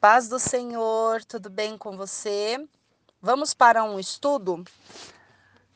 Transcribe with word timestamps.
Paz 0.00 0.28
do 0.28 0.38
Senhor, 0.38 1.22
tudo 1.26 1.50
bem 1.50 1.76
com 1.76 1.94
você? 1.94 2.56
Vamos 3.20 3.52
para 3.52 3.84
um 3.84 4.00
estudo 4.00 4.64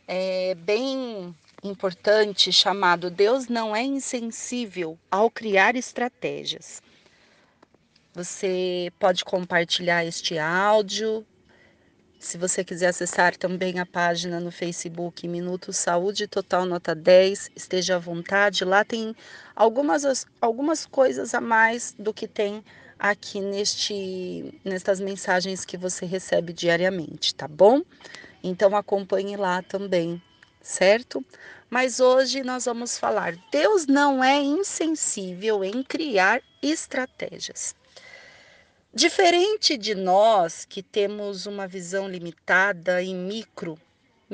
é, 0.09 0.55
bem 0.55 1.37
importante 1.63 2.51
chamado 2.51 3.11
Deus 3.11 3.49
não 3.49 3.77
é 3.77 3.83
insensível 3.83 4.99
ao 5.11 5.31
criar 5.31 5.77
estratégias. 5.77 6.83
Você 8.15 8.91
pode 8.99 9.27
compartilhar 9.27 10.07
este 10.07 10.39
áudio. 10.39 11.27
Se 12.19 12.39
você 12.39 12.65
quiser 12.65 12.87
acessar 12.87 13.37
também 13.37 13.79
a 13.79 13.85
página 13.85 14.41
no 14.41 14.51
Facebook 14.51 15.29
Minuto 15.29 15.71
Saúde 15.71 16.27
Total 16.27 16.65
Nota 16.65 16.95
10, 16.95 17.51
esteja 17.55 17.97
à 17.97 17.99
vontade. 17.99 18.65
Lá 18.65 18.87
tem 18.87 19.15
algumas, 19.55 20.27
algumas 20.41 20.87
coisas 20.87 21.35
a 21.35 21.43
mais 21.43 21.95
do 21.99 22.15
que 22.15 22.27
tem 22.27 22.65
aqui 22.99 23.41
neste, 23.41 24.61
nestas 24.65 25.01
mensagens 25.01 25.65
que 25.65 25.77
você 25.77 26.07
recebe 26.07 26.53
diariamente, 26.53 27.35
tá 27.35 27.49
bom? 27.49 27.83
Então 28.43 28.77
acompanhe 28.77 29.37
lá 29.37 29.63
também, 29.63 30.23
certo? 30.61 31.25
Mas 31.71 32.01
hoje 32.01 32.43
nós 32.43 32.67
vamos 32.67 32.99
falar: 32.99 33.37
Deus 33.51 33.87
não 33.87 34.23
é 34.23 34.41
insensível 34.41 35.65
em 35.65 35.83
criar 35.83 36.41
estratégias. 36.63 37.75
Diferente 38.93 39.77
de 39.77 39.95
nós 39.95 40.65
que 40.65 40.83
temos 40.83 41.47
uma 41.47 41.67
visão 41.67 42.09
limitada 42.09 43.03
e 43.03 43.13
micro 43.13 43.77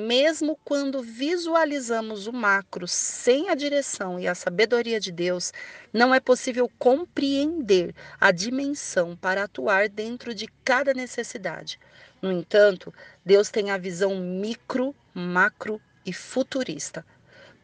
mesmo 0.00 0.58
quando 0.64 1.02
visualizamos 1.02 2.26
o 2.26 2.32
macro 2.32 2.88
sem 2.88 3.48
a 3.48 3.54
direção 3.54 4.18
e 4.18 4.26
a 4.26 4.34
sabedoria 4.34 4.98
de 4.98 5.12
Deus, 5.12 5.52
não 5.92 6.14
é 6.14 6.18
possível 6.18 6.70
compreender 6.78 7.94
a 8.20 8.32
dimensão 8.32 9.14
para 9.16 9.44
atuar 9.44 9.88
dentro 9.88 10.34
de 10.34 10.48
cada 10.64 10.94
necessidade. 10.94 11.78
No 12.20 12.32
entanto, 12.32 12.92
Deus 13.24 13.50
tem 13.50 13.70
a 13.70 13.78
visão 13.78 14.16
micro, 14.16 14.94
macro 15.14 15.80
e 16.04 16.12
futurista. 16.12 17.04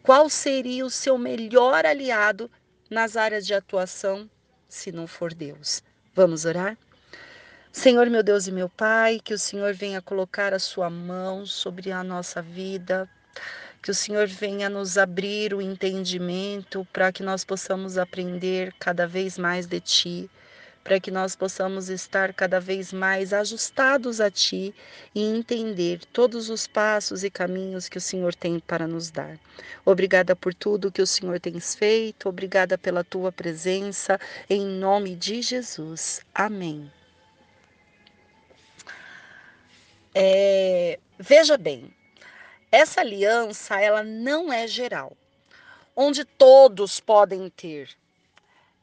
Qual 0.03 0.29
seria 0.29 0.87
o 0.87 0.91
seu 0.91 1.19
melhor 1.19 1.85
aliado 1.85 2.51
nas 2.89 3.17
áreas 3.17 3.47
de 3.47 3.55
atuação 3.55 4.31
se 4.69 4.93
não 4.93 5.07
for 5.07 5.35
Deus? 5.35 5.83
Vamos 6.15 6.45
orar? 6.45 6.79
Senhor, 7.79 8.09
meu 8.09 8.23
Deus 8.23 8.47
e 8.47 8.53
meu 8.53 8.71
Pai, 8.71 9.21
que 9.23 9.35
o 9.35 9.39
Senhor 9.39 9.75
venha 9.75 10.01
colocar 10.01 10.55
a 10.55 10.59
sua 10.59 10.89
mão 10.89 11.45
sobre 11.45 11.93
a 11.93 12.03
nossa 12.03 12.41
vida, 12.41 13.07
que 13.83 13.91
o 13.91 13.95
Senhor 13.95 14.27
venha 14.27 14.71
nos 14.71 14.97
abrir 14.97 15.53
o 15.53 15.61
entendimento 15.61 16.89
para 16.91 17.13
que 17.13 17.23
nós 17.23 17.45
possamos 17.45 17.99
aprender 17.99 18.75
cada 18.81 19.07
vez 19.07 19.37
mais 19.37 19.67
de 19.67 19.79
Ti, 19.79 20.31
para 20.83 20.99
que 20.99 21.11
nós 21.11 21.37
possamos 21.37 21.91
estar 21.91 22.33
cada 22.33 22.59
vez 22.59 22.95
mais 22.95 23.35
ajustados 23.35 24.23
a 24.23 24.31
Ti 24.31 24.75
e 25.15 25.23
entender 25.23 26.01
todos 26.15 26.49
os 26.49 26.67
passos 26.67 27.25
e 27.25 27.31
caminhos 27.31 27.91
que 27.91 27.99
o 27.99 28.01
Senhor 28.01 28.35
tem 28.35 28.59
para 28.59 28.89
nos 28.89 29.11
dar. 29.11 29.39
Obrigada 29.85 30.35
por 30.35 30.55
tudo 30.55 30.91
que 30.91 31.03
o 31.03 31.07
Senhor 31.07 31.39
tem 31.39 31.61
feito, 31.61 32.27
obrigada 32.27 32.79
pela 32.79 33.05
Tua 33.05 33.31
presença, 33.31 34.19
em 34.49 34.65
nome 34.65 35.15
de 35.15 35.43
Jesus. 35.43 36.23
Amém. 36.35 36.91
É, 40.19 40.99
veja 41.19 41.59
bem, 41.59 41.95
essa 42.73 43.03
aliança 43.03 43.79
ela 43.79 44.03
não 44.03 44.51
é 44.51 44.67
geral, 44.67 45.15
onde 45.95 46.25
todos 46.25 46.99
podem 46.99 47.51
ter. 47.51 47.91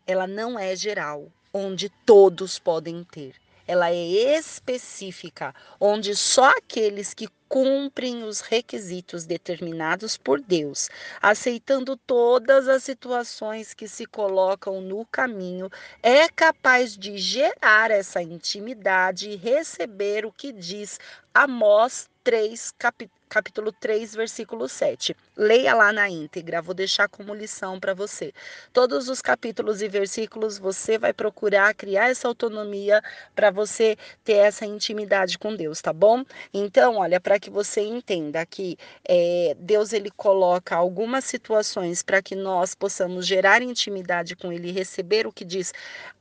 Ela 0.05 0.27
não 0.27 0.59
é 0.59 0.75
geral, 0.75 1.31
onde 1.51 1.89
todos 1.89 2.59
podem 2.59 3.03
ter. 3.03 3.33
Ela 3.67 3.91
é 3.91 4.37
específica, 4.37 5.55
onde 5.79 6.15
só 6.15 6.49
aqueles 6.49 7.13
que 7.13 7.27
cumprem 7.47 8.23
os 8.23 8.41
requisitos 8.41 9.25
determinados 9.25 10.17
por 10.17 10.41
Deus, 10.41 10.89
aceitando 11.21 11.95
todas 11.95 12.67
as 12.67 12.83
situações 12.83 13.73
que 13.73 13.87
se 13.87 14.05
colocam 14.05 14.81
no 14.81 15.05
caminho, 15.05 15.69
é 16.01 16.27
capaz 16.27 16.97
de 16.97 17.17
gerar 17.17 17.91
essa 17.91 18.21
intimidade 18.21 19.29
e 19.29 19.35
receber 19.35 20.25
o 20.25 20.31
que 20.31 20.51
diz 20.51 20.99
Amós 21.33 22.09
3, 22.23 22.73
capítulo 22.77 23.22
capítulo 23.33 23.71
3, 23.71 24.13
versículo 24.13 24.69
7. 24.69 25.15
Leia 25.35 25.73
lá 25.73 25.91
na 25.91 26.07
íntegra, 26.07 26.61
vou 26.61 26.75
deixar 26.75 27.09
como 27.09 27.33
lição 27.33 27.79
para 27.79 27.91
você. 27.91 28.31
Todos 28.71 29.09
os 29.09 29.23
capítulos 29.23 29.81
e 29.81 29.87
versículos 29.87 30.59
você 30.59 30.99
vai 30.99 31.11
procurar 31.13 31.73
criar 31.73 32.11
essa 32.11 32.27
autonomia 32.27 33.01
para 33.33 33.49
você 33.49 33.97
ter 34.23 34.33
essa 34.33 34.67
intimidade 34.67 35.39
com 35.39 35.55
Deus, 35.55 35.81
tá 35.81 35.91
bom? 35.91 36.23
Então, 36.53 36.97
olha, 36.97 37.19
para 37.19 37.39
que 37.39 37.49
você 37.49 37.81
entenda 37.81 38.45
que 38.45 38.77
é, 39.03 39.55
Deus 39.57 39.93
ele 39.93 40.11
coloca 40.11 40.75
algumas 40.75 41.25
situações 41.25 42.03
para 42.03 42.21
que 42.21 42.35
nós 42.35 42.75
possamos 42.75 43.25
gerar 43.25 43.63
intimidade 43.63 44.35
com 44.35 44.53
Ele 44.53 44.71
receber 44.71 45.25
o 45.25 45.31
que 45.31 45.43
diz 45.43 45.73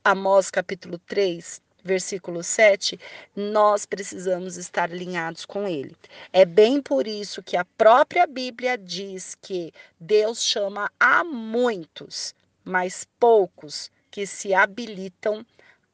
Amós 0.03 0.49
capítulo 0.49 0.97
3, 0.97 1.61
versículo 1.83 2.43
7, 2.43 2.99
nós 3.35 3.85
precisamos 3.85 4.57
estar 4.57 4.91
alinhados 4.91 5.45
com 5.45 5.67
ele. 5.67 5.95
É 6.31 6.45
bem 6.45 6.81
por 6.81 7.07
isso 7.07 7.43
que 7.43 7.57
a 7.57 7.65
própria 7.65 8.25
Bíblia 8.25 8.77
diz 8.77 9.35
que 9.41 9.73
Deus 9.99 10.43
chama 10.43 10.91
a 10.99 11.23
muitos, 11.23 12.33
mas 12.63 13.05
poucos 13.19 13.91
que 14.09 14.25
se 14.25 14.53
habilitam 14.53 15.45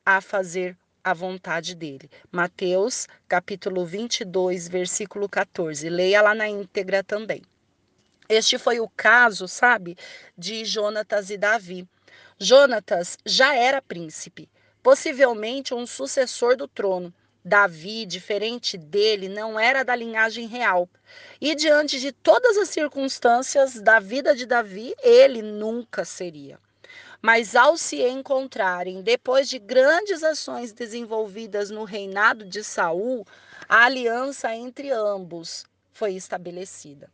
a 0.06 0.22
fazer 0.22 0.78
a 1.04 1.14
vontade 1.14 1.74
dele. 1.74 2.10
Mateus, 2.32 3.08
capítulo 3.28 3.86
22, 3.86 4.68
versículo 4.68 5.28
14. 5.28 5.90
Leia 5.90 6.22
lá 6.22 6.36
na 6.36 6.48
íntegra 6.48 7.04
também. 7.04 7.42
Este 8.28 8.60
foi 8.60 8.80
o 8.80 8.88
caso, 8.88 9.48
sabe, 9.48 9.98
de 10.38 10.64
Jonatas 10.64 11.32
e 11.32 11.38
Davi. 11.38 11.88
Jonatas 12.38 13.18
já 13.26 13.56
era 13.56 13.82
príncipe, 13.82 14.48
possivelmente 14.82 15.74
um 15.74 15.86
sucessor 15.86 16.56
do 16.56 16.68
trono. 16.68 17.14
Davi, 17.44 18.06
diferente 18.06 18.78
dele, 18.78 19.30
não 19.30 19.60
era 19.60 19.84
da 19.84 19.96
linhagem 19.96 20.46
real. 20.46 20.90
E 21.40 21.56
diante 21.56 22.00
de 22.00 22.12
todas 22.12 22.58
as 22.58 22.70
circunstâncias 22.70 23.82
da 23.82 24.00
vida 24.00 24.36
de 24.36 24.46
Davi, 24.46 24.94
ele 25.02 25.42
nunca 25.42 26.04
seria. 26.04 26.60
Mas 27.22 27.56
ao 27.56 27.78
se 27.78 28.02
encontrarem, 28.02 29.02
depois 29.02 29.50
de 29.50 29.60
grandes 29.60 30.24
ações 30.24 30.72
desenvolvidas 30.72 31.70
no 31.70 31.84
reinado 31.84 32.46
de 32.46 32.64
Saul, 32.64 33.26
a 33.68 33.86
aliança 33.86 34.54
entre 34.56 34.92
ambos 34.92 35.66
foi 35.92 36.14
estabelecida. 36.14 37.10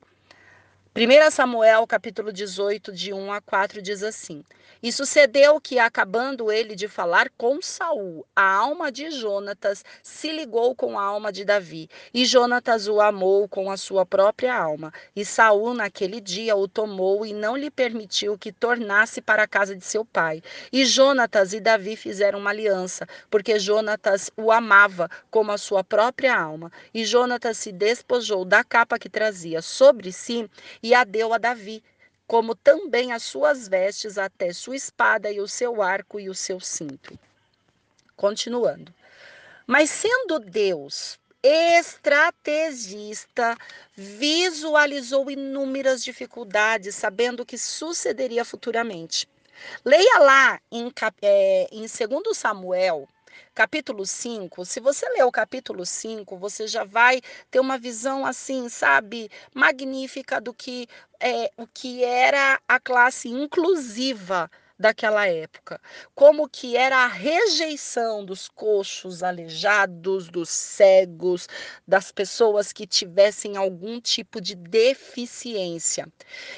1 0.97 1.29
Samuel 1.29 1.85
capítulo 1.85 2.31
18, 2.31 2.94
de 2.94 3.11
1 3.11 3.33
a 3.33 3.41
4, 3.41 3.81
diz 3.81 4.01
assim: 4.01 4.45
E 4.81 4.94
sucedeu 4.94 5.59
que, 5.59 5.78
acabando 5.78 6.50
ele 6.50 6.73
de 6.73 6.88
falar 6.88 7.29
com 7.38 7.61
Saul, 7.61 8.25
a 8.33 8.50
alma 8.50 8.89
de 8.89 9.11
Jonatas 9.11 9.84
se 10.01 10.31
ligou 10.31 10.73
com 10.73 10.97
a 10.97 11.03
alma 11.03 11.34
de 11.34 11.44
Davi, 11.44 11.89
e 12.13 12.23
Jonatas 12.23 12.88
o 12.88 13.01
amou 13.01 13.45
com 13.45 13.69
a 13.69 13.75
sua 13.75 14.05
própria 14.05 14.55
alma. 14.55 14.94
E 15.13 15.25
Saul, 15.25 15.73
naquele 15.73 16.22
dia, 16.22 16.55
o 16.55 16.66
tomou 16.66 17.25
e 17.25 17.34
não 17.34 17.57
lhe 17.57 17.69
permitiu 17.69 18.38
que 18.38 18.53
tornasse 18.53 19.22
para 19.22 19.44
a 19.44 19.47
casa 19.50 19.75
de 19.75 19.84
seu 19.84 20.05
pai. 20.05 20.41
E 20.72 20.85
Jonatas 20.85 21.51
e 21.51 21.59
Davi 21.59 21.97
fizeram 21.97 22.39
uma 22.39 22.51
aliança, 22.51 23.05
porque 23.29 23.59
Jonatas 23.59 24.31
o 24.38 24.50
amava 24.50 25.09
como 25.29 25.51
a 25.51 25.57
sua 25.57 25.84
própria 25.84 26.39
alma. 26.39 26.72
E 26.94 27.03
Jonatas 27.03 27.57
se 27.57 27.73
despojou 27.73 28.45
da 28.45 28.63
capa 28.63 28.97
que 28.97 29.09
trazia 29.09 29.61
sobre 29.61 30.13
si 30.13 30.50
e 30.85 30.94
a 30.94 31.03
deu 31.03 31.34
a 31.34 31.40
Davi, 31.40 31.84
como 32.28 32.53
também 32.53 33.12
as 33.12 33.23
suas 33.23 33.68
vestes, 33.68 34.19
até 34.19 34.53
sua 34.53 34.75
espada 34.75 35.31
e 35.31 35.40
o 35.40 35.47
seu 35.47 35.81
arco 35.81 36.19
e 36.19 36.29
o 36.29 36.35
seu 36.35 36.59
cinto. 36.59 37.18
Continuando. 38.16 38.94
Mas 39.66 39.90
sendo 39.90 40.37
Deus 40.37 41.17
estrategista, 41.41 43.58
visualizou 43.96 45.32
inúmeras 45.32 46.03
dificuldades, 46.03 46.93
sabendo 46.93 47.40
o 47.40 47.46
que 47.47 47.58
sucederia 47.58 48.46
futuramente. 48.46 49.28
Leia 49.84 50.20
lá 50.20 50.61
em, 50.72 50.93
é, 51.23 51.67
em 51.72 51.87
2 51.87 52.37
Samuel, 52.37 53.09
capítulo 53.55 54.05
5, 54.05 54.66
se 54.66 54.81
você 54.81 55.07
ler 55.09 55.23
o 55.23 55.31
capítulo 55.31 55.85
5, 55.85 56.37
você 56.37 56.67
já 56.67 56.84
vai 56.84 57.22
ter 57.49 57.59
uma 57.61 57.78
visão 57.78 58.25
assim, 58.25 58.67
sabe, 58.67 59.29
magnífica 59.53 60.41
do 60.41 60.53
que 60.53 60.87
é 61.22 61.49
o 61.57 61.66
que 61.66 62.03
era 62.03 62.59
a 62.67 62.79
classe 62.79 63.29
inclusiva 63.29 64.52
daquela 64.77 65.27
época, 65.27 65.79
como 66.13 66.49
que 66.49 66.75
era 66.75 66.97
a 66.97 67.07
rejeição 67.07 68.25
dos 68.25 68.49
coxos, 68.49 69.23
aleijados, 69.23 70.27
dos 70.27 70.49
cegos, 70.49 71.47
das 71.87 72.11
pessoas 72.11 72.73
que 72.73 72.85
tivessem 72.85 73.55
algum 73.55 74.01
tipo 74.01 74.41
de 74.41 74.53
deficiência. 74.53 76.07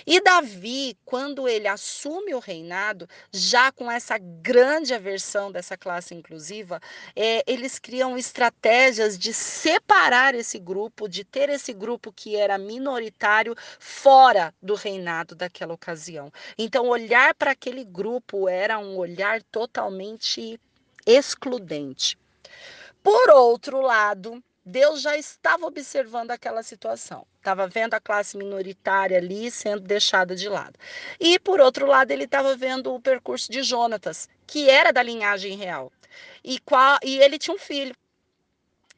E 0.06 0.20
Davi, 0.20 0.98
quando 1.06 1.48
ele 1.48 1.68
assume 1.68 2.34
o 2.34 2.40
reinado, 2.40 3.08
já 3.32 3.72
com 3.72 3.90
essa 3.92 4.18
grande 4.18 4.94
aversão 4.94 5.52
dessa 5.52 5.78
classe 5.78 6.16
inclusiva, 6.16 6.80
é, 7.16 7.44
eles 7.46 7.78
criam 7.78 8.18
estratégias 8.18 9.18
de 9.18 9.34
separar 9.34 10.34
esse 10.34 10.58
grupo, 10.58 11.08
de 11.08 11.24
ter 11.24 11.50
esse 11.50 11.72
grupo 11.72 12.12
que 12.12 12.36
era 12.36 12.58
minoritário 12.58 13.56
fora 13.80 14.54
do 14.62 14.74
reinado 14.74 15.36
daquela 15.36 15.74
ocasião. 15.74 16.32
Então, 16.58 16.88
olhar 16.88 17.36
para 17.36 17.52
aquele 17.52 17.86
grupo 17.86 18.07
era 18.50 18.80
um 18.80 18.98
olhar 18.98 19.42
totalmente 19.44 20.60
excludente. 21.06 22.18
Por 23.02 23.30
outro 23.30 23.82
lado, 23.82 24.44
Deus 24.66 25.02
já 25.02 25.18
estava 25.18 25.66
observando 25.66 26.32
aquela 26.32 26.62
situação, 26.62 27.26
estava 27.38 27.68
vendo 27.70 27.94
a 27.94 28.02
classe 28.02 28.36
minoritária 28.36 29.18
ali 29.18 29.50
sendo 29.50 29.80
deixada 29.80 30.36
de 30.36 30.50
lado. 30.50 30.78
E, 31.18 31.40
por 31.40 31.62
outro 31.62 31.86
lado, 31.86 32.12
ele 32.12 32.26
estava 32.26 32.54
vendo 32.58 32.94
o 32.94 33.00
percurso 33.00 33.50
de 33.50 33.64
Jonatas, 33.64 34.28
que 34.46 34.70
era 34.70 34.92
da 34.92 35.02
linhagem 35.02 35.56
real. 35.56 35.90
E, 36.44 36.60
qual, 36.60 37.00
e 37.02 37.18
ele 37.20 37.40
tinha 37.40 37.56
um 37.56 37.60
filho. 37.60 37.96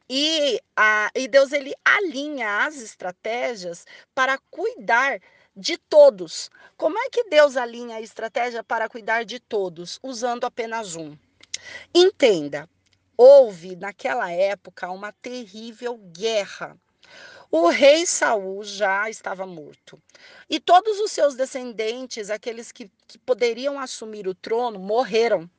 E, 0.10 0.60
a, 0.76 1.12
e 1.14 1.28
Deus 1.28 1.52
ele 1.52 1.76
alinha 1.86 2.66
as 2.66 2.82
estratégias 2.82 3.86
para 4.16 4.40
cuidar 4.50 5.20
de 5.60 5.78
todos. 5.78 6.50
Como 6.78 6.98
é 6.98 7.10
que 7.10 7.26
Deus 7.26 7.58
alinha 7.58 7.98
a 7.98 8.02
estratégia 8.02 8.64
para 8.64 8.88
cuidar 8.88 9.26
de 9.26 9.40
todos, 9.40 10.00
usando 10.02 10.46
apenas 10.46 10.96
um? 10.96 11.18
Entenda, 11.94 12.70
houve 13.18 13.76
naquela 13.76 14.32
época 14.32 14.90
uma 14.90 15.12
terrível 15.12 15.98
guerra. 15.98 16.78
O 17.52 17.68
rei 17.68 18.06
Saul 18.06 18.64
já 18.64 19.10
estava 19.10 19.46
morto. 19.46 20.02
E 20.50 20.60
todos 20.60 21.00
os 21.00 21.12
seus 21.12 21.36
descendentes, 21.36 22.30
aqueles 22.30 22.72
que, 22.72 22.90
que 23.08 23.18
poderiam 23.18 23.80
assumir 23.80 24.28
o 24.28 24.36
trono, 24.36 24.80
morreram. 24.80 25.50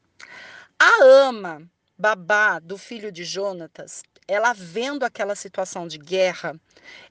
A 0.78 1.04
ama, 1.04 1.68
babá 1.98 2.58
do 2.58 2.78
filho 2.78 3.12
de 3.12 3.24
Jonatas, 3.24 4.02
ela 4.26 4.54
vendo 4.54 5.04
aquela 5.04 5.34
situação 5.34 5.86
de 5.86 5.98
guerra, 5.98 6.58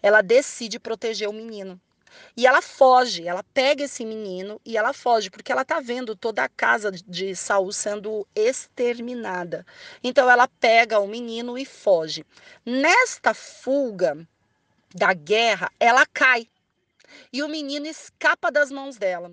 ela 0.01 0.21
decide 0.21 0.79
proteger 0.79 1.29
o 1.29 1.33
menino. 1.33 1.79
E 2.35 2.45
ela 2.47 2.61
foge, 2.61 3.27
ela 3.27 3.43
pega 3.43 3.83
esse 3.83 4.05
menino 4.05 4.59
e 4.65 4.77
ela 4.77 4.93
foge, 4.93 5.29
porque 5.29 5.51
ela 5.51 5.65
tá 5.65 5.79
vendo 5.79 6.15
toda 6.15 6.43
a 6.43 6.49
casa 6.49 6.91
de 6.91 7.35
Saul 7.35 7.71
sendo 7.71 8.27
exterminada. 8.35 9.65
Então 10.03 10.29
ela 10.29 10.47
pega 10.47 10.99
o 10.99 11.07
menino 11.07 11.57
e 11.57 11.65
foge. 11.65 12.25
Nesta 12.65 13.33
fuga 13.33 14.17
da 14.93 15.13
guerra, 15.13 15.71
ela 15.79 16.05
cai. 16.05 16.47
E 17.31 17.41
o 17.43 17.47
menino 17.47 17.87
escapa 17.87 18.51
das 18.51 18.71
mãos 18.71 18.97
dela. 18.97 19.31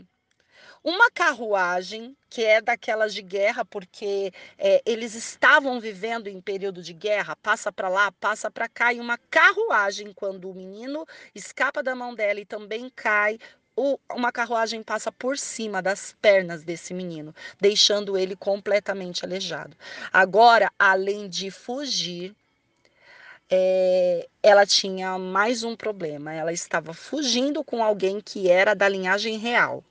Uma 0.88 1.11
carruagem, 1.11 2.17
que 2.31 2.44
é 2.44 2.61
daquelas 2.61 3.12
de 3.12 3.21
guerra, 3.21 3.65
porque 3.65 4.33
é, 4.56 4.81
eles 4.87 5.17
estavam 5.17 5.81
vivendo 5.81 6.29
em 6.29 6.41
período 6.41 6.81
de 6.81 6.93
guerra, 6.93 7.35
passa 7.35 7.73
para 7.73 7.88
lá, 7.88 8.12
passa 8.12 8.49
para 8.53 8.69
cá, 8.69 8.93
e 8.93 9.00
uma 9.00 9.19
carruagem, 9.29 10.12
quando 10.12 10.49
o 10.49 10.55
menino 10.55 11.05
escapa 11.35 11.83
da 11.83 11.93
mão 11.97 12.15
dela 12.15 12.38
e 12.38 12.44
também 12.44 12.88
cai, 12.94 13.37
uma 14.15 14.31
carruagem 14.31 14.81
passa 14.81 15.11
por 15.11 15.37
cima 15.37 15.83
das 15.83 16.15
pernas 16.23 16.62
desse 16.62 16.94
menino, 16.94 17.35
deixando 17.61 18.17
ele 18.17 18.37
completamente 18.37 19.25
aleijado. 19.25 19.77
Agora, 20.12 20.71
além 20.79 21.29
de 21.29 21.50
fugir, 21.50 22.33
é, 23.50 24.29
ela 24.41 24.65
tinha 24.65 25.19
mais 25.19 25.65
um 25.65 25.75
problema. 25.75 26.33
Ela 26.33 26.53
estava 26.53 26.94
fugindo 26.94 27.65
com 27.65 27.83
alguém 27.83 28.21
que 28.21 28.49
era 28.49 28.73
da 28.73 28.88
linhagem 28.88 29.37
real. 29.37 29.83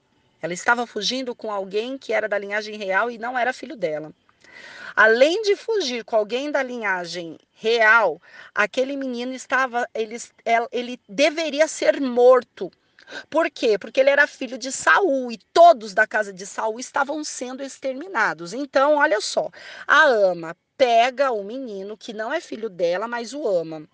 Ela 0.45 0.53
estava 0.53 0.85
fugindo 0.85 1.33
com 1.33 1.51
alguém 1.51 1.97
que 1.97 2.13
era 2.13 2.29
da 2.29 2.37
linhagem 2.37 2.77
real 2.77 3.09
e 3.09 3.17
não 3.17 3.35
era 3.35 3.51
filho 3.51 3.75
dela. 3.75 4.13
Além 4.95 5.41
de 5.41 5.55
fugir 5.55 6.05
com 6.05 6.15
alguém 6.15 6.51
da 6.51 6.61
linhagem 6.61 7.39
real, 7.51 8.21
aquele 8.53 8.95
menino 8.95 9.33
estava, 9.33 9.89
ele, 9.91 10.17
ele 10.71 10.99
deveria 11.09 11.67
ser 11.67 11.99
morto. 11.99 12.71
Por 13.27 13.49
quê? 13.49 13.79
Porque 13.79 13.99
ele 13.99 14.11
era 14.11 14.27
filho 14.27 14.55
de 14.55 14.71
Saul 14.71 15.31
e 15.31 15.39
todos 15.51 15.95
da 15.95 16.05
casa 16.05 16.31
de 16.31 16.45
Saul 16.45 16.79
estavam 16.79 17.23
sendo 17.23 17.63
exterminados. 17.63 18.53
Então, 18.53 18.97
olha 18.97 19.19
só, 19.21 19.49
a 19.87 20.03
ama 20.03 20.55
pega 20.77 21.31
o 21.31 21.43
menino 21.43 21.97
que 21.97 22.13
não 22.13 22.31
é 22.31 22.39
filho 22.39 22.69
dela, 22.69 23.07
mas 23.07 23.33
o 23.33 23.47
ama. 23.47 23.89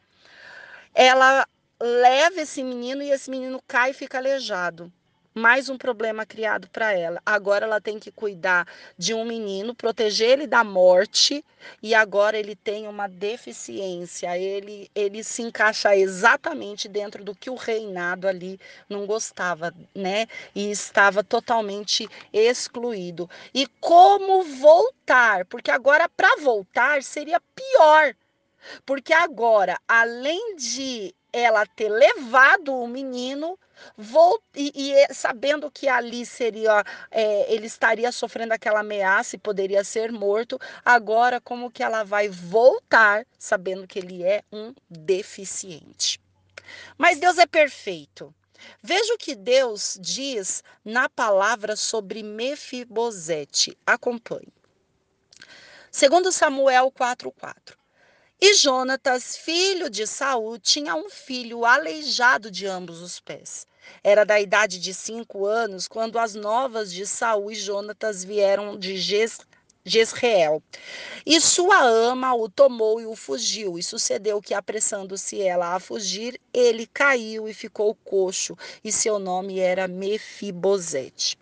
Ela 0.93 1.47
leva 1.79 2.41
esse 2.41 2.61
menino 2.61 3.01
e 3.01 3.09
esse 3.09 3.31
menino 3.31 3.63
cai 3.65 3.91
e 3.91 3.93
fica 3.93 4.17
aleijado 4.17 4.91
mais 5.33 5.69
um 5.69 5.77
problema 5.77 6.25
criado 6.25 6.67
para 6.69 6.93
ela. 6.93 7.21
Agora 7.25 7.65
ela 7.65 7.79
tem 7.79 7.97
que 7.99 8.11
cuidar 8.11 8.67
de 8.97 9.13
um 9.13 9.23
menino, 9.23 9.73
proteger 9.73 10.31
ele 10.31 10.47
da 10.47 10.63
morte 10.63 11.43
e 11.81 11.95
agora 11.95 12.37
ele 12.37 12.55
tem 12.55 12.87
uma 12.87 13.07
deficiência. 13.07 14.37
Ele 14.37 14.89
ele 14.93 15.23
se 15.23 15.41
encaixa 15.41 15.95
exatamente 15.95 16.87
dentro 16.87 17.23
do 17.23 17.33
que 17.33 17.49
o 17.49 17.55
reinado 17.55 18.27
ali 18.27 18.59
não 18.89 19.05
gostava, 19.05 19.73
né? 19.95 20.27
E 20.53 20.69
estava 20.69 21.23
totalmente 21.23 22.07
excluído. 22.33 23.29
E 23.53 23.67
como 23.79 24.43
voltar? 24.43 25.45
Porque 25.45 25.71
agora 25.71 26.09
para 26.09 26.41
voltar 26.41 27.03
seria 27.03 27.41
pior. 27.55 28.13
Porque 28.85 29.13
agora, 29.13 29.79
além 29.87 30.55
de 30.55 31.15
ela 31.33 31.65
ter 31.65 31.89
levado 31.89 32.75
o 32.75 32.87
menino, 32.87 33.57
Vou, 33.97 34.41
e, 34.55 34.71
e, 34.75 35.13
sabendo 35.13 35.69
que 35.71 35.87
ali 35.87 36.25
seria, 36.25 36.83
é, 37.09 37.53
ele 37.53 37.67
estaria 37.67 38.11
sofrendo 38.11 38.53
aquela 38.53 38.81
ameaça 38.81 39.35
e 39.35 39.39
poderia 39.39 39.83
ser 39.83 40.11
morto, 40.11 40.59
agora 40.83 41.39
como 41.39 41.71
que 41.71 41.83
ela 41.83 42.03
vai 42.03 42.29
voltar 42.29 43.25
sabendo 43.37 43.87
que 43.87 43.99
ele 43.99 44.23
é 44.23 44.43
um 44.51 44.73
deficiente? 44.89 46.19
Mas 46.97 47.19
Deus 47.19 47.37
é 47.37 47.45
perfeito. 47.45 48.33
Veja 48.81 49.13
o 49.13 49.17
que 49.17 49.35
Deus 49.35 49.97
diz 49.99 50.63
na 50.85 51.09
palavra 51.09 51.75
sobre 51.75 52.21
Mefibosete. 52.21 53.77
Acompanhe. 53.85 54.53
Segundo 55.91 56.31
Samuel 56.31 56.91
4:4. 56.91 57.75
E 58.39 58.55
Jonatas, 58.55 59.37
filho 59.37 59.89
de 59.89 60.07
Saul, 60.07 60.57
tinha 60.57 60.95
um 60.95 61.09
filho 61.09 61.65
aleijado 61.65 62.49
de 62.49 62.65
ambos 62.65 63.01
os 63.01 63.19
pés. 63.19 63.67
Era 64.03 64.25
da 64.25 64.39
idade 64.39 64.79
de 64.79 64.93
cinco 64.93 65.45
anos 65.45 65.87
quando 65.87 66.17
as 66.17 66.35
novas 66.35 66.91
de 66.91 67.05
Saul 67.05 67.51
e 67.51 67.55
Jonatas 67.55 68.23
vieram 68.23 68.77
de 68.77 68.97
Jezreel. 69.83 70.61
E 71.25 71.39
sua 71.41 71.83
ama 71.83 72.33
o 72.33 72.49
tomou 72.49 72.99
e 73.01 73.05
o 73.05 73.15
fugiu. 73.15 73.77
E 73.77 73.83
sucedeu 73.83 74.41
que, 74.41 74.53
apressando-se 74.53 75.41
ela 75.41 75.75
a 75.75 75.79
fugir, 75.79 76.39
ele 76.53 76.87
caiu 76.87 77.47
e 77.47 77.53
ficou 77.53 77.95
coxo, 78.03 78.57
e 78.83 78.91
seu 78.91 79.19
nome 79.19 79.59
era 79.59 79.87
Mefibosete. 79.87 81.37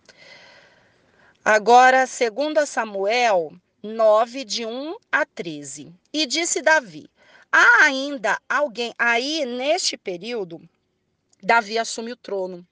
Agora, 1.43 2.05
segundo 2.05 2.65
Samuel 2.65 3.53
9, 3.81 4.43
de 4.43 4.65
1 4.65 4.95
a 5.11 5.25
13. 5.25 5.93
E 6.11 6.25
disse 6.25 6.61
Davi: 6.61 7.09
há 7.51 7.85
ainda 7.85 8.37
alguém. 8.47 8.93
Aí, 8.97 9.45
neste 9.45 9.97
período, 9.97 10.61
Davi 11.41 11.77
assume 11.77 12.11
o 12.11 12.17
trono. 12.17 12.67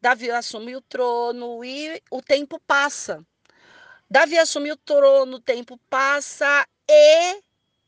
Davi 0.00 0.30
assume 0.30 0.74
o 0.74 0.80
trono 0.80 1.62
e 1.64 2.02
o 2.10 2.22
tempo 2.22 2.58
passa. 2.66 3.24
Davi 4.10 4.38
assume 4.38 4.72
o 4.72 4.76
trono, 4.76 5.36
o 5.36 5.40
tempo 5.40 5.78
passa 5.88 6.66
e 6.88 7.42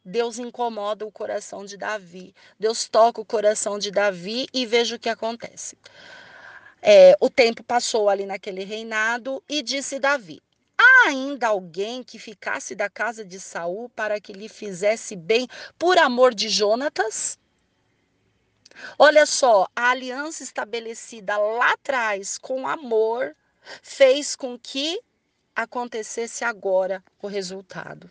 Deus 0.04 0.38
incomoda 0.38 1.06
o 1.06 1.12
coração 1.12 1.64
de 1.64 1.76
Davi. 1.76 2.34
Deus 2.58 2.88
toca 2.88 3.20
o 3.20 3.24
coração 3.24 3.78
de 3.78 3.90
Davi 3.90 4.46
e 4.52 4.66
veja 4.66 4.96
o 4.96 4.98
que 4.98 5.08
acontece. 5.08 5.78
É, 6.82 7.16
o 7.20 7.30
tempo 7.30 7.62
passou 7.62 8.08
ali 8.08 8.26
naquele 8.26 8.64
reinado 8.64 9.42
e 9.48 9.62
disse 9.62 9.98
Davi: 9.98 10.42
Há 10.76 11.08
ainda 11.08 11.48
alguém 11.48 12.02
que 12.02 12.18
ficasse 12.18 12.74
da 12.74 12.90
casa 12.90 13.24
de 13.24 13.40
Saul 13.40 13.88
para 13.88 14.20
que 14.20 14.32
lhe 14.32 14.48
fizesse 14.48 15.16
bem 15.16 15.48
por 15.78 15.96
amor 15.96 16.34
de 16.34 16.48
Jonatas? 16.48 17.38
Olha 18.98 19.26
só, 19.26 19.66
a 19.74 19.90
aliança 19.90 20.42
estabelecida 20.42 21.36
lá 21.36 21.72
atrás 21.72 22.38
com 22.38 22.66
amor 22.66 23.34
fez 23.82 24.34
com 24.36 24.58
que 24.58 25.00
acontecesse 25.54 26.44
agora 26.44 27.02
o 27.20 27.26
resultado. 27.26 28.10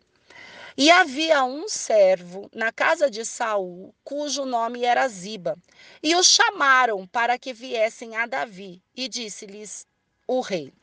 E 0.78 0.90
havia 0.90 1.44
um 1.44 1.68
servo 1.68 2.50
na 2.54 2.72
casa 2.72 3.10
de 3.10 3.26
Saul, 3.26 3.94
cujo 4.04 4.46
nome 4.46 4.86
era 4.86 5.08
Ziba, 5.08 5.58
e 6.02 6.16
o 6.16 6.24
chamaram 6.24 7.06
para 7.06 7.38
que 7.38 7.52
viessem 7.52 8.16
a 8.16 8.26
Davi, 8.26 8.82
e 8.96 9.08
disse-lhes 9.10 9.86
o 10.26 10.40
rei: 10.40 10.74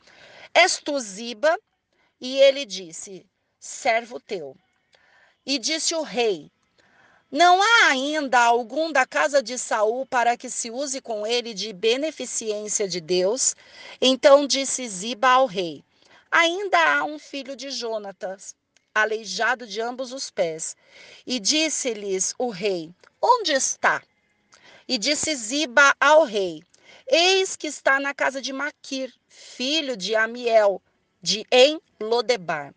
És 0.53 0.77
tu 0.77 0.99
Ziba? 0.99 1.57
E 2.21 2.37
ele 2.37 2.65
disse: 2.65 3.25
Servo 3.59 4.19
teu. 4.19 4.55
E 5.45 5.57
disse 5.57 5.95
o 5.95 6.03
rei: 6.03 6.51
Não 7.31 7.61
há 7.61 7.89
ainda 7.91 8.39
algum 8.39 8.91
da 8.91 9.05
casa 9.05 9.43
de 9.43 9.55
Saul 9.55 10.03
para 10.07 10.35
que 10.35 10.49
se 10.49 10.71
use 10.71 10.99
com 10.99 11.27
ele 11.27 11.53
de 11.53 11.71
beneficência 11.71 12.87
de 12.87 12.99
Deus? 12.99 13.55
Então 14.01 14.47
disse 14.47 14.87
Ziba 14.89 15.27
ao 15.27 15.45
rei: 15.45 15.83
Ainda 16.31 16.79
há 16.79 17.03
um 17.03 17.19
filho 17.19 17.55
de 17.55 17.69
Jonatas, 17.69 18.55
aleijado 18.95 19.67
de 19.67 19.79
ambos 19.79 20.11
os 20.11 20.31
pés. 20.31 20.75
E 21.23 21.39
disse-lhes 21.39 22.33
o 22.39 22.49
rei: 22.49 22.91
Onde 23.21 23.51
está? 23.51 24.01
E 24.87 24.97
disse 24.97 25.35
Ziba 25.35 25.95
ao 25.99 26.23
rei: 26.23 26.63
Eis 27.05 27.55
que 27.55 27.67
está 27.67 27.99
na 27.99 28.11
casa 28.11 28.41
de 28.41 28.51
Maquir, 28.51 29.13
filho 29.27 29.95
de 29.95 30.15
Amiel, 30.15 30.81
de 31.21 31.45
em 31.51 31.79
Lodebar. 32.01 32.73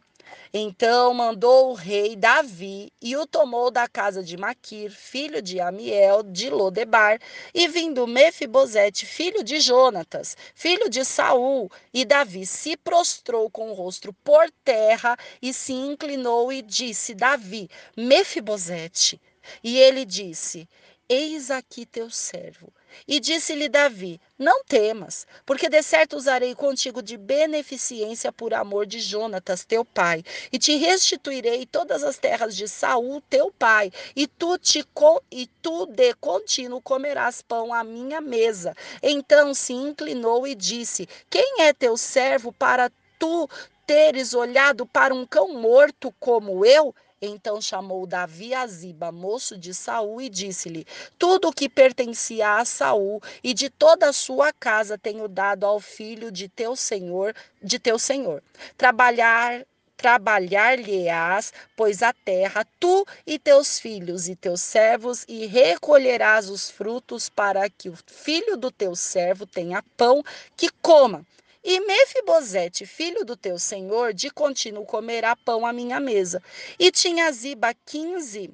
Então 0.52 1.14
mandou 1.14 1.70
o 1.70 1.74
rei 1.74 2.14
Davi 2.14 2.92
e 3.00 3.16
o 3.16 3.26
tomou 3.26 3.70
da 3.70 3.88
casa 3.88 4.22
de 4.22 4.36
Maquir, 4.36 4.90
filho 4.90 5.40
de 5.40 5.60
Amiel, 5.60 6.22
de 6.22 6.50
Lodebar, 6.50 7.18
e 7.54 7.68
vindo 7.68 8.06
Mefibosete, 8.06 9.06
filho 9.06 9.42
de 9.42 9.60
Jonatas, 9.60 10.36
filho 10.54 10.88
de 10.88 11.04
Saul, 11.04 11.70
e 11.92 12.04
Davi 12.04 12.44
se 12.46 12.76
prostrou 12.76 13.50
com 13.50 13.70
o 13.70 13.74
rosto 13.74 14.12
por 14.24 14.50
terra 14.64 15.16
e 15.40 15.52
se 15.52 15.72
inclinou 15.72 16.52
e 16.52 16.62
disse: 16.62 17.14
Davi, 17.14 17.68
Mefibosete. 17.96 19.20
E 19.62 19.78
ele 19.78 20.04
disse: 20.04 20.68
Eis 21.08 21.50
aqui 21.50 21.84
teu 21.84 22.08
servo. 22.10 22.72
E 23.06 23.18
disse-lhe 23.20 23.68
Davi: 23.68 24.20
Não 24.38 24.64
temas, 24.64 25.26
porque 25.44 25.68
de 25.68 25.82
certo 25.82 26.16
usarei 26.16 26.54
contigo 26.54 27.02
de 27.02 27.16
beneficência 27.16 28.32
por 28.32 28.54
amor 28.54 28.87
de 28.87 29.00
Jonatas, 29.00 29.64
teu 29.64 29.84
pai, 29.84 30.22
e 30.52 30.58
te 30.58 30.76
restituirei 30.76 31.66
todas 31.66 32.02
as 32.02 32.18
terras 32.18 32.56
de 32.56 32.68
Saul, 32.68 33.22
teu 33.28 33.50
pai, 33.50 33.92
e 34.14 34.26
tu 34.26 34.58
te 34.58 34.84
e 35.30 35.46
tu 35.61 35.87
de 35.87 36.14
contínuo 36.14 36.80
comerás 36.80 37.42
pão 37.42 37.72
à 37.72 37.82
minha 37.82 38.20
mesa. 38.20 38.75
Então 39.02 39.54
se 39.54 39.72
inclinou 39.72 40.46
e 40.46 40.54
disse: 40.54 41.08
Quem 41.30 41.62
é 41.62 41.72
teu 41.72 41.96
servo 41.96 42.52
para 42.52 42.90
tu 43.18 43.49
teres 43.87 44.34
olhado 44.34 44.87
para 44.87 45.14
um 45.14 45.26
cão 45.26 45.49
morto 45.54 46.14
como 46.18 46.64
eu? 46.64 46.94
Então 47.25 47.62
chamou 47.62 48.05
Davi 48.05 48.52
a 48.52 48.67
Ziba, 48.67 49.12
moço 49.12 49.57
de 49.57 49.73
Saul, 49.73 50.21
e 50.21 50.29
disse-lhe: 50.29 50.85
Tudo 51.17 51.49
o 51.49 51.52
que 51.52 51.69
pertencia 51.69 52.57
a 52.57 52.64
Saul 52.64 53.23
e 53.45 53.55
de 53.55 53.71
toda 53.71 54.09
a 54.09 54.12
sua 54.12 54.52
casa 54.52 54.99
tenho 54.99 55.29
dado 55.29 55.64
ao 55.64 55.79
filho 55.79 56.33
de 56.33 56.49
teu 56.49 56.75
senhor, 56.75 57.33
de 57.62 57.79
teu 57.79 57.97
senhor. 57.97 58.43
Trabalhar 58.76 59.64
trabalhar-lhe-ás, 59.97 61.52
pois 61.76 62.02
a 62.02 62.12
terra, 62.12 62.67
tu 62.81 63.07
e 63.25 63.38
teus 63.38 63.79
filhos 63.79 64.29
e 64.29 64.35
teus 64.35 64.61
servos, 64.61 65.25
e 65.29 65.47
recolherás 65.47 66.50
os 66.50 66.69
frutos 66.69 67.29
para 67.29 67.71
que 67.71 67.88
o 67.88 67.97
filho 68.09 68.57
do 68.57 68.69
teu 68.69 68.97
servo 68.97 69.47
tenha 69.47 69.81
pão 69.97 70.21
que 70.57 70.69
coma. 70.83 71.25
E 71.64 71.78
Mefibosete, 71.81 72.85
filho 72.85 73.25
do 73.25 73.37
teu 73.37 73.57
senhor, 73.59 74.12
de 74.12 74.31
contínuo 74.31 74.85
comerá 74.85 75.37
pão 75.37 75.64
à 75.64 75.73
minha 75.73 76.00
mesa. 76.00 76.42
E 76.78 76.90
tinha 76.90 77.31
Ziba 77.31 77.73
quinze 77.87 78.50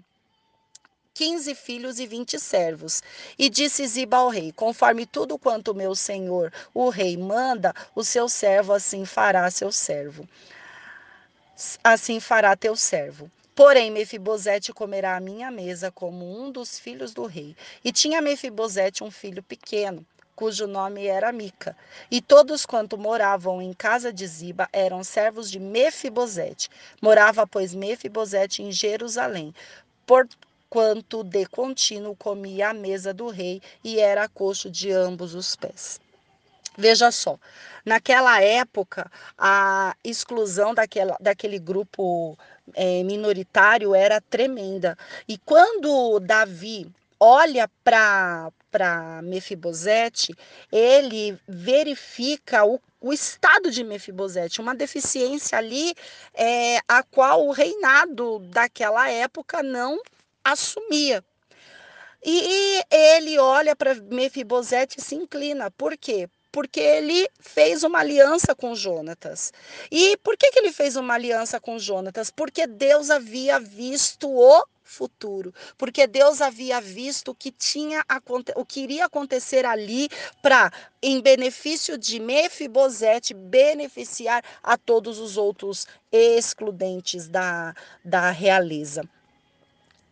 quinze 1.14 1.52
filhos 1.52 1.98
e 1.98 2.06
vinte 2.06 2.38
servos. 2.38 3.02
E 3.36 3.50
disse 3.50 3.84
Ziba 3.88 4.18
ao 4.18 4.28
rei: 4.28 4.52
Conforme 4.52 5.04
tudo 5.04 5.36
quanto 5.36 5.74
meu 5.74 5.94
senhor, 5.94 6.52
o 6.72 6.90
rei, 6.90 7.16
manda, 7.16 7.74
o 7.92 8.04
seu 8.04 8.28
servo 8.28 8.72
assim 8.72 9.04
fará 9.04 9.50
seu 9.50 9.72
servo. 9.72 10.28
Assim 11.82 12.20
fará 12.20 12.54
teu 12.54 12.76
servo. 12.76 13.28
Porém, 13.52 13.90
Mefibosete 13.90 14.72
comerá 14.72 15.16
à 15.16 15.20
minha 15.20 15.50
mesa 15.50 15.90
como 15.90 16.24
um 16.24 16.52
dos 16.52 16.78
filhos 16.78 17.12
do 17.12 17.26
rei. 17.26 17.56
E 17.84 17.90
tinha 17.90 18.22
Mefibosete 18.22 19.02
um 19.02 19.10
filho 19.10 19.42
pequeno 19.42 20.06
cujo 20.38 20.68
nome 20.68 21.08
era 21.08 21.32
Mica. 21.32 21.76
E 22.08 22.22
todos 22.22 22.64
quanto 22.64 22.96
moravam 22.96 23.60
em 23.60 23.72
casa 23.72 24.12
de 24.12 24.24
Ziba 24.24 24.68
eram 24.72 25.02
servos 25.02 25.50
de 25.50 25.58
Mefibosete. 25.58 26.70
Morava, 27.02 27.44
pois, 27.44 27.74
Mefibosete 27.74 28.62
em 28.62 28.70
Jerusalém, 28.70 29.52
porquanto 30.06 31.24
de 31.24 31.44
contínuo 31.46 32.14
comia 32.14 32.68
à 32.68 32.72
mesa 32.72 33.12
do 33.12 33.26
rei 33.30 33.60
e 33.82 33.98
era 33.98 34.28
coxo 34.28 34.70
de 34.70 34.92
ambos 34.92 35.34
os 35.34 35.56
pés. 35.56 36.00
Veja 36.76 37.10
só, 37.10 37.36
naquela 37.84 38.40
época, 38.40 39.10
a 39.36 39.96
exclusão 40.04 40.72
daquela, 40.72 41.16
daquele 41.18 41.58
grupo 41.58 42.38
é, 42.74 43.02
minoritário 43.02 43.92
era 43.92 44.20
tremenda. 44.20 44.96
E 45.26 45.36
quando 45.36 46.20
Davi 46.20 46.88
olha 47.18 47.68
para 47.82 48.52
para 48.70 49.20
Mefibosete, 49.22 50.34
ele 50.70 51.38
verifica 51.46 52.64
o, 52.64 52.80
o, 53.00 53.12
estado 53.12 53.70
de 53.70 53.82
Mefibosete, 53.82 54.60
uma 54.60 54.74
deficiência 54.74 55.58
ali 55.58 55.94
é, 56.34 56.78
a 56.86 57.02
qual 57.02 57.46
o 57.46 57.52
reinado 57.52 58.38
daquela 58.50 59.10
época 59.10 59.62
não 59.62 60.00
assumia. 60.44 61.24
E, 62.24 62.82
ele 62.90 63.38
olha 63.38 63.76
para 63.76 63.94
Mefibosete 63.94 64.98
e 64.98 65.02
se 65.02 65.14
inclina. 65.14 65.70
Por 65.70 65.96
quê? 65.96 66.28
porque 66.50 66.80
ele 66.80 67.28
fez 67.38 67.84
uma 67.84 68.00
aliança 68.00 68.54
com 68.54 68.74
Jonatas. 68.74 69.52
E 69.90 70.16
por 70.18 70.36
que, 70.36 70.50
que 70.50 70.58
ele 70.58 70.72
fez 70.72 70.96
uma 70.96 71.14
aliança 71.14 71.60
com 71.60 71.78
Jonatas? 71.78 72.30
Porque 72.30 72.66
Deus 72.66 73.10
havia 73.10 73.60
visto 73.60 74.28
o 74.28 74.64
futuro, 74.88 75.54
porque 75.76 76.06
Deus 76.06 76.40
havia 76.40 76.80
visto 76.80 77.30
o 77.30 77.34
que 77.34 77.50
tinha 77.50 78.04
o 78.56 78.64
que 78.64 78.80
iria 78.80 79.04
acontecer 79.04 79.64
ali 79.64 80.08
para 80.42 80.72
em 81.02 81.20
benefício 81.20 81.98
de 81.98 82.18
Mefibosete 82.18 83.34
beneficiar 83.34 84.42
a 84.62 84.76
todos 84.76 85.18
os 85.18 85.36
outros 85.36 85.86
excludentes 86.10 87.28
da, 87.28 87.74
da 88.04 88.30
realeza 88.30 89.08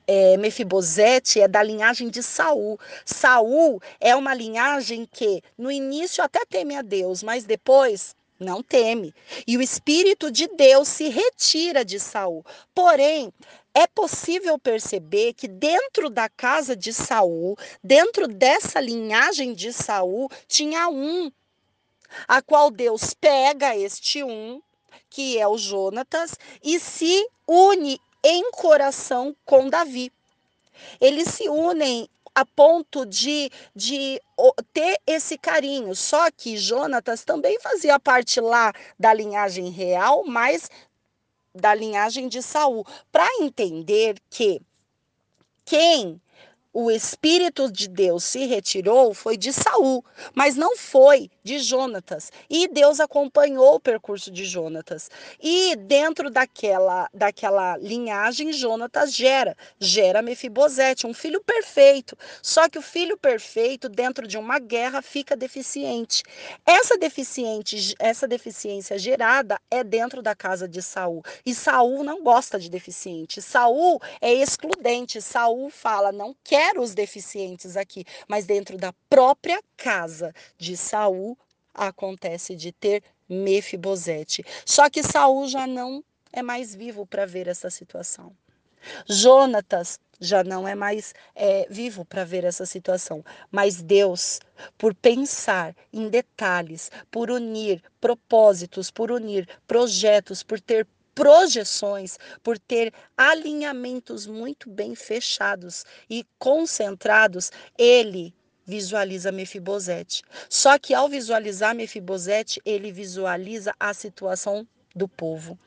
é, 0.07 0.37
Mefibosete 0.37 1.41
é 1.41 1.49
da 1.49 1.63
linhagem 1.63 2.09
de 2.09 2.23
Saul. 2.23 2.79
Saul 3.05 3.81
é 4.01 4.15
uma 4.15 4.35
linhagem 4.35 5.09
que 5.11 5.43
no 5.59 5.71
início 5.71 6.23
até 6.23 6.45
teme 6.45 6.77
a 6.77 6.83
Deus, 6.83 7.23
mas 7.23 7.45
depois 7.45 8.15
não 8.39 8.63
teme. 8.63 9.15
E 9.47 9.57
o 9.57 9.63
espírito 9.63 10.31
de 10.31 10.47
Deus 10.49 10.89
se 10.89 11.09
retira 11.09 11.85
de 11.85 11.99
Saul. 11.99 12.45
Porém, 12.75 13.33
é 13.77 13.87
possível 13.87 14.59
perceber 14.59 15.35
que 15.35 15.47
dentro 15.47 16.09
da 16.09 16.31
casa 16.31 16.75
de 16.75 16.95
Saul, 16.95 17.59
dentro 17.85 18.27
dessa 18.27 18.81
linhagem 18.81 19.53
de 19.53 19.71
Saul, 19.71 20.31
tinha 20.49 20.89
um, 20.89 21.31
a 22.27 22.41
qual 22.41 22.71
Deus 22.71 23.13
pega 23.13 23.77
este 23.77 24.25
um, 24.25 24.63
que 25.11 25.39
é 25.39 25.47
o 25.47 25.59
Jonatas, 25.59 26.37
e 26.65 26.81
se 26.81 27.29
une 27.47 28.01
em 28.25 28.51
coração 28.51 29.37
com 29.45 29.69
Davi. 29.69 30.11
Eles 30.99 31.29
se 31.35 31.47
unem 31.47 32.09
a 32.35 32.45
ponto 32.45 33.07
de, 33.07 33.51
de 33.75 34.21
ter 34.73 35.01
esse 35.07 35.39
carinho. 35.39 35.95
Só 35.95 36.31
que 36.31 36.59
Jonatas 36.59 37.25
também 37.25 37.59
fazia 37.61 37.99
parte 37.99 38.41
lá 38.41 38.75
da 38.99 39.13
linhagem 39.15 39.71
real, 39.71 40.23
mas 40.27 40.71
da 41.57 41.75
linhagem 41.75 42.29
de 42.29 42.43
Saul, 42.43 42.87
para 43.11 43.27
entender 43.41 44.17
que 44.31 44.61
quem 45.65 46.21
o 46.79 46.91
Espírito 46.91 47.73
de 47.73 47.89
Deus 47.89 48.23
se 48.23 48.45
retirou 48.45 49.15
foi 49.15 49.39
de 49.39 49.51
Saul, 49.51 50.05
mas 50.35 50.57
não 50.57 50.77
foi 50.77 51.31
de 51.43 51.59
Jonatas. 51.59 52.31
E 52.51 52.69
Deus 52.69 53.01
acompanhou 53.01 53.77
o 53.77 53.81
percurso 53.81 54.31
de 54.31 54.45
Jonatas. 54.45 55.11
E 55.43 55.75
dentro 55.75 56.29
daquela, 56.29 57.09
daquela 57.15 57.79
linhagem, 57.79 58.53
Jonatas 58.53 59.15
gera, 59.15 59.57
gera 59.81 60.21
Mefibosete, 60.21 61.07
um 61.07 61.15
filho 61.15 61.43
perfeito. 61.43 62.15
Só 62.43 62.69
que 62.69 62.79
o 62.79 62.83
filho 62.83 63.17
perfeito, 63.17 63.89
dentro 63.89 64.27
de 64.27 64.37
uma 64.37 64.59
guerra, 64.59 65.01
fica 65.01 65.35
deficiente. 65.35 66.23
Essa 66.67 66.99
deficiente, 66.99 67.95
essa 67.99 68.29
deficiência 68.29 68.99
gerada 68.99 69.59
é 69.71 69.83
dentro 69.83 70.21
da 70.21 70.35
casa 70.35 70.69
de 70.69 70.83
Saul. 70.83 71.23
E 71.47 71.55
Saul 71.55 72.05
não 72.05 72.23
gosta 72.23 72.59
de 72.59 72.69
deficiente. 72.69 73.41
Saul 73.41 73.99
é 74.21 74.31
excludente. 74.31 75.23
Saul 75.23 75.71
fala: 75.71 76.13
não 76.13 76.37
quer 76.45 76.66
quero 76.67 76.83
os 76.83 76.95
deficientes 76.95 77.77
aqui, 77.77 78.05
mas 78.27 78.45
dentro 78.45 78.77
da 78.77 78.93
própria 79.09 79.63
casa 79.77 80.35
de 80.59 80.77
Saul 80.77 81.39
acontece 81.73 82.57
de 82.57 82.73
ter 82.73 83.05
Mefibosete. 83.29 84.45
Só 84.65 84.91
que 84.91 85.03
Saul 85.03 85.47
já 85.47 85.65
não 85.65 86.03
é 86.33 86.43
mais 86.43 86.75
vivo 86.75 87.07
para 87.07 87.25
ver 87.25 87.47
essa 87.47 87.71
situação. 87.71 88.33
Jonatas 89.09 90.01
já 90.21 90.43
não 90.43 90.67
é 90.67 90.75
mais 90.75 91.15
é, 91.37 91.67
vivo 91.71 92.05
para 92.05 92.25
ver 92.25 92.43
essa 92.43 92.67
situação. 92.67 93.25
Mas 93.51 93.81
Deus, 93.81 94.41
por 94.77 94.93
pensar 94.95 95.75
em 95.93 96.09
detalhes, 96.09 96.91
por 97.13 97.31
unir 97.31 97.83
propósitos, 98.01 98.91
por 98.91 99.13
unir 99.13 99.49
projetos, 99.69 100.43
por 100.43 100.61
ter 100.61 100.87
projeções, 101.17 102.19
por 102.43 102.59
ter 102.59 102.93
alinhamentos 103.17 104.27
muito 104.27 104.69
bem 104.71 104.95
fechados 104.95 105.83
e 106.09 106.23
concentrados, 106.39 107.51
ele 107.79 108.35
visualiza 108.67 109.33
Mefibosete. 109.33 110.23
Só 110.51 110.79
que 110.79 110.93
ao 110.93 111.09
visualizar 111.09 111.75
Mefibosete, 111.75 112.61
ele 112.67 112.93
visualiza 112.93 113.73
a 113.81 113.95
situação 113.95 114.69
do 114.95 115.09
povo. 115.09 115.59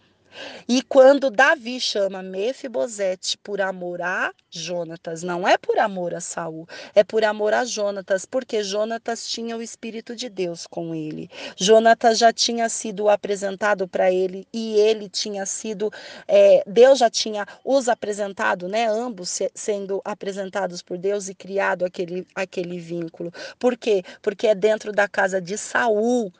E 0.68 0.82
quando 0.84 1.30
Davi 1.30 1.80
chama 1.80 2.22
Mefibosete 2.22 3.38
por 3.38 3.62
amor 3.62 4.02
a 4.02 4.32
Jonatas, 4.50 5.24
não 5.24 5.48
é 5.48 5.58
por 5.58 5.78
amor 5.80 6.14
a 6.14 6.20
Saul, 6.20 6.68
é 6.94 7.04
por 7.04 7.24
amor 7.24 7.54
a 7.54 7.66
Jonatas, 7.66 8.26
porque 8.26 8.64
Jonatas 8.64 9.28
tinha 9.28 9.58
o 9.58 9.62
Espírito 9.62 10.16
de 10.16 10.30
Deus 10.30 10.68
com 10.68 10.94
ele. 10.94 11.30
Jonatas 11.56 12.18
já 12.18 12.32
tinha 12.32 12.70
sido 12.70 13.10
apresentado 13.10 13.88
para 13.88 14.12
ele 14.12 14.48
e 14.54 14.76
ele 14.76 15.10
tinha 15.10 15.46
sido, 15.46 15.92
é, 16.28 16.64
Deus 16.66 17.00
já 17.00 17.10
tinha 17.10 17.46
os 17.64 17.88
apresentado, 17.88 18.68
né? 18.68 18.88
Ambos 18.88 19.30
se, 19.30 19.52
sendo 19.54 20.02
apresentados 20.04 20.82
por 20.82 20.98
Deus 20.98 21.30
e 21.30 21.36
criado 21.36 21.86
aquele, 21.86 22.26
aquele 22.36 22.80
vínculo. 22.80 23.32
Por 23.58 23.78
quê? 23.78 24.04
Porque 24.22 24.48
é 24.48 24.56
dentro 24.56 24.92
da 24.92 25.08
casa 25.08 25.42
de 25.42 25.58
Saul 25.58 26.32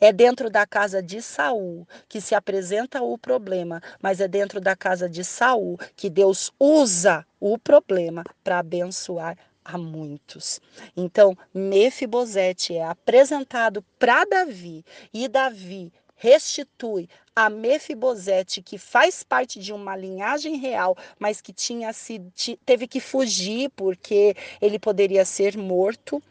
é 0.00 0.12
dentro 0.12 0.50
da 0.50 0.66
casa 0.66 1.02
de 1.02 1.20
Saul 1.22 1.86
que 2.08 2.20
se 2.20 2.34
apresenta 2.34 3.02
o 3.02 3.16
problema, 3.16 3.80
mas 4.00 4.20
é 4.20 4.28
dentro 4.28 4.60
da 4.60 4.76
casa 4.76 5.08
de 5.08 5.24
Saul 5.24 5.78
que 5.96 6.08
Deus 6.10 6.52
usa 6.58 7.26
o 7.40 7.58
problema 7.58 8.24
para 8.42 8.58
abençoar 8.58 9.36
a 9.64 9.78
muitos. 9.78 10.60
Então, 10.96 11.36
Mefibosete 11.54 12.76
é 12.76 12.84
apresentado 12.84 13.84
para 13.98 14.24
Davi 14.24 14.84
e 15.12 15.28
Davi 15.28 15.92
restitui 16.16 17.08
a 17.34 17.50
Mefibosete, 17.50 18.62
que 18.62 18.78
faz 18.78 19.24
parte 19.24 19.58
de 19.58 19.72
uma 19.72 19.96
linhagem 19.96 20.56
real, 20.56 20.96
mas 21.18 21.40
que 21.40 21.52
tinha 21.52 21.92
sido, 21.92 22.30
teve 22.64 22.86
que 22.86 23.00
fugir 23.00 23.70
porque 23.70 24.36
ele 24.60 24.78
poderia 24.78 25.24
ser 25.24 25.56
morto. 25.56 26.22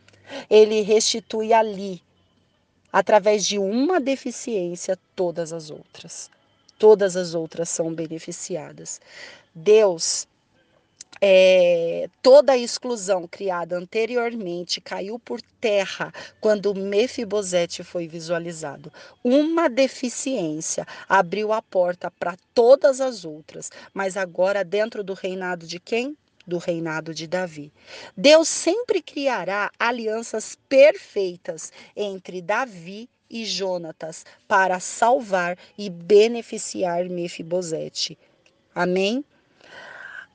Ele 0.49 0.79
restitui 0.81 1.51
ali 1.51 2.01
através 2.91 3.45
de 3.45 3.57
uma 3.57 3.99
deficiência, 3.99 4.97
todas 5.15 5.53
as 5.53 5.69
outras. 5.69 6.29
Todas 6.77 7.15
as 7.15 7.33
outras 7.35 7.69
são 7.69 7.93
beneficiadas. 7.93 8.99
Deus, 9.53 10.27
é, 11.21 12.09
toda 12.21 12.53
a 12.53 12.57
exclusão 12.57 13.27
criada 13.27 13.77
anteriormente 13.77 14.81
caiu 14.81 15.19
por 15.19 15.39
terra 15.59 16.11
quando 16.39 16.73
Mefibosete 16.73 17.83
foi 17.83 18.07
visualizado. 18.07 18.91
Uma 19.23 19.69
deficiência 19.69 20.87
abriu 21.07 21.53
a 21.53 21.61
porta 21.61 22.09
para 22.09 22.35
todas 22.55 22.99
as 22.99 23.23
outras, 23.23 23.69
mas 23.93 24.17
agora 24.17 24.63
dentro 24.63 25.03
do 25.03 25.13
reinado 25.13 25.67
de 25.67 25.79
quem? 25.79 26.17
Do 26.51 26.57
reinado 26.57 27.13
de 27.13 27.25
Davi. 27.27 27.71
Deus 28.15 28.49
sempre 28.49 29.01
criará 29.01 29.71
alianças 29.79 30.57
perfeitas 30.67 31.71
entre 31.95 32.41
Davi 32.41 33.09
e 33.29 33.45
Jonatas 33.45 34.25
para 34.49 34.77
salvar 34.81 35.57
e 35.77 35.89
beneficiar 35.89 37.05
Mefibosete. 37.05 38.19
Amém? 38.75 39.23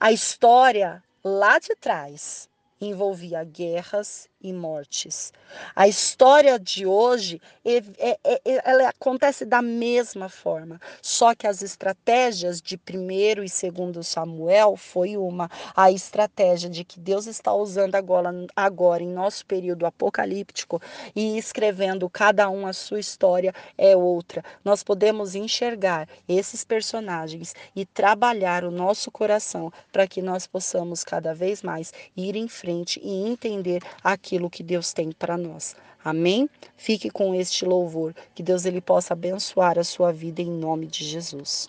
A 0.00 0.10
história 0.10 1.04
lá 1.22 1.58
de 1.58 1.74
trás 1.74 2.48
envolvia 2.80 3.44
guerras 3.44 4.26
e 4.48 4.52
mortes. 4.52 5.32
A 5.74 5.88
história 5.88 6.58
de 6.58 6.86
hoje 6.86 7.40
é, 7.64 8.18
é, 8.24 8.40
ela 8.64 8.88
acontece 8.88 9.44
da 9.44 9.60
mesma 9.60 10.28
forma, 10.28 10.80
só 11.02 11.34
que 11.34 11.46
as 11.46 11.62
estratégias 11.62 12.60
de 12.60 12.76
primeiro 12.76 13.42
e 13.42 13.48
segundo 13.48 14.04
Samuel 14.04 14.76
foi 14.76 15.16
uma, 15.16 15.50
a 15.74 15.90
estratégia 15.90 16.70
de 16.70 16.84
que 16.84 17.00
Deus 17.00 17.26
está 17.26 17.52
usando 17.52 17.96
agora, 17.96 18.30
agora 18.54 19.02
em 19.02 19.08
nosso 19.08 19.44
período 19.46 19.86
apocalíptico 19.86 20.80
e 21.14 21.36
escrevendo 21.36 22.08
cada 22.08 22.48
um 22.48 22.66
a 22.66 22.72
sua 22.72 23.00
história 23.00 23.52
é 23.76 23.96
outra. 23.96 24.44
Nós 24.64 24.82
podemos 24.82 25.34
enxergar 25.34 26.08
esses 26.28 26.64
personagens 26.64 27.54
e 27.74 27.84
trabalhar 27.84 28.64
o 28.64 28.70
nosso 28.70 29.10
coração 29.10 29.72
para 29.90 30.06
que 30.06 30.22
nós 30.22 30.46
possamos 30.46 31.02
cada 31.02 31.34
vez 31.34 31.62
mais 31.62 31.92
ir 32.16 32.36
em 32.36 32.48
frente 32.48 33.00
e 33.02 33.26
entender 33.26 33.82
aquilo 34.04 34.35
aquilo 34.36 34.50
que 34.50 34.62
Deus 34.62 34.92
tem 34.92 35.10
para 35.10 35.36
nós. 35.38 35.74
Amém? 36.04 36.48
Fique 36.76 37.10
com 37.10 37.34
este 37.34 37.64
louvor, 37.64 38.14
que 38.34 38.42
Deus 38.42 38.66
ele 38.66 38.80
possa 38.80 39.14
abençoar 39.14 39.78
a 39.78 39.84
sua 39.84 40.12
vida 40.12 40.42
em 40.42 40.50
nome 40.50 40.86
de 40.86 41.04
Jesus. 41.04 41.68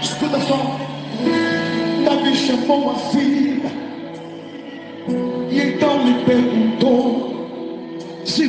Escuta 0.00 0.40
só, 0.40 0.78
Davi 2.04 2.34
chamou 2.34 2.90
a 2.90 2.94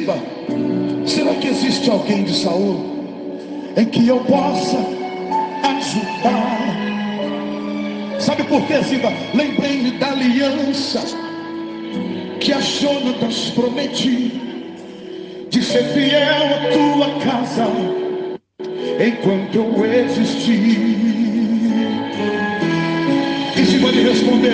Ziba, 0.08 0.16
Será 1.06 1.34
que 1.36 1.48
existe 1.50 1.90
alguém 1.90 2.24
de 2.24 2.34
Saul 2.34 2.80
em 3.76 3.86
que 3.86 4.08
eu 4.08 4.20
possa 4.22 4.78
ajudar? 5.64 6.78
Sabe 8.20 8.44
por 8.44 8.62
que, 8.64 8.82
Ziba? 8.84 9.12
Lembrei-me 9.34 9.92
da 9.92 10.12
aliança 10.12 11.04
que 12.40 12.54
a 12.54 12.62
Jonatas 12.62 13.50
prometi 13.50 14.32
de 15.50 15.62
ser 15.62 15.84
fiel 15.94 16.46
à 16.56 16.72
tua 16.72 17.20
casa 17.20 17.68
enquanto 19.06 19.56
eu 19.56 19.86
existir. 19.86 20.80
E 23.58 23.64
Ziba 23.64 23.92
lhe 23.92 24.04
respondeu: 24.04 24.54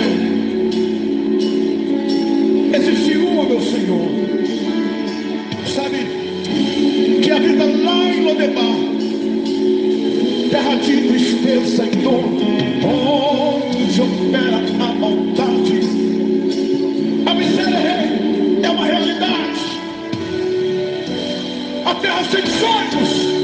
Existe 2.74 3.18
um, 3.18 3.44
meu 3.44 3.60
Senhor 3.60 4.33
vida 7.38 7.64
lá 7.64 8.04
em 8.04 8.24
Lodebar, 8.24 8.76
terra 10.50 10.74
de 10.76 11.08
tristeza 11.08 11.84
e 11.86 11.96
dor, 11.96 12.24
onde 12.84 14.00
opera 14.00 14.56
a 14.56 14.94
maldade. 14.94 15.80
A 17.26 17.34
miséria 17.34 18.08
é 18.62 18.70
uma 18.70 18.86
realidade. 18.86 19.60
A 21.84 21.94
terra 21.94 22.24
sem 22.24 22.46
sonhos, 22.46 23.43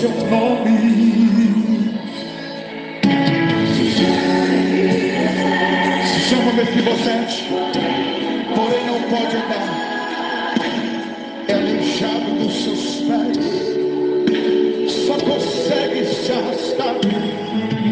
seu 0.00 0.08
nome. 0.30 0.80
Se 6.06 6.20
chama 6.30 6.52
Mefibosete, 6.54 7.44
porém 8.54 8.86
não 8.86 8.98
pode 9.10 9.36
andar. 9.36 10.54
É 11.48 11.52
aleijado 11.52 12.30
dos 12.38 12.64
seus 12.64 12.84
pés, 13.06 13.36
só 15.06 15.16
consegue 15.18 16.06
se 16.06 16.32
arrastar. 16.32 16.94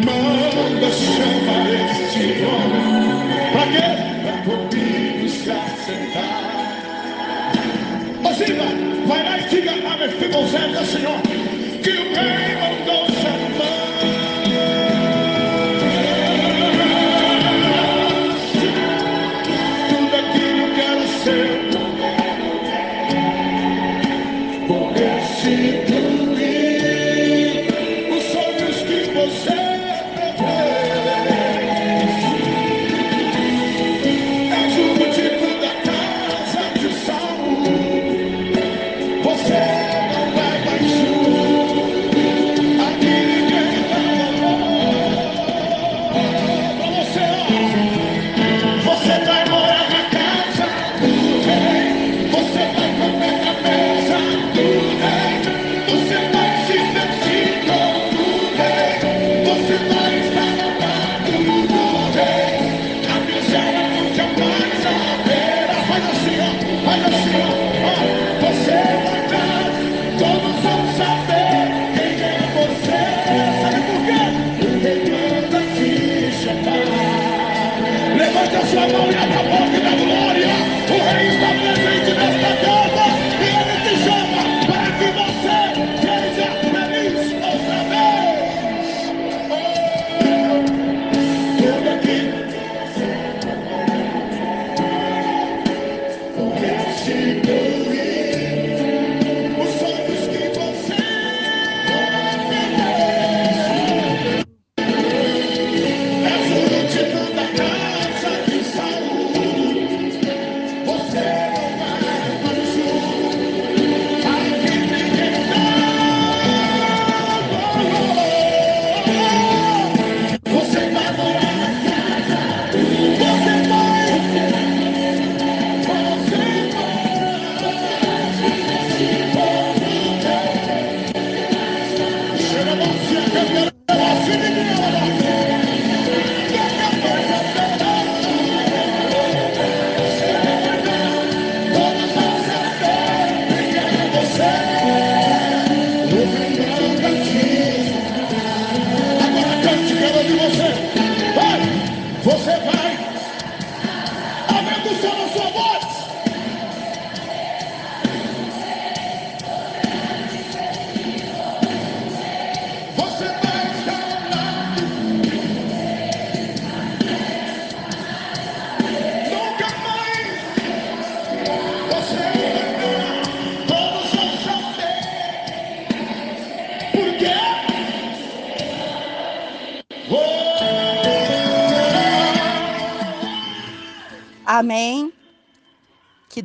Manda 0.03 0.89
chamar 0.91 1.65
este 1.69 2.23
homem. 2.43 3.19
Pra 3.51 3.65
quê? 3.67 3.87
Pra 4.23 4.35
comigo 4.45 5.29
se 5.29 5.51
assentar. 5.51 6.41
Ô! 8.23 8.29
Vai 9.07 9.23
lá 9.23 9.37
e 9.37 9.43
diga 9.49 9.71
a 9.71 9.97
Mefibosete, 9.97 10.85
Senhor, 10.85 11.28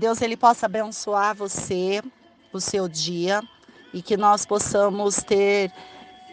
Deus 0.05 0.21
ele 0.21 0.37
possa 0.37 0.67
abençoar 0.67 1.35
você, 1.35 2.03
o 2.53 2.61
seu 2.61 2.87
dia 2.87 3.43
e 3.91 4.03
que 4.03 4.19
nós 4.19 4.45
possamos 4.45 5.23
ter 5.23 5.73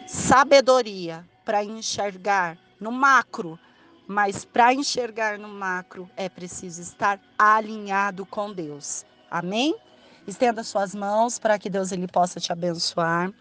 sabedoria 0.06 1.26
para 1.42 1.64
enxergar 1.64 2.58
no 2.78 2.92
macro, 2.92 3.58
mas 4.06 4.44
para 4.44 4.74
enxergar 4.74 5.38
no 5.38 5.48
macro 5.48 6.06
é 6.18 6.28
preciso 6.28 6.82
estar 6.82 7.18
alinhado 7.38 8.26
com 8.26 8.52
Deus. 8.52 9.06
Amém? 9.30 9.74
Estenda 10.24 10.62
suas 10.62 10.94
mãos 10.94 11.36
para 11.36 11.58
que 11.58 11.68
Deus 11.68 11.90
ele 11.90 12.06
possa 12.06 12.38
te 12.38 12.52
abençoar. 12.52 13.32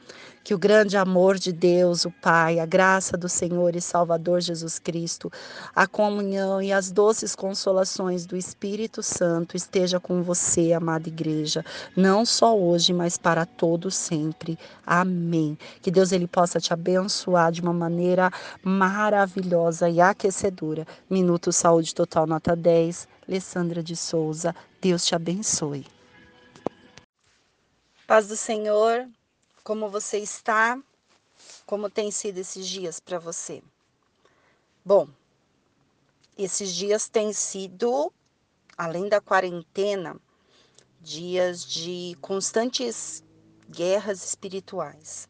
Que 0.44 0.56
o 0.56 0.58
grande 0.58 0.98
amor 0.98 1.38
de 1.38 1.52
Deus, 1.52 2.06
o 2.06 2.10
Pai, 2.10 2.60
a 2.60 2.66
graça 2.66 3.16
do 3.16 3.30
Senhor 3.30 3.76
e 3.76 3.82
Salvador 3.82 4.42
Jesus 4.42 4.80
Cristo, 4.80 5.32
a 5.76 5.86
comunhão 5.86 6.60
e 6.60 6.74
as 6.74 6.92
doces 6.92 7.36
consolações 7.36 8.26
do 8.26 8.36
Espírito 8.36 9.04
Santo 9.04 9.56
esteja 9.56 10.00
com 10.00 10.24
você, 10.24 10.74
amada 10.74 11.08
igreja, 11.08 11.64
não 11.96 12.26
só 12.26 12.58
hoje, 12.58 12.92
mas 12.92 13.16
para 13.16 13.46
todo 13.46 13.92
sempre. 13.92 14.58
Amém. 14.84 15.56
Que 15.84 15.92
Deus 15.92 16.12
ele 16.12 16.26
possa 16.26 16.60
te 16.60 16.74
abençoar 16.74 17.52
de 17.52 17.62
uma 17.62 17.74
maneira 17.74 18.32
maravilhosa 18.64 19.88
e 19.88 20.02
aquecedora. 20.02 20.88
Minuto 21.08 21.52
Saúde 21.52 21.94
Total 21.94 22.26
nota 22.26 22.56
10. 22.56 23.08
Alessandra 23.28 23.84
de 23.84 23.96
Souza. 23.96 24.56
Deus 24.82 25.06
te 25.06 25.14
abençoe. 25.14 25.86
Paz 28.12 28.28
do 28.28 28.36
Senhor, 28.36 29.10
como 29.64 29.90
você 29.90 30.18
está? 30.18 30.78
Como 31.66 31.90
tem 31.90 32.12
sido 32.12 32.40
esses 32.40 32.68
dias 32.68 33.00
para 33.00 33.18
você? 33.18 33.64
Bom, 34.84 35.08
esses 36.38 36.76
dias 36.76 37.08
têm 37.08 37.32
sido, 37.32 38.12
além 38.78 39.08
da 39.08 39.22
quarentena, 39.22 40.20
dias 41.00 41.64
de 41.64 42.18
constantes 42.20 43.24
guerras 43.70 44.26
espirituais. 44.26 45.30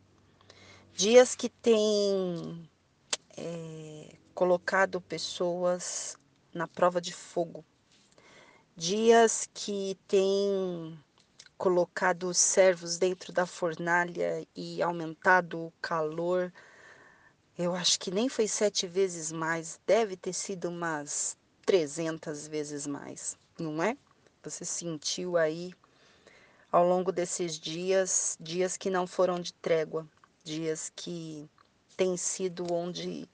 Dias 0.92 1.36
que 1.36 1.50
têm 1.50 2.68
é, 3.38 4.16
colocado 4.34 5.00
pessoas 5.00 6.18
na 6.52 6.68
prova 6.68 7.00
de 7.00 7.14
fogo. 7.14 7.64
Dias 8.76 9.48
que 9.54 9.96
têm 10.08 11.00
colocado 11.62 12.24
os 12.24 12.40
servos 12.40 12.98
dentro 12.98 13.32
da 13.32 13.46
fornalha 13.46 14.48
e 14.56 14.82
aumentado 14.82 15.68
o 15.68 15.74
calor. 15.80 16.52
Eu 17.56 17.76
acho 17.76 18.00
que 18.00 18.10
nem 18.10 18.28
foi 18.28 18.48
sete 18.48 18.88
vezes 18.88 19.32
mais, 19.32 19.80
deve 19.86 20.18
ter 20.18 20.34
sido 20.34 20.70
umas 20.70 21.38
300 21.64 22.48
vezes 22.48 22.88
mais, 22.88 23.38
não 23.60 23.84
é? 23.84 23.96
Você 24.42 24.66
sentiu 24.66 25.38
aí 25.38 25.72
ao 26.72 26.84
longo 26.84 27.12
desses 27.12 27.60
dias, 27.60 28.36
dias 28.40 28.76
que 28.76 28.90
não 28.90 29.06
foram 29.06 29.40
de 29.40 29.54
trégua, 29.54 30.08
dias 30.44 30.92
que 30.96 31.48
tem 31.96 32.18
sido 32.18 32.74
onde 32.74 33.30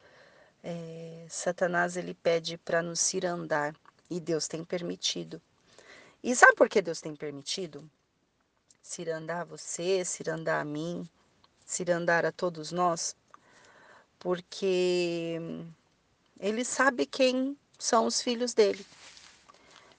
é, 0.62 1.26
Satanás 1.30 1.96
ele 1.96 2.14
pede 2.14 2.58
para 2.58 2.82
nos 2.82 3.00
cirandar 3.00 3.74
e 4.10 4.20
Deus 4.20 4.50
tem 4.50 4.66
permitido. 4.66 5.42
E 6.22 6.36
sabe 6.36 6.58
por 6.58 6.68
que 6.68 6.82
Deus 6.82 7.00
tem 7.00 7.16
permitido? 7.16 7.90
Cirandar 8.88 9.46
você, 9.46 10.06
cirandar 10.06 10.62
a 10.62 10.66
mim, 10.66 11.08
cirandar 11.66 12.26
a 12.26 12.32
todos 12.32 12.72
nós, 12.72 13.18
porque 14.18 15.38
ele 16.40 16.64
sabe 16.64 17.06
quem 17.06 17.58
são 17.78 18.06
os 18.06 18.22
filhos 18.22 18.54
dele. 18.54 18.86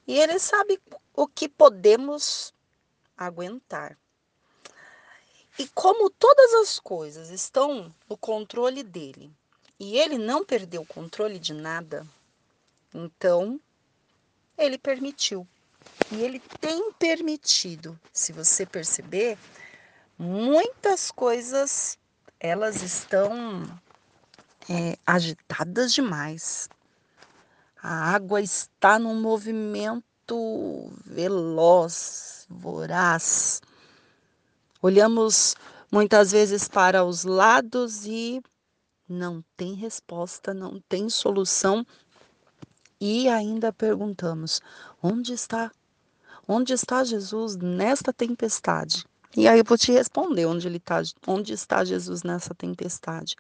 E 0.07 0.18
ele 0.18 0.38
sabe 0.38 0.81
o 1.14 1.29
que 1.29 1.51
podemos 1.51 2.55
aguentar. 3.14 3.96
E 5.59 5.68
como 5.68 6.09
todas 6.09 6.55
as 6.55 6.81
coisas 6.81 7.29
estão 7.29 7.94
no 8.09 8.16
controle 8.16 8.83
dele, 8.83 9.31
e 9.79 9.98
ele 9.98 10.16
não 10.16 10.42
perdeu 10.42 10.81
o 10.81 10.87
controle 10.87 11.38
de 11.38 11.53
nada, 11.53 12.07
então 12.94 13.61
ele 14.57 14.79
permitiu. 14.79 15.46
E 16.11 16.23
ele 16.23 16.40
tem 16.61 16.90
permitido, 16.92 17.99
se 18.12 18.33
você 18.33 18.64
perceber, 18.64 19.37
muitas 20.18 21.11
coisas 21.11 21.99
elas 22.40 22.83
estão 22.83 23.62
é, 24.68 24.97
agitadas 25.07 25.92
demais. 25.92 26.68
A 27.83 28.14
água 28.14 28.40
está 28.40 28.99
num 28.99 29.21
movimento 29.21 30.90
veloz, 31.05 32.47
voraz. 32.49 33.61
Olhamos 34.81 35.55
muitas 35.90 36.33
vezes 36.33 36.68
para 36.68 37.05
os 37.05 37.25
lados 37.25 38.07
e 38.07 38.42
não 39.09 39.44
tem 39.57 39.75
resposta, 39.75 40.55
não 40.55 40.81
tem 40.88 41.09
solução. 41.11 41.87
E 43.01 43.29
ainda 43.29 43.73
perguntamos: 43.73 44.61
onde 45.03 45.33
está 45.33 45.71
Onde 46.51 46.73
está 46.73 47.05
Jesus 47.05 47.57
nesta 47.57 48.11
tempestade? 48.11 49.05
E 49.37 49.47
aí 49.47 49.59
eu 49.59 49.65
vou 49.65 49.77
te 49.77 49.93
responder 49.93 50.47
onde 50.47 50.67
ele 50.67 50.79
está, 50.79 51.03
onde 51.27 51.53
está 51.53 51.85
Jesus 51.85 52.23
nessa 52.23 52.55
tempestade? 52.55 53.37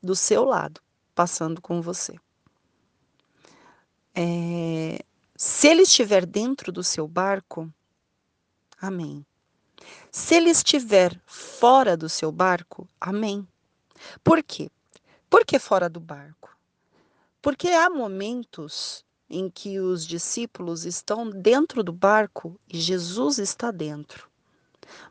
Do 0.00 0.14
seu 0.14 0.44
lado, 0.44 0.80
passando 1.12 1.60
com 1.60 1.82
você. 1.82 2.14
É, 4.14 5.04
se 5.34 5.66
ele 5.66 5.82
estiver 5.82 6.24
dentro 6.24 6.70
do 6.70 6.84
seu 6.84 7.08
barco, 7.08 7.68
amém. 8.80 9.26
Se 10.12 10.36
ele 10.36 10.50
estiver 10.50 11.20
fora 11.26 11.96
do 11.96 12.08
seu 12.08 12.30
barco, 12.30 12.88
amém. 13.00 13.46
Por 14.22 14.40
quê? 14.40 14.70
Por 15.28 15.44
que 15.44 15.58
fora 15.58 15.88
do 15.88 15.98
barco? 15.98 16.56
Porque 17.40 17.70
há 17.70 17.90
momentos 17.90 19.04
em 19.32 19.48
que 19.48 19.80
os 19.80 20.06
discípulos 20.06 20.84
estão 20.84 21.30
dentro 21.30 21.82
do 21.82 21.90
barco 21.92 22.60
e 22.68 22.78
Jesus 22.78 23.38
está 23.38 23.70
dentro. 23.70 24.28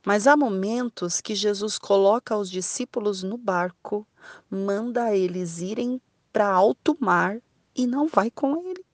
Mas 0.05 0.27
há 0.27 0.38
momentos 0.38 1.19
que 1.19 1.34
Jesus 1.34 1.79
coloca 1.79 2.38
os 2.38 2.49
discípulos 2.49 3.23
no 3.23 3.36
barco, 3.36 4.07
manda 4.47 5.15
eles 5.15 5.57
irem 5.57 5.99
para 6.31 6.47
alto 6.47 6.95
mar 6.99 7.41
e 7.75 7.88
não 7.88 8.07
vai 8.07 8.29
com 8.29 8.55
ele. 8.57 8.86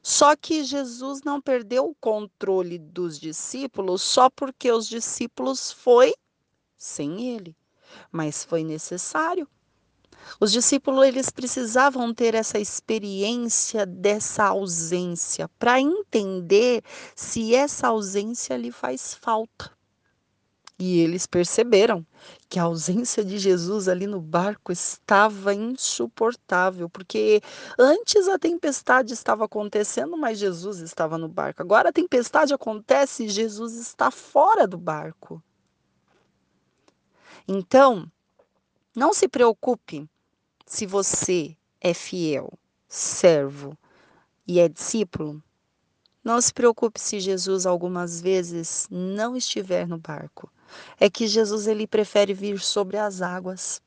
Só 0.00 0.36
que 0.36 0.62
Jesus 0.62 1.22
não 1.22 1.40
perdeu 1.40 1.88
o 1.88 1.94
controle 1.96 2.78
dos 2.78 3.18
discípulos 3.18 4.00
só 4.00 4.30
porque 4.30 4.70
os 4.70 4.88
discípulos 4.88 5.72
foi 5.72 6.14
sem 6.76 7.34
ele, 7.34 7.56
mas 8.12 8.44
foi 8.44 8.62
necessário. 8.62 9.48
Os 10.40 10.52
discípulos 10.52 11.06
eles 11.06 11.30
precisavam 11.30 12.12
ter 12.12 12.34
essa 12.34 12.58
experiência 12.58 13.84
dessa 13.86 14.44
ausência 14.44 15.48
para 15.58 15.80
entender 15.80 16.82
se 17.14 17.54
essa 17.54 17.88
ausência 17.88 18.56
lhe 18.56 18.70
faz 18.70 19.14
falta. 19.14 19.70
E 20.80 21.00
eles 21.00 21.26
perceberam 21.26 22.06
que 22.48 22.56
a 22.56 22.62
ausência 22.62 23.24
de 23.24 23.36
Jesus 23.36 23.88
ali 23.88 24.06
no 24.06 24.20
barco 24.20 24.70
estava 24.70 25.52
insuportável, 25.52 26.88
porque 26.88 27.42
antes 27.76 28.28
a 28.28 28.38
tempestade 28.38 29.12
estava 29.12 29.44
acontecendo, 29.44 30.16
mas 30.16 30.38
Jesus 30.38 30.78
estava 30.78 31.18
no 31.18 31.28
barco. 31.28 31.62
Agora 31.62 31.88
a 31.88 31.92
tempestade 31.92 32.54
acontece 32.54 33.24
e 33.24 33.28
Jesus 33.28 33.74
está 33.74 34.12
fora 34.12 34.68
do 34.68 34.78
barco. 34.78 35.42
Então, 37.48 38.08
não 38.94 39.12
se 39.12 39.26
preocupe 39.26 40.08
se 40.68 40.84
você 40.86 41.56
é 41.80 41.94
fiel, 41.94 42.52
servo 42.86 43.76
e 44.46 44.60
é 44.60 44.68
discípulo. 44.68 45.42
Não 46.22 46.40
se 46.40 46.52
preocupe 46.52 47.00
se 47.00 47.20
Jesus 47.20 47.64
algumas 47.64 48.20
vezes 48.20 48.86
não 48.90 49.36
estiver 49.36 49.88
no 49.88 49.98
barco 49.98 50.50
é 51.00 51.08
que 51.08 51.26
Jesus 51.26 51.66
ele 51.66 51.86
prefere 51.86 52.34
vir 52.34 52.60
sobre 52.60 52.98
as 52.98 53.22
águas, 53.22 53.80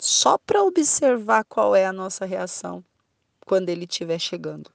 só 0.00 0.36
para 0.36 0.62
observar 0.62 1.44
qual 1.44 1.74
é 1.74 1.86
a 1.86 1.92
nossa 1.92 2.24
reação 2.24 2.84
quando 3.46 3.68
ele 3.68 3.84
estiver 3.84 4.18
chegando. 4.18 4.70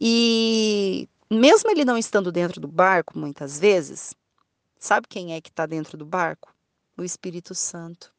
E 0.00 1.08
mesmo 1.28 1.70
ele 1.70 1.84
não 1.84 1.98
estando 1.98 2.30
dentro 2.30 2.60
do 2.60 2.68
barco, 2.68 3.18
muitas 3.18 3.58
vezes, 3.58 4.14
sabe 4.78 5.08
quem 5.08 5.34
é 5.34 5.40
que 5.40 5.50
está 5.50 5.66
dentro 5.66 5.96
do 5.98 6.06
barco? 6.06 6.54
O 6.96 7.02
Espírito 7.02 7.52
Santo. 7.52 8.12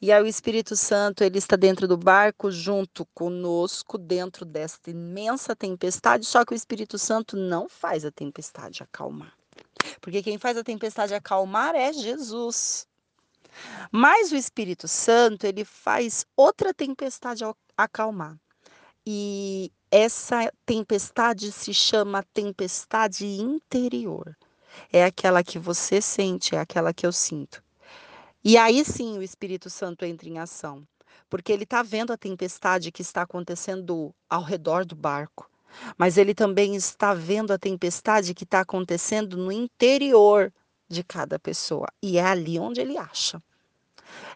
E 0.00 0.12
aí 0.12 0.22
o 0.22 0.26
Espírito 0.26 0.76
Santo, 0.76 1.24
ele 1.24 1.38
está 1.38 1.56
dentro 1.56 1.88
do 1.88 1.96
barco 1.96 2.50
junto 2.50 3.06
conosco, 3.14 3.96
dentro 3.96 4.44
desta 4.44 4.90
imensa 4.90 5.56
tempestade, 5.56 6.26
só 6.26 6.44
que 6.44 6.52
o 6.52 6.54
Espírito 6.54 6.98
Santo 6.98 7.36
não 7.36 7.68
faz 7.68 8.04
a 8.04 8.10
tempestade 8.10 8.82
acalmar. 8.82 9.32
Porque 10.00 10.22
quem 10.22 10.38
faz 10.38 10.56
a 10.58 10.64
tempestade 10.64 11.14
acalmar 11.14 11.74
é 11.74 11.92
Jesus. 11.92 12.86
Mas 13.90 14.32
o 14.32 14.36
Espírito 14.36 14.86
Santo, 14.86 15.46
ele 15.46 15.64
faz 15.64 16.26
outra 16.36 16.74
tempestade 16.74 17.42
acalmar. 17.76 18.36
E 19.06 19.72
essa 19.90 20.52
tempestade 20.66 21.50
se 21.52 21.72
chama 21.72 22.22
tempestade 22.34 23.24
interior. 23.24 24.36
É 24.92 25.04
aquela 25.04 25.42
que 25.42 25.58
você 25.58 26.02
sente, 26.02 26.54
é 26.54 26.58
aquela 26.58 26.92
que 26.92 27.06
eu 27.06 27.12
sinto. 27.12 27.62
E 28.48 28.56
aí 28.56 28.84
sim 28.84 29.18
o 29.18 29.22
Espírito 29.22 29.68
Santo 29.68 30.04
entra 30.04 30.28
em 30.28 30.38
ação, 30.38 30.86
porque 31.28 31.50
ele 31.50 31.64
está 31.64 31.82
vendo 31.82 32.12
a 32.12 32.16
tempestade 32.16 32.92
que 32.92 33.02
está 33.02 33.22
acontecendo 33.22 34.14
ao 34.30 34.42
redor 34.42 34.84
do 34.84 34.94
barco 34.94 35.50
mas 35.96 36.16
ele 36.16 36.34
também 36.34 36.74
está 36.74 37.14
vendo 37.14 37.52
a 37.52 37.58
tempestade 37.58 38.34
que 38.34 38.44
está 38.44 38.60
acontecendo 38.60 39.36
no 39.36 39.52
interior 39.52 40.52
de 40.88 41.02
cada 41.02 41.38
pessoa. 41.38 41.88
E 42.02 42.18
é 42.18 42.24
ali 42.24 42.58
onde 42.58 42.80
ele 42.80 42.96
acha. 42.96 43.42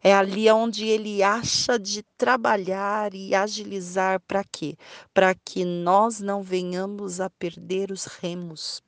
É 0.02 0.12
ali 0.12 0.50
onde 0.50 0.86
ele 0.86 1.22
acha 1.22 1.78
de 1.78 2.02
trabalhar 2.18 3.14
e 3.14 3.34
agilizar 3.34 4.20
para 4.20 4.42
quê? 4.44 4.76
Para 5.14 5.34
que 5.34 5.64
nós 5.64 6.20
não 6.20 6.42
venhamos 6.42 7.20
a 7.20 7.30
perder 7.30 7.90
os 7.92 8.04
remos 8.06 8.82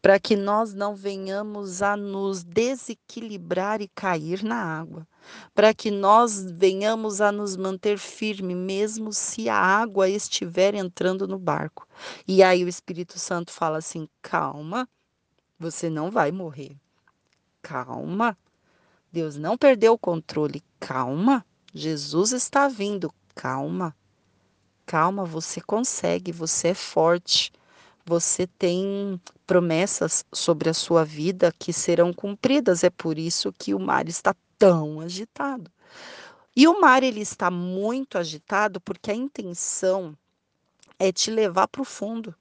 para 0.00 0.18
que 0.18 0.36
nós 0.36 0.74
não 0.74 0.94
venhamos 0.94 1.82
a 1.82 1.96
nos 1.96 2.42
desequilibrar 2.42 3.80
e 3.80 3.88
cair 3.88 4.42
na 4.42 4.56
água, 4.56 5.06
para 5.54 5.72
que 5.74 5.90
nós 5.90 6.50
venhamos 6.52 7.20
a 7.20 7.30
nos 7.30 7.56
manter 7.56 7.98
firme, 7.98 8.54
mesmo 8.54 9.12
se 9.12 9.48
a 9.48 9.56
água 9.56 10.08
estiver 10.08 10.74
entrando 10.74 11.26
no 11.28 11.38
barco. 11.38 11.86
E 12.26 12.42
aí 12.42 12.64
o 12.64 12.68
Espírito 12.68 13.18
Santo 13.18 13.52
fala 13.52 13.78
assim: 13.78 14.08
calma, 14.22 14.88
você 15.58 15.90
não 15.90 16.10
vai 16.10 16.32
morrer. 16.32 16.76
Calma, 17.62 18.36
Deus 19.12 19.36
não 19.36 19.58
perdeu 19.58 19.92
o 19.92 19.98
controle. 19.98 20.62
Calma, 20.78 21.44
Jesus 21.74 22.32
está 22.32 22.68
vindo. 22.68 23.12
Calma, 23.34 23.94
calma, 24.86 25.24
você 25.24 25.60
consegue, 25.60 26.32
você 26.32 26.68
é 26.68 26.74
forte 26.74 27.52
você 28.04 28.46
tem 28.46 29.20
promessas 29.46 30.24
sobre 30.32 30.68
a 30.68 30.74
sua 30.74 31.04
vida 31.04 31.52
que 31.58 31.72
serão 31.72 32.12
cumpridas. 32.12 32.84
É 32.84 32.90
por 32.90 33.18
isso 33.18 33.52
que 33.52 33.74
o 33.74 33.78
mar 33.78 34.08
está 34.08 34.34
tão 34.58 35.00
agitado. 35.00 35.70
E 36.54 36.66
o 36.66 36.80
mar 36.80 37.02
ele 37.02 37.20
está 37.20 37.50
muito 37.50 38.18
agitado 38.18 38.80
porque 38.80 39.10
a 39.10 39.14
intenção 39.14 40.16
é 40.98 41.12
te 41.12 41.30
levar 41.30 41.68
para 41.68 41.82
o 41.82 41.84
fundo 41.84 42.34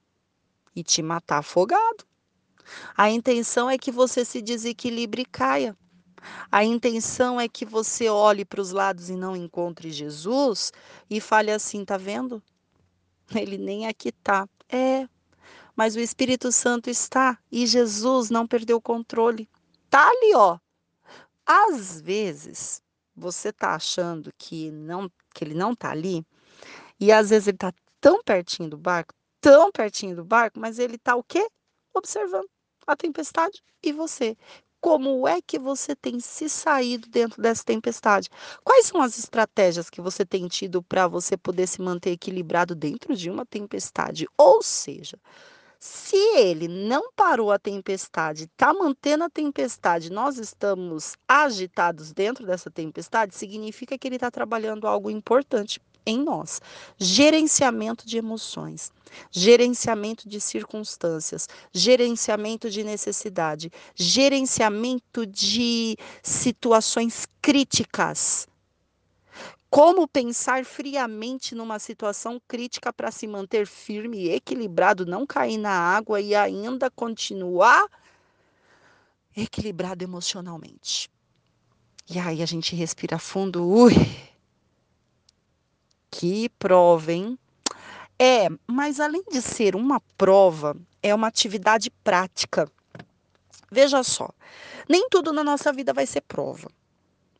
e 0.76 0.84
te 0.84 1.02
matar 1.02 1.40
afogado. 1.40 2.06
A 2.96 3.10
intenção 3.10 3.70
é 3.70 3.78
que 3.78 3.92
você 3.92 4.24
se 4.26 4.42
desequilibre 4.42 5.22
e 5.24 5.26
caia. 5.26 5.78
A 6.52 6.64
intenção 6.64 7.40
é 7.40 7.48
que 7.48 7.66
você 7.66 8.10
olhe 8.10 8.44
para 8.44 8.62
os 8.62 8.72
lados 8.72 9.10
e 9.10 9.16
não 9.16 9.36
encontre 9.36 9.92
Jesus 9.92 10.72
e 11.10 11.22
fale 11.22 11.52
assim, 11.52 11.86
tá 11.86 11.98
vendo? 11.98 12.44
Ele 13.34 13.58
nem 13.58 13.88
aqui 13.88 14.12
tá. 14.12 14.48
É, 14.68 15.08
mas 15.80 15.96
o 15.96 16.00
Espírito 16.02 16.52
Santo 16.52 16.90
está 16.90 17.40
e 17.50 17.66
Jesus 17.66 18.30
não 18.30 18.46
perdeu 18.46 18.76
o 18.76 18.82
controle. 18.82 19.50
Tá 19.90 20.10
ali, 20.10 20.36
ó. 20.36 20.60
Às 21.46 22.02
vezes, 22.02 22.82
você 23.16 23.54
tá 23.54 23.76
achando 23.76 24.30
que 24.38 24.72
não 24.72 25.10
que 25.34 25.42
ele 25.42 25.54
não 25.54 25.74
tá 25.74 25.92
ali, 25.92 26.22
e 27.00 27.14
às 27.14 27.30
vezes 27.30 27.48
ele 27.48 27.58
tá 27.58 27.72
tão 28.02 28.22
pertinho 28.22 28.70
do 28.70 28.78
barco, 28.78 29.14
tão 29.40 29.72
pertinho 29.72 30.18
do 30.18 30.26
barco, 30.26 30.60
mas 30.60 30.80
ele 30.80 30.98
tá 30.98 31.16
o 31.16 31.24
quê? 31.24 31.48
Observando 31.94 32.50
a 32.86 32.94
tempestade 32.94 33.64
e 33.82 33.94
você. 33.94 34.36
Como 34.82 35.26
é 35.30 35.42
que 35.42 35.58
você 35.58 35.96
tem 35.96 36.20
se 36.20 36.50
saído 36.50 37.08
dentro 37.08 37.42
dessa 37.42 37.64
tempestade? 37.64 38.28
Quais 38.66 38.88
são 38.88 39.02
as 39.02 39.18
estratégias 39.18 39.90
que 39.90 40.02
você 40.02 40.26
tem 40.26 40.46
tido 40.50 40.84
para 40.84 41.08
você 41.08 41.38
poder 41.38 41.68
se 41.68 41.82
manter 41.82 42.12
equilibrado 42.12 42.76
dentro 42.76 43.16
de 43.16 43.30
uma 43.30 43.46
tempestade? 43.46 44.28
Ou 44.38 44.62
seja, 44.62 45.18
se 45.80 46.18
ele 46.36 46.68
não 46.68 47.10
parou 47.14 47.52
a 47.54 47.58
tempestade, 47.58 48.44
está 48.44 48.74
mantendo 48.74 49.24
a 49.24 49.30
tempestade, 49.30 50.12
nós 50.12 50.38
estamos 50.38 51.16
agitados 51.26 52.12
dentro 52.12 52.46
dessa 52.46 52.70
tempestade, 52.70 53.34
significa 53.34 53.98
que 53.98 54.06
ele 54.06 54.18
está 54.18 54.30
trabalhando 54.30 54.86
algo 54.86 55.10
importante 55.10 55.82
em 56.06 56.22
nós. 56.22 56.60
Gerenciamento 56.98 58.06
de 58.06 58.18
emoções, 58.18 58.92
gerenciamento 59.32 60.28
de 60.28 60.42
circunstâncias, 60.42 61.48
gerenciamento 61.72 62.70
de 62.70 62.84
necessidade, 62.84 63.72
gerenciamento 63.96 65.26
de 65.26 65.96
situações 66.22 67.26
críticas 67.42 68.48
como 69.70 70.08
pensar 70.08 70.66
friamente 70.66 71.54
numa 71.54 71.78
situação 71.78 72.42
crítica 72.48 72.92
para 72.92 73.12
se 73.12 73.28
manter 73.28 73.68
firme 73.68 74.18
e 74.18 74.32
equilibrado, 74.32 75.06
não 75.06 75.26
cair 75.26 75.58
na 75.58 75.72
água 75.72 76.20
e 76.20 76.34
ainda 76.34 76.90
continuar 76.90 77.88
equilibrado 79.38 80.04
emocionalmente. 80.04 81.10
E 82.10 82.18
aí 82.18 82.42
a 82.42 82.46
gente 82.46 82.76
respira 82.76 83.20
fundo. 83.20 83.64
Ui, 83.64 83.94
que 86.10 86.50
prova, 86.58 87.14
hein? 87.14 87.38
É, 88.18 88.48
mas 88.68 89.00
além 89.00 89.24
de 89.32 89.42
ser 89.42 89.76
uma 89.76 90.02
prova, 90.18 90.76
é 91.02 91.14
uma 91.14 91.28
atividade 91.28 91.92
prática. 92.04 92.70
Veja 93.72 94.02
só, 94.02 94.30
nem 94.90 95.08
tudo 95.10 95.32
na 95.32 95.44
nossa 95.44 95.72
vida 95.72 95.94
vai 95.94 96.08
ser 96.08 96.22
prova. 96.22 96.70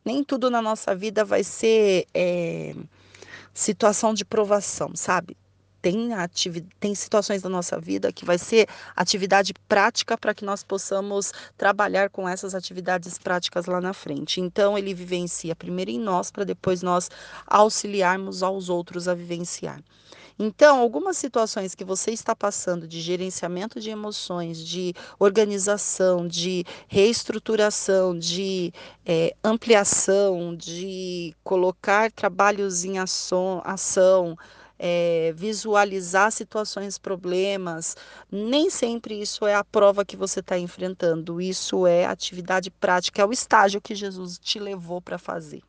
Nem 0.10 0.24
tudo 0.24 0.50
na 0.50 0.60
nossa 0.60 0.96
vida 0.96 1.24
vai 1.24 1.44
ser 1.44 2.08
é, 2.16 2.74
situação 3.54 4.12
de 4.12 4.26
provação, 4.26 4.96
sabe? 4.96 5.38
Tem, 5.84 6.10
tem 6.80 6.96
situações 6.96 7.44
da 7.44 7.48
nossa 7.48 7.80
vida 7.80 8.12
que 8.12 8.26
vai 8.26 8.40
ser 8.40 8.68
atividade 8.96 9.54
prática 9.68 10.18
para 10.18 10.34
que 10.34 10.44
nós 10.44 10.64
possamos 10.64 11.32
trabalhar 11.56 12.10
com 12.10 12.28
essas 12.28 12.56
atividades 12.56 13.20
práticas 13.20 13.68
lá 13.68 13.80
na 13.80 13.94
frente. 13.94 14.42
Então, 14.42 14.76
ele 14.76 14.96
vivencia 14.96 15.56
primeiro 15.56 15.92
em 15.92 16.00
nós, 16.00 16.32
para 16.32 16.44
depois 16.44 16.82
nós 16.82 17.08
auxiliarmos 17.46 18.42
aos 18.42 18.68
outros 18.68 19.08
a 19.08 19.14
vivenciar. 19.14 19.80
Então, 20.42 20.80
algumas 20.80 21.18
situações 21.18 21.76
que 21.76 21.84
você 21.84 22.12
está 22.12 22.34
passando 22.34 22.88
de 22.88 23.02
gerenciamento 23.02 23.78
de 23.78 23.90
emoções, 23.90 24.58
de 24.58 24.94
organização, 25.20 26.26
de 26.26 26.64
reestruturação, 26.88 28.18
de 28.18 28.72
é, 29.06 29.36
ampliação, 29.44 30.56
de 30.56 31.36
colocar 31.44 32.10
trabalhos 32.10 32.86
em 32.86 32.98
ação, 33.00 33.62
ação 33.66 34.38
é, 34.80 35.34
visualizar 35.36 36.32
situações, 36.32 36.98
problemas, 36.98 37.98
nem 38.32 38.70
sempre 38.70 39.22
isso 39.22 39.46
é 39.46 39.54
a 39.54 39.64
prova 39.64 40.06
que 40.06 40.16
você 40.16 40.40
está 40.40 40.58
enfrentando, 40.58 41.42
isso 41.42 41.86
é 41.86 42.06
atividade 42.06 42.72
prática, 42.72 43.22
é 43.22 43.26
o 43.26 43.34
estágio 43.34 43.82
que 43.82 43.94
Jesus 43.94 44.40
te 44.40 44.58
levou 44.58 45.02
para 45.02 45.18
fazer. 45.18 45.62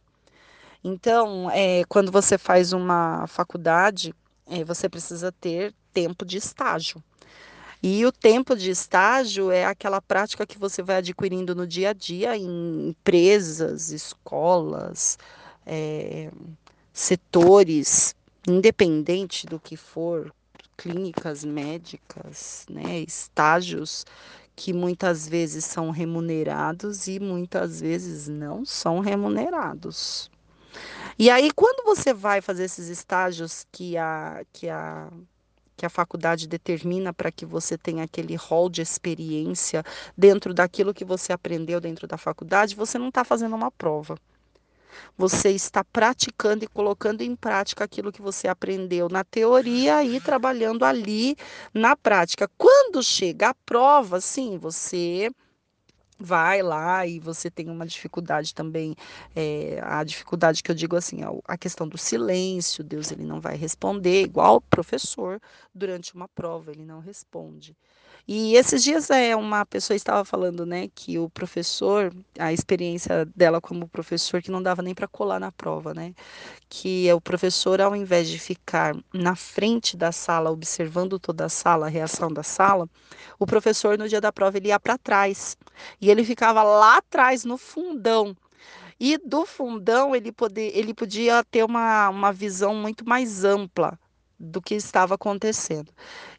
Então, 0.83 1.51
é, 1.51 1.83
quando 1.89 2.13
você 2.13 2.39
faz 2.39 2.73
uma 2.73 3.27
faculdade, 3.27 4.15
é, 4.51 4.65
você 4.65 4.89
precisa 4.89 5.33
ter 5.33 5.73
tempo 5.93 6.25
de 6.25 6.37
estágio. 6.37 7.03
E 7.83 8.05
o 8.05 8.13
tempo 8.13 8.55
de 8.55 8.71
estágio 8.71 9.51
é 9.51 9.65
aquela 9.65 10.03
prática 10.03 10.47
que 10.47 10.59
você 10.59 10.83
vai 10.83 10.97
adquirindo 10.97 11.55
no 11.55 11.67
dia 11.67 11.91
a 11.91 11.93
dia 11.95 12.37
em 12.37 12.89
empresas, 12.89 13.91
escolas, 13.91 15.17
é, 15.65 16.31
setores, 16.93 18.15
independente 18.47 19.47
do 19.47 19.59
que 19.59 19.77
for, 19.77 20.31
clínicas 20.77 21.45
médicas, 21.45 22.67
né, 22.69 23.01
estágios 23.01 24.05
que 24.57 24.73
muitas 24.73 25.27
vezes 25.27 25.65
são 25.65 25.91
remunerados 25.91 27.07
e 27.07 27.19
muitas 27.19 27.81
vezes 27.81 28.29
não 28.29 28.65
são 28.65 29.01
remunerados. 29.01 30.31
E 31.21 31.29
aí, 31.29 31.51
quando 31.51 31.85
você 31.85 32.15
vai 32.15 32.41
fazer 32.41 32.65
esses 32.65 32.89
estágios 32.89 33.67
que 33.71 33.95
a, 33.95 34.43
que 34.55 34.71
a, 34.71 35.07
que 35.77 35.85
a 35.85 35.91
faculdade 35.91 36.49
determina 36.49 37.13
para 37.13 37.31
que 37.31 37.45
você 37.45 37.77
tenha 37.77 38.05
aquele 38.05 38.35
rol 38.37 38.71
de 38.71 38.81
experiência 38.81 39.85
dentro 40.17 40.55
daquilo 40.55 40.95
que 40.95 41.05
você 41.05 41.31
aprendeu 41.31 41.79
dentro 41.79 42.07
da 42.07 42.17
faculdade, 42.17 42.75
você 42.75 42.97
não 42.97 43.09
está 43.09 43.23
fazendo 43.23 43.55
uma 43.55 43.71
prova. 43.71 44.17
Você 45.19 45.51
está 45.51 45.85
praticando 45.85 46.65
e 46.65 46.69
colocando 46.69 47.21
em 47.21 47.37
prática 47.37 47.85
aquilo 47.85 48.11
que 48.11 48.23
você 48.23 48.49
aprendeu 48.49 49.07
na 49.11 49.23
teoria 49.23 50.03
e 50.03 50.23
trabalhando 50.23 50.87
ali 50.87 51.37
na 51.75 51.95
prática. 51.95 52.51
Quando 52.57 53.03
chega 53.03 53.51
a 53.51 53.55
prova, 53.67 54.23
sim, 54.23 54.57
você 54.57 55.31
vai 56.21 56.63
lá 56.63 57.07
e 57.07 57.19
você 57.19 57.51
tem 57.51 57.71
uma 57.71 57.87
dificuldade 57.87 58.55
também, 58.55 58.95
é, 59.35 59.81
a 59.83 60.05
dificuldade 60.05 60.63
que 60.63 60.71
eu 60.71 60.75
digo 60.75 60.95
assim, 60.97 61.21
a 61.49 61.57
questão 61.57 61.89
do 61.89 61.97
silêncio, 61.97 62.85
Deus 62.85 63.11
ele 63.11 63.25
não 63.25 63.41
vai 63.41 63.57
responder, 63.57 64.23
igual 64.23 64.57
o 64.57 64.61
professor 64.61 65.41
durante 65.75 66.15
uma 66.15 66.29
prova, 66.29 66.71
ele 66.71 66.85
não 66.85 67.01
responde. 67.01 67.75
E 68.27 68.55
esses 68.55 68.83
dias 68.83 69.11
é 69.11 69.35
uma 69.35 69.65
pessoa 69.67 69.97
estava 69.97 70.25
falando, 70.25 70.65
né, 70.65 70.89
que 70.95 71.19
o 71.19 71.29
professor, 71.31 72.13
a 72.39 72.53
experiência 72.53 73.27
dela 73.35 73.61
como 73.61 73.89
professor 73.89 74.43
que 74.43 74.51
não 74.51 74.63
dava 74.63 74.83
nem 74.83 74.95
para 74.95 75.09
colar 75.09 75.41
na 75.41 75.51
prova, 75.51 75.93
né? 75.95 76.15
Que 76.69 77.13
o 77.13 77.21
professor 77.21 77.81
ao 77.81 77.97
invés 77.97 78.29
de 78.29 78.39
ficar 78.39 78.97
na 79.13 79.35
frente 79.35 79.97
da 79.97 80.13
sala 80.13 80.51
observando 80.51 81.19
toda 81.19 81.47
a 81.47 81.49
sala, 81.49 81.87
a 81.87 81.89
reação 81.89 82.33
da 82.33 82.43
sala, 82.43 82.89
o 83.39 83.47
professor 83.47 83.99
no 83.99 84.09
dia 84.09 84.21
da 84.21 84.33
prova 84.33 84.57
ele 84.59 84.69
ia 84.69 84.79
para 84.81 84.99
trás. 84.99 85.57
E 86.01 86.11
ele 86.11 86.25
ficava 86.25 86.63
lá 86.63 86.99
atrás 86.99 87.45
no 87.45 87.57
fundão. 87.59 88.37
E 88.99 89.17
do 89.19 89.47
fundão 89.47 90.15
ele, 90.15 90.31
poder, 90.31 90.73
ele 90.77 90.93
podia 90.95 91.43
ter 91.45 91.65
uma, 91.65 92.11
uma 92.11 92.33
visão 92.33 92.75
muito 92.75 93.09
mais 93.09 93.45
ampla 93.45 93.99
do 94.41 94.63
que 94.63 94.75
estava 94.75 95.15
acontecendo. 95.17 95.93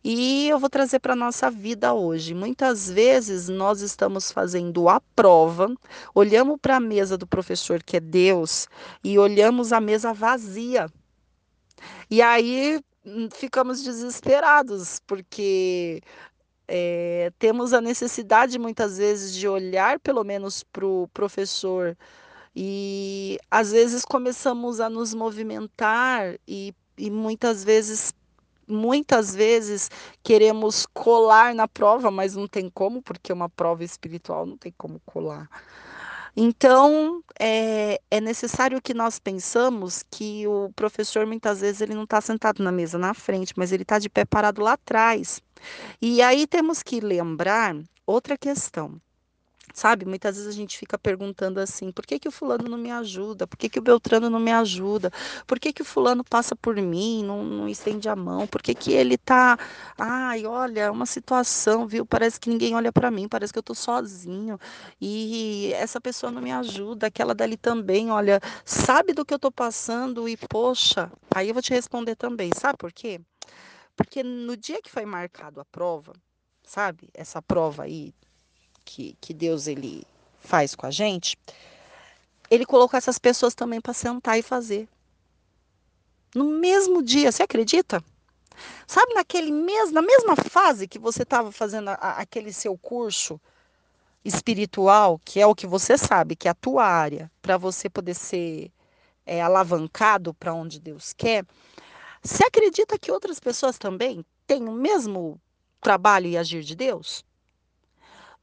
E 0.04 0.50
eu 0.50 0.58
vou 0.58 0.70
trazer 0.70 1.00
para 1.00 1.14
a 1.14 1.16
nossa 1.16 1.52
vida 1.52 1.94
hoje. 1.94 2.34
Muitas 2.34 2.90
vezes 2.90 3.48
nós 3.48 3.82
estamos 3.82 4.32
fazendo 4.32 4.90
a 4.90 5.00
prova, 5.16 5.72
olhamos 6.16 6.58
para 6.60 6.78
a 6.78 6.80
mesa 6.80 7.16
do 7.16 7.28
professor, 7.28 7.84
que 7.84 7.98
é 7.98 8.00
Deus, 8.00 8.68
e 9.04 9.20
olhamos 9.20 9.72
a 9.72 9.80
mesa 9.80 10.12
vazia. 10.14 10.90
E 12.10 12.22
aí 12.22 12.82
hum, 13.06 13.30
ficamos 13.32 13.84
desesperados, 13.84 15.00
porque 15.06 16.02
é, 16.68 17.32
temos 17.38 17.72
a 17.72 17.82
necessidade 17.82 18.58
muitas 18.58 18.98
vezes 18.98 19.36
de 19.36 19.48
olhar 19.48 20.00
pelo 20.00 20.24
menos 20.24 20.64
para 20.64 20.86
o 20.86 21.08
professor 21.14 21.96
e 22.56 23.38
às 23.50 23.72
vezes 23.72 24.04
começamos 24.04 24.80
a 24.80 24.90
nos 24.90 25.14
movimentar 25.14 26.36
e 26.48 26.74
e 26.98 27.10
muitas 27.10 27.64
vezes 27.64 28.14
muitas 28.68 29.36
vezes 29.36 29.92
queremos 30.24 30.86
colar 30.94 31.54
na 31.54 31.68
prova, 31.68 32.10
mas 32.10 32.36
não 32.36 32.48
tem 32.48 32.70
como, 32.70 33.02
porque 33.02 33.34
uma 33.34 33.50
prova 33.50 33.84
espiritual 33.84 34.46
não 34.46 34.58
tem 34.58 34.74
como 34.78 35.02
colar. 35.06 35.50
Então, 36.36 37.22
é, 37.38 38.00
é 38.10 38.22
necessário 38.22 38.82
que 38.82 38.94
nós 38.94 39.20
pensamos 39.20 40.04
que 40.10 40.48
o 40.48 40.72
professor, 40.74 41.26
muitas 41.26 41.60
vezes, 41.60 41.82
ele 41.82 41.94
não 41.94 42.04
está 42.04 42.22
sentado 42.22 42.64
na 42.64 42.72
mesa 42.72 42.98
na 42.98 43.14
frente, 43.14 43.54
mas 43.58 43.74
ele 43.74 43.84
está 43.84 44.00
de 44.00 44.10
pé 44.10 44.24
parado 44.24 44.62
lá 44.62 44.74
atrás. 44.74 45.42
E 46.02 46.22
aí 46.22 46.48
temos 46.48 46.82
que 46.82 47.02
lembrar 47.02 47.76
outra 48.06 48.38
questão. 48.38 49.00
Sabe, 49.74 50.06
muitas 50.06 50.36
vezes 50.36 50.50
a 50.50 50.56
gente 50.56 50.78
fica 50.78 50.98
perguntando 50.98 51.60
assim: 51.60 51.92
por 51.92 52.06
que, 52.06 52.20
que 52.20 52.28
o 52.28 52.32
fulano 52.32 52.68
não 52.68 52.78
me 52.78 52.92
ajuda? 52.92 53.48
Por 53.48 53.58
que, 53.58 53.70
que 53.70 53.80
o 53.80 53.82
Beltrano 53.82 54.30
não 54.30 54.40
me 54.40 54.52
ajuda? 54.52 55.12
Por 55.48 55.60
que, 55.60 55.72
que 55.74 55.82
o 55.82 55.86
fulano 55.86 56.24
passa 56.24 56.56
por 56.56 56.76
mim, 56.76 57.24
não, 57.24 57.44
não 57.44 57.70
estende 57.70 58.10
a 58.10 58.16
mão? 58.16 58.48
Por 58.48 58.62
que, 58.62 58.74
que 58.76 58.92
ele 58.92 59.18
tá. 59.18 59.58
Ai, 59.98 60.46
olha, 60.46 60.92
uma 60.92 61.06
situação, 61.06 61.88
viu? 61.88 62.06
Parece 62.06 62.40
que 62.40 62.50
ninguém 62.50 62.76
olha 62.76 62.92
para 62.92 63.10
mim, 63.12 63.28
parece 63.28 63.54
que 63.54 63.60
eu 63.60 63.64
tô 63.64 63.74
sozinho. 63.76 64.60
E 65.00 65.72
essa 65.74 66.00
pessoa 66.02 66.32
não 66.32 66.42
me 66.42 66.52
ajuda, 66.52 67.08
aquela 67.08 67.34
dali 67.34 67.58
também, 67.58 68.12
olha, 68.12 68.40
sabe 68.66 69.14
do 69.14 69.26
que 69.26 69.34
eu 69.34 69.40
tô 69.40 69.52
passando 69.52 70.28
e, 70.28 70.38
poxa, 70.38 71.12
aí 71.34 71.50
eu 71.50 71.54
vou 71.54 71.64
te 71.64 71.74
responder 71.74 72.16
também. 72.16 72.52
Sabe 72.56 72.78
por 72.78 72.92
quê? 72.92 73.22
Porque 73.96 74.24
no 74.24 74.58
dia 74.58 74.82
que 74.82 74.92
foi 74.92 75.06
marcado 75.06 75.62
a 75.62 75.66
prova, 75.66 76.14
sabe? 76.64 77.10
Essa 77.14 77.42
prova 77.42 77.84
aí 77.84 78.14
que, 78.92 79.16
que 79.22 79.34
Deus 79.34 79.68
ele 79.68 80.04
faz 80.42 80.76
com 80.76 80.86
a 80.86 80.92
gente, 80.92 81.38
ele 82.50 82.66
colocou 82.66 82.98
essas 82.98 83.18
pessoas 83.18 83.56
também 83.56 83.80
para 83.80 83.94
sentar 83.94 84.38
e 84.38 84.42
fazer. 84.42 84.86
No 86.36 86.44
mesmo 86.44 87.02
dia, 87.02 87.32
você 87.32 87.44
acredita? 87.44 88.04
Sabe, 88.86 89.14
naquele 89.14 89.50
mesmo, 89.50 89.94
na 89.94 90.02
mesma 90.02 90.36
fase 90.36 90.90
que 90.90 91.00
você 91.00 91.24
estava 91.24 91.54
fazendo 91.54 91.90
a, 91.90 91.94
aquele 91.94 92.52
seu 92.52 92.78
curso 92.78 93.40
espiritual, 94.26 95.20
que 95.24 95.40
é 95.40 95.48
o 95.48 95.56
que 95.56 95.66
você 95.66 95.98
sabe, 95.98 96.36
que 96.36 96.50
é 96.50 96.52
a 96.52 96.56
tua 96.56 96.86
área, 96.86 97.32
para 97.42 97.58
você 97.58 97.90
poder 97.90 98.14
ser 98.14 98.70
é, 99.26 99.42
alavancado 99.42 100.34
para 100.34 100.54
onde 100.54 100.82
Deus 100.82 101.14
quer, 101.14 101.46
você 102.22 102.44
acredita 102.46 103.00
que 103.00 103.12
outras 103.12 103.40
pessoas 103.40 103.78
também 103.78 104.26
têm 104.46 104.68
o 104.68 104.74
mesmo 104.74 105.40
trabalho 105.80 106.28
e 106.28 106.38
agir 106.38 106.62
de 106.62 106.76
Deus? 106.76 107.24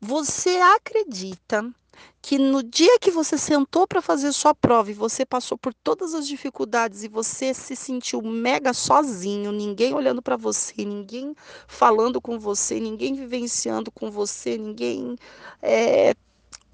Você 0.01 0.51
acredita 0.77 1.75
que 2.23 2.39
no 2.39 2.63
dia 2.63 2.99
que 3.01 3.11
você 3.11 3.37
sentou 3.37 3.87
para 3.87 4.01
fazer 4.01 4.33
sua 4.33 4.55
prova 4.55 4.91
e 4.91 4.95
você 4.95 5.27
passou 5.27 5.59
por 5.59 5.75
todas 5.75 6.15
as 6.15 6.27
dificuldades 6.27 7.03
e 7.03 7.09
você 7.09 7.53
se 7.53 7.75
sentiu 7.75 8.23
mega 8.23 8.73
sozinho, 8.73 9.51
ninguém 9.51 9.95
olhando 9.95 10.23
para 10.23 10.37
você, 10.37 10.85
ninguém 10.85 11.35
falando 11.67 12.21
com 12.21 12.39
você, 12.39 12.79
ninguém 12.79 13.15
vivenciando 13.15 13.91
com 13.91 14.09
você, 14.11 14.57
ninguém 14.57 15.17
é, 15.61 16.15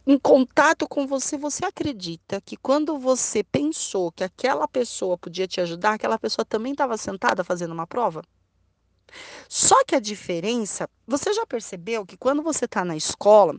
em 0.06 0.18
contato 0.18 0.86
com 0.86 1.06
você, 1.06 1.38
você 1.38 1.64
acredita 1.64 2.40
que 2.42 2.56
quando 2.58 2.98
você 2.98 3.42
pensou 3.42 4.12
que 4.12 4.24
aquela 4.24 4.68
pessoa 4.68 5.16
podia 5.16 5.48
te 5.48 5.60
ajudar, 5.62 5.94
aquela 5.94 6.18
pessoa 6.18 6.44
também 6.44 6.72
estava 6.72 6.96
sentada 6.98 7.42
fazendo 7.42 7.72
uma 7.72 7.86
prova? 7.86 8.22
Só 9.48 9.84
que 9.84 9.94
a 9.94 10.00
diferença, 10.00 10.88
você 11.06 11.32
já 11.32 11.46
percebeu 11.46 12.04
que 12.04 12.16
quando 12.16 12.42
você 12.42 12.64
está 12.64 12.84
na 12.84 12.96
escola, 12.96 13.56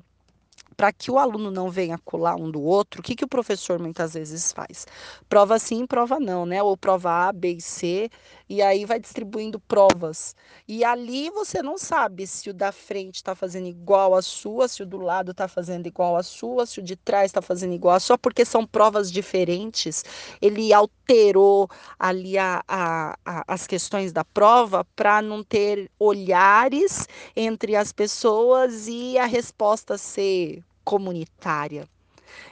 para 0.75 0.91
que 0.91 1.09
o 1.09 1.17
aluno 1.17 1.49
não 1.49 1.69
venha 1.69 1.97
colar 1.97 2.35
um 2.35 2.51
do 2.51 2.61
outro, 2.61 2.99
o 2.99 3.03
que, 3.03 3.15
que 3.15 3.23
o 3.23 3.29
professor 3.29 3.79
muitas 3.79 4.13
vezes 4.13 4.51
faz? 4.51 4.85
Prova 5.29 5.57
sim, 5.57 5.85
prova 5.85 6.19
não, 6.19 6.45
né? 6.45 6.61
Ou 6.61 6.75
prova 6.75 7.27
A, 7.27 7.31
B 7.31 7.53
e 7.53 7.61
C, 7.61 8.09
e 8.47 8.61
aí 8.61 8.85
vai 8.85 8.99
distribuindo 8.99 9.59
provas. 9.59 10.35
E 10.67 10.83
ali 10.83 11.29
você 11.29 11.61
não 11.61 11.77
sabe 11.77 12.27
se 12.27 12.49
o 12.49 12.53
da 12.53 12.71
frente 12.71 13.15
está 13.15 13.33
fazendo 13.33 13.67
igual 13.67 14.13
a 14.13 14.21
sua, 14.21 14.67
se 14.67 14.83
o 14.83 14.85
do 14.85 14.97
lado 14.97 15.31
está 15.31 15.47
fazendo 15.47 15.87
igual 15.87 16.15
a 16.15 16.23
sua, 16.23 16.65
se 16.65 16.79
o 16.79 16.83
de 16.83 16.95
trás 16.95 17.25
está 17.25 17.41
fazendo 17.41 17.73
igual 17.73 17.95
a 17.95 17.99
sua, 17.99 18.17
porque 18.17 18.45
são 18.45 18.65
provas 18.65 19.11
diferentes. 19.11 20.03
Ele 20.41 20.71
alterou 20.73 21.69
ali 21.97 22.37
a, 22.37 22.63
a, 22.67 23.17
a, 23.25 23.43
as 23.47 23.65
questões 23.65 24.11
da 24.11 24.23
prova 24.23 24.85
para 24.95 25.21
não 25.21 25.43
ter 25.43 25.89
olhares 25.99 27.07
entre 27.35 27.75
as 27.75 27.91
pessoas 27.91 28.87
e 28.87 29.17
a 29.17 29.25
resposta 29.25 29.97
ser 29.97 30.63
comunitária. 30.83 31.87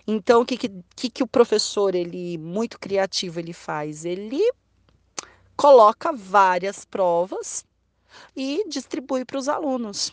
Então, 0.07 0.41
o 0.41 0.45
que, 0.45 0.57
que, 0.57 1.09
que 1.09 1.23
o 1.23 1.27
professor, 1.27 1.95
ele 1.95 2.37
muito 2.37 2.79
criativo, 2.79 3.39
ele 3.39 3.53
faz? 3.53 4.05
Ele 4.05 4.41
coloca 5.55 6.11
várias 6.11 6.85
provas 6.85 7.65
e 8.35 8.63
distribui 8.67 9.25
para 9.25 9.37
os 9.37 9.47
alunos. 9.47 10.11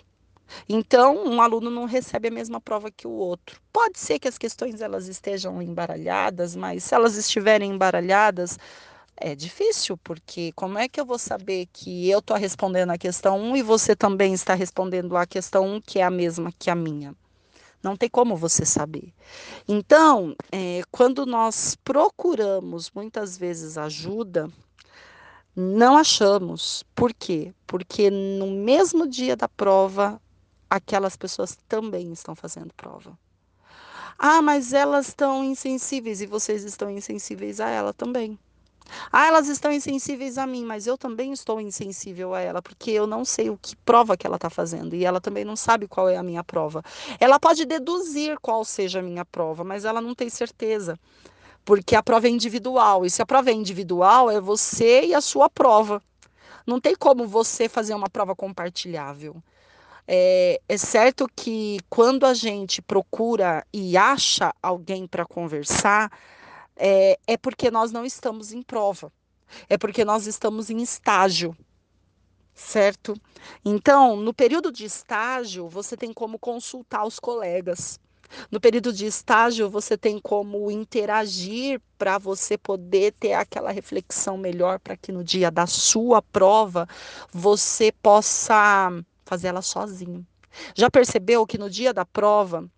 Então, 0.69 1.25
um 1.25 1.41
aluno 1.41 1.71
não 1.71 1.85
recebe 1.85 2.29
a 2.29 2.31
mesma 2.31 2.61
prova 2.61 2.91
que 2.91 3.07
o 3.07 3.13
outro. 3.13 3.61
Pode 3.73 3.99
ser 3.99 4.19
que 4.19 4.29
as 4.29 4.37
questões 4.37 4.81
elas 4.81 5.07
estejam 5.07 5.63
embaralhadas, 5.63 6.57
mas 6.57 6.85
se 6.85 6.95
elas 6.95 7.17
estiverem 7.17 7.71
embaralhadas, 7.71 8.59
é 9.17 9.35
difícil, 9.35 9.97
porque 9.99 10.51
como 10.53 10.79
é 10.79 10.89
que 10.89 11.01
eu 11.01 11.05
vou 11.05 11.19
saber 11.19 11.67
que 11.73 12.09
eu 12.09 12.21
estou 12.21 12.37
respondendo 12.37 12.91
a 12.91 12.99
questão 12.99 13.39
1 13.39 13.57
e 13.59 13.63
você 13.63 13.95
também 13.95 14.33
está 14.33 14.55
respondendo 14.55 15.17
a 15.17 15.27
questão 15.27 15.77
1, 15.77 15.81
que 15.83 15.99
é 15.99 16.03
a 16.03 16.11
mesma 16.11 16.51
que 16.59 16.71
a 16.71 16.75
minha? 16.75 17.15
Não 17.83 17.97
tem 17.97 18.09
como 18.09 18.37
você 18.37 18.65
saber. 18.65 19.13
Então, 19.69 20.35
é, 20.53 20.83
quando 20.91 21.25
nós 21.25 21.77
procuramos 21.83 22.91
muitas 22.95 23.39
vezes 23.39 23.79
ajuda, 23.79 24.51
não 25.55 25.97
achamos. 25.97 26.85
Por 26.95 27.13
quê? 27.13 27.53
Porque 27.67 28.11
no 28.11 28.47
mesmo 28.47 29.07
dia 29.07 29.37
da 29.37 29.49
prova, 29.49 30.21
aquelas 30.69 31.17
pessoas 31.17 31.57
também 31.69 32.13
estão 32.13 32.35
fazendo 32.35 32.73
prova. 32.75 33.19
Ah, 34.19 34.43
mas 34.43 34.73
elas 34.73 35.09
estão 35.09 35.43
insensíveis 35.43 36.21
e 36.21 36.27
vocês 36.27 36.63
estão 36.65 36.91
insensíveis 36.91 37.59
a 37.59 37.69
ela 37.69 37.93
também. 37.93 38.39
Ah, 39.13 39.27
elas 39.27 39.49
estão 39.49 39.73
insensíveis 39.73 40.37
a 40.37 40.47
mim, 40.47 40.65
mas 40.65 40.87
eu 40.87 40.99
também 40.99 41.33
estou 41.33 41.61
insensível 41.61 42.35
a 42.35 42.41
ela, 42.41 42.61
porque 42.61 42.91
eu 42.91 43.07
não 43.07 43.25
sei 43.25 43.49
o 43.49 43.57
que 43.57 43.77
prova 43.77 44.17
que 44.17 44.27
ela 44.27 44.37
está 44.37 44.51
fazendo 44.51 44.95
e 44.95 45.05
ela 45.05 45.21
também 45.21 45.45
não 45.45 45.57
sabe 45.57 45.87
qual 45.87 46.09
é 46.09 46.17
a 46.17 46.23
minha 46.23 46.43
prova. 46.43 46.83
Ela 47.19 47.39
pode 47.39 47.65
deduzir 47.65 48.39
qual 48.41 48.65
seja 48.65 48.99
a 48.99 49.03
minha 49.03 49.25
prova, 49.25 49.65
mas 49.65 49.85
ela 49.85 50.01
não 50.01 50.15
tem 50.15 50.29
certeza, 50.29 50.99
porque 51.65 51.95
a 51.95 52.03
prova 52.03 52.27
é 52.27 52.31
individual. 52.31 53.05
E 53.05 53.11
se 53.11 53.23
a 53.23 53.27
prova 53.27 53.51
é 53.51 53.53
individual, 53.53 54.31
é 54.31 54.41
você 54.41 55.07
e 55.07 55.15
a 55.15 55.21
sua 55.21 55.49
prova. 55.49 56.03
Não 56.67 56.81
tem 56.81 56.95
como 56.95 57.27
você 57.27 57.69
fazer 57.69 57.95
uma 57.95 58.09
prova 58.09 58.35
compartilhável. 58.35 59.43
É, 60.07 60.61
é, 60.69 60.77
certo 60.77 61.29
que 61.37 61.79
quando 61.89 62.27
a 62.27 62.35
gente 62.35 62.83
procura 62.83 63.65
e 63.73 63.97
acha 63.97 64.53
alguém 64.61 65.07
para 65.07 65.25
conversar, 65.25 66.11
é, 66.77 67.19
é 67.27 67.37
porque 67.37 67.71
nós 67.71 67.93
não 67.93 68.05
estamos 68.05 68.53
em 68.53 68.63
prova, 68.63 69.13
é 69.69 69.79
porque 69.79 70.05
nós 70.05 70.27
estamos 70.27 70.69
em 70.69 70.83
estágio, 70.83 71.57
certo? 72.53 73.15
Então, 73.65 74.17
no 74.17 74.35
período 74.35 74.73
de 74.73 74.85
estágio, 74.85 75.69
você 75.69 75.97
tem 75.97 76.13
como 76.13 76.39
consultar 76.41 77.07
os 77.07 77.21
colegas. 77.21 78.01
No 78.51 78.61
período 78.61 78.93
de 78.93 79.07
estágio, 79.07 79.69
você 79.69 79.97
tem 79.97 80.19
como 80.19 80.71
interagir 80.71 81.81
para 81.99 82.19
você 82.19 82.57
poder 82.57 83.13
ter 83.19 83.35
aquela 83.35 83.71
reflexão 83.71 84.37
melhor 84.37 84.79
para 84.79 84.97
que 84.97 85.13
no 85.13 85.23
dia 85.23 85.51
da 85.51 85.67
sua 85.67 86.23
prova 86.23 86.89
você 87.33 87.93
possa 87.93 88.91
fazer 89.25 89.49
ela 89.49 89.63
sozinho. 89.63 90.27
Já 90.75 90.91
percebeu 90.91 91.47
que 91.47 91.59
no 91.59 91.71
dia 91.71 91.93
da 91.93 92.05
prova 92.05 92.69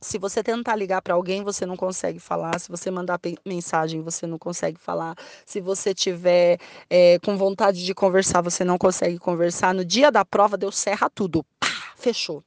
se 0.00 0.18
você 0.18 0.42
tentar 0.42 0.76
ligar 0.76 1.02
para 1.02 1.14
alguém, 1.14 1.42
você 1.42 1.66
não 1.66 1.76
consegue 1.76 2.20
falar. 2.20 2.58
Se 2.60 2.68
você 2.68 2.90
mandar 2.90 3.18
mensagem, 3.44 4.00
você 4.00 4.26
não 4.26 4.38
consegue 4.38 4.78
falar. 4.78 5.16
Se 5.44 5.60
você 5.60 5.92
tiver 5.92 6.58
é, 6.88 7.18
com 7.18 7.36
vontade 7.36 7.84
de 7.84 7.94
conversar, 7.94 8.40
você 8.40 8.64
não 8.64 8.78
consegue 8.78 9.18
conversar. 9.18 9.74
No 9.74 9.84
dia 9.84 10.12
da 10.12 10.24
prova, 10.24 10.56
deu 10.56 10.70
serra 10.70 11.10
tudo. 11.10 11.44
Pá, 11.58 11.68
fechou. 11.96 12.44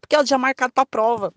Porque 0.00 0.16
é 0.16 0.20
o 0.20 0.24
dia 0.24 0.38
marcado 0.38 0.72
para 0.72 0.82
a 0.82 0.86
prova. 0.86 1.34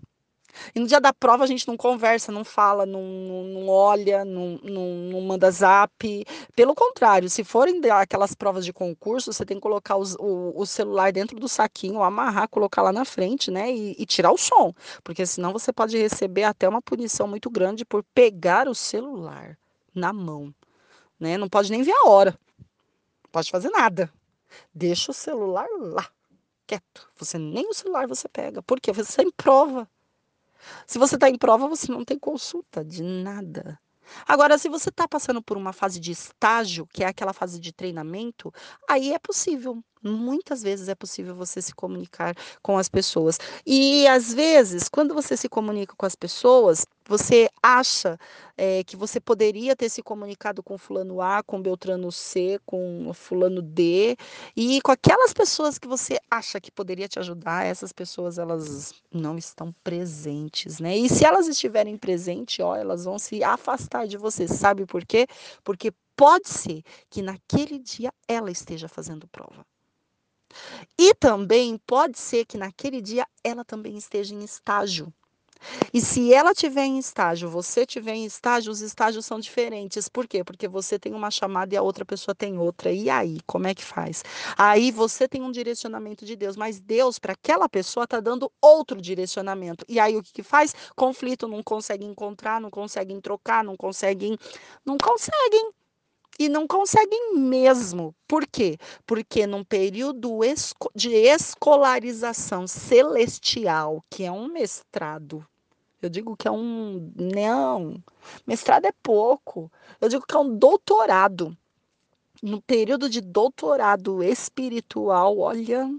E 0.74 0.80
no 0.80 0.86
dia 0.86 1.00
da 1.00 1.12
prova 1.12 1.44
a 1.44 1.46
gente 1.46 1.66
não 1.68 1.76
conversa, 1.76 2.32
não 2.32 2.44
fala, 2.44 2.86
não, 2.86 3.02
não 3.02 3.68
olha, 3.68 4.24
não, 4.24 4.58
não, 4.62 4.94
não, 5.12 5.20
manda 5.20 5.50
zap. 5.50 6.24
Pelo 6.54 6.74
contrário, 6.74 7.28
se 7.28 7.44
forem 7.44 7.80
aquelas 7.90 8.34
provas 8.34 8.64
de 8.64 8.72
concurso, 8.72 9.32
você 9.32 9.44
tem 9.44 9.56
que 9.56 9.62
colocar 9.62 9.96
os, 9.96 10.14
o, 10.18 10.52
o, 10.56 10.66
celular 10.66 11.12
dentro 11.12 11.38
do 11.38 11.48
saquinho, 11.48 12.02
amarrar, 12.02 12.48
colocar 12.48 12.82
lá 12.82 12.92
na 12.92 13.04
frente, 13.04 13.50
né? 13.50 13.70
E, 13.70 13.94
e 13.98 14.06
tirar 14.06 14.32
o 14.32 14.38
som. 14.38 14.72
Porque 15.02 15.24
senão 15.26 15.52
você 15.52 15.72
pode 15.72 15.96
receber 15.98 16.44
até 16.44 16.68
uma 16.68 16.82
punição 16.82 17.28
muito 17.28 17.50
grande 17.50 17.84
por 17.84 18.02
pegar 18.14 18.68
o 18.68 18.74
celular 18.74 19.56
na 19.94 20.12
mão. 20.12 20.54
Né? 21.18 21.36
Não 21.36 21.48
pode 21.48 21.70
nem 21.70 21.82
ver 21.82 21.92
a 21.92 22.08
hora. 22.08 22.38
Não 23.24 23.30
pode 23.30 23.50
fazer 23.50 23.70
nada. 23.70 24.10
Deixa 24.74 25.10
o 25.10 25.14
celular 25.14 25.66
lá, 25.78 26.06
quieto. 26.68 27.10
Você 27.16 27.38
nem 27.38 27.68
o 27.68 27.74
celular 27.74 28.06
você 28.06 28.28
pega. 28.28 28.62
Porque 28.62 28.92
você 28.92 29.10
está 29.10 29.22
em 29.22 29.30
prova. 29.30 29.88
Se 30.86 30.98
você 30.98 31.14
está 31.14 31.28
em 31.28 31.38
prova, 31.38 31.66
você 31.66 31.90
não 31.90 32.04
tem 32.04 32.18
consulta 32.18 32.84
de 32.84 33.02
nada. 33.02 33.80
Agora, 34.26 34.58
se 34.58 34.68
você 34.68 34.88
está 34.88 35.06
passando 35.06 35.42
por 35.42 35.56
uma 35.56 35.72
fase 35.72 35.98
de 36.00 36.12
estágio, 36.12 36.86
que 36.92 37.04
é 37.04 37.06
aquela 37.06 37.32
fase 37.32 37.58
de 37.60 37.72
treinamento, 37.72 38.52
aí 38.88 39.12
é 39.12 39.18
possível. 39.18 39.82
Muitas 40.02 40.62
vezes 40.62 40.88
é 40.88 40.94
possível 40.94 41.34
você 41.34 41.60
se 41.60 41.74
comunicar 41.74 42.34
com 42.62 42.78
as 42.78 42.88
pessoas. 42.88 43.38
E 43.66 44.06
às 44.06 44.32
vezes, 44.32 44.88
quando 44.88 45.14
você 45.14 45.36
se 45.36 45.48
comunica 45.48 45.94
com 45.96 46.06
as 46.06 46.14
pessoas, 46.14 46.86
você 47.08 47.48
acha 47.62 48.18
é, 48.56 48.84
que 48.84 48.94
você 48.94 49.18
poderia 49.18 49.74
ter 49.74 49.88
se 49.88 50.02
comunicado 50.02 50.62
com 50.62 50.76
fulano 50.76 51.22
A, 51.22 51.42
com 51.42 51.60
Beltrano 51.60 52.12
C, 52.12 52.60
com 52.66 53.10
fulano 53.14 53.62
D, 53.62 54.16
e 54.54 54.80
com 54.82 54.92
aquelas 54.92 55.32
pessoas 55.32 55.78
que 55.78 55.88
você 55.88 56.18
acha 56.30 56.60
que 56.60 56.70
poderia 56.70 57.08
te 57.08 57.18
ajudar, 57.18 57.64
essas 57.64 57.92
pessoas 57.92 58.38
elas 58.38 58.92
não 59.12 59.38
estão 59.38 59.74
presentes, 59.82 60.78
né? 60.80 60.96
E 60.96 61.08
se 61.08 61.24
elas 61.24 61.48
estiverem 61.48 61.96
presentes, 61.96 62.60
ó, 62.60 62.76
elas 62.76 63.04
vão 63.04 63.18
se 63.18 63.42
afastar 63.42 64.06
de 64.06 64.18
você. 64.18 64.46
Sabe 64.46 64.84
por 64.84 65.04
quê? 65.06 65.26
Porque 65.64 65.92
pode 66.14 66.48
ser 66.48 66.82
que 67.08 67.22
naquele 67.22 67.78
dia 67.78 68.12
ela 68.26 68.50
esteja 68.50 68.88
fazendo 68.88 69.26
prova. 69.28 69.64
E 70.98 71.14
também 71.14 71.78
pode 71.86 72.18
ser 72.18 72.44
que 72.44 72.58
naquele 72.58 73.00
dia 73.00 73.26
ela 73.44 73.64
também 73.64 73.96
esteja 73.96 74.34
em 74.34 74.42
estágio. 74.44 75.12
E 75.92 76.00
se 76.00 76.32
ela 76.32 76.54
tiver 76.54 76.84
em 76.84 76.98
estágio, 76.98 77.48
você 77.50 77.84
tiver 77.84 78.14
em 78.14 78.24
estágio, 78.24 78.70
os 78.70 78.80
estágios 78.80 79.26
são 79.26 79.40
diferentes. 79.40 80.08
Por 80.08 80.26
quê? 80.26 80.44
Porque 80.44 80.68
você 80.68 80.98
tem 80.98 81.14
uma 81.14 81.30
chamada 81.30 81.74
e 81.74 81.76
a 81.76 81.82
outra 81.82 82.04
pessoa 82.04 82.34
tem 82.34 82.58
outra. 82.58 82.92
E 82.92 83.10
aí, 83.10 83.40
como 83.46 83.66
é 83.66 83.74
que 83.74 83.84
faz? 83.84 84.24
Aí 84.56 84.90
você 84.90 85.28
tem 85.28 85.42
um 85.42 85.50
direcionamento 85.50 86.24
de 86.24 86.36
Deus, 86.36 86.56
mas 86.56 86.80
Deus 86.80 87.18
para 87.18 87.32
aquela 87.32 87.68
pessoa 87.68 88.04
está 88.04 88.20
dando 88.20 88.50
outro 88.60 89.00
direcionamento. 89.00 89.84
E 89.88 89.98
aí 89.98 90.16
o 90.16 90.22
que, 90.22 90.32
que 90.32 90.42
faz? 90.42 90.74
Conflito, 90.94 91.48
não 91.48 91.62
conseguem 91.62 92.08
encontrar, 92.08 92.60
não 92.60 92.70
conseguem 92.70 93.20
trocar, 93.20 93.64
não 93.64 93.76
conseguem, 93.76 94.36
não 94.84 94.96
conseguem 94.96 95.72
e 96.38 96.48
não 96.48 96.66
conseguem 96.66 97.34
mesmo. 97.36 98.14
Por 98.26 98.46
quê? 98.46 98.78
Porque 99.04 99.46
num 99.46 99.64
período 99.64 100.38
de 100.94 101.10
escolarização 101.10 102.66
celestial, 102.66 104.04
que 104.08 104.24
é 104.24 104.30
um 104.30 104.46
mestrado, 104.46 105.44
eu 106.00 106.08
digo 106.08 106.36
que 106.36 106.46
é 106.46 106.50
um. 106.50 107.12
Não, 107.16 108.02
mestrado 108.46 108.84
é 108.84 108.92
pouco. 109.02 109.70
Eu 110.00 110.08
digo 110.08 110.24
que 110.24 110.34
é 110.34 110.38
um 110.38 110.56
doutorado. 110.56 111.56
No 112.40 112.62
período 112.62 113.10
de 113.10 113.20
doutorado 113.20 114.22
espiritual, 114.22 115.38
olha. 115.38 115.92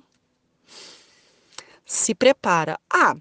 Se 1.85 2.15
prepara. 2.15 2.79
Ah, 2.89 3.15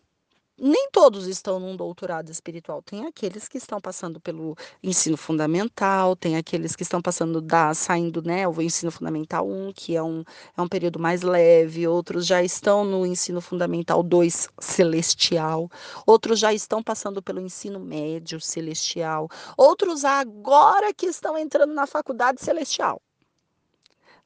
nem 0.58 0.88
todos 0.90 1.26
estão 1.26 1.60
num 1.60 1.76
doutorado 1.76 2.30
espiritual. 2.30 2.82
Tem 2.82 3.06
aqueles 3.06 3.48
que 3.48 3.58
estão 3.58 3.80
passando 3.80 4.20
pelo 4.20 4.56
ensino 4.82 5.16
fundamental, 5.16 6.16
tem 6.16 6.36
aqueles 6.36 6.74
que 6.74 6.82
estão 6.82 7.00
passando 7.00 7.40
da 7.40 7.72
saindo, 7.74 8.22
né, 8.22 8.46
o 8.48 8.60
ensino 8.60 8.90
fundamental 8.90 9.48
1, 9.48 9.72
que 9.74 9.96
é 9.96 10.02
um, 10.02 10.24
é 10.56 10.62
um 10.62 10.68
período 10.68 10.98
mais 10.98 11.22
leve, 11.22 11.86
outros 11.86 12.26
já 12.26 12.42
estão 12.42 12.84
no 12.84 13.06
ensino 13.06 13.40
fundamental 13.40 14.02
2 14.02 14.48
celestial, 14.60 15.70
outros 16.06 16.38
já 16.38 16.52
estão 16.52 16.82
passando 16.82 17.22
pelo 17.22 17.40
ensino 17.40 17.78
médio 17.80 18.40
celestial, 18.40 19.28
outros 19.56 20.04
agora 20.04 20.92
que 20.92 21.06
estão 21.06 21.36
entrando 21.38 21.72
na 21.74 21.86
faculdade 21.86 22.40
celestial 22.42 23.00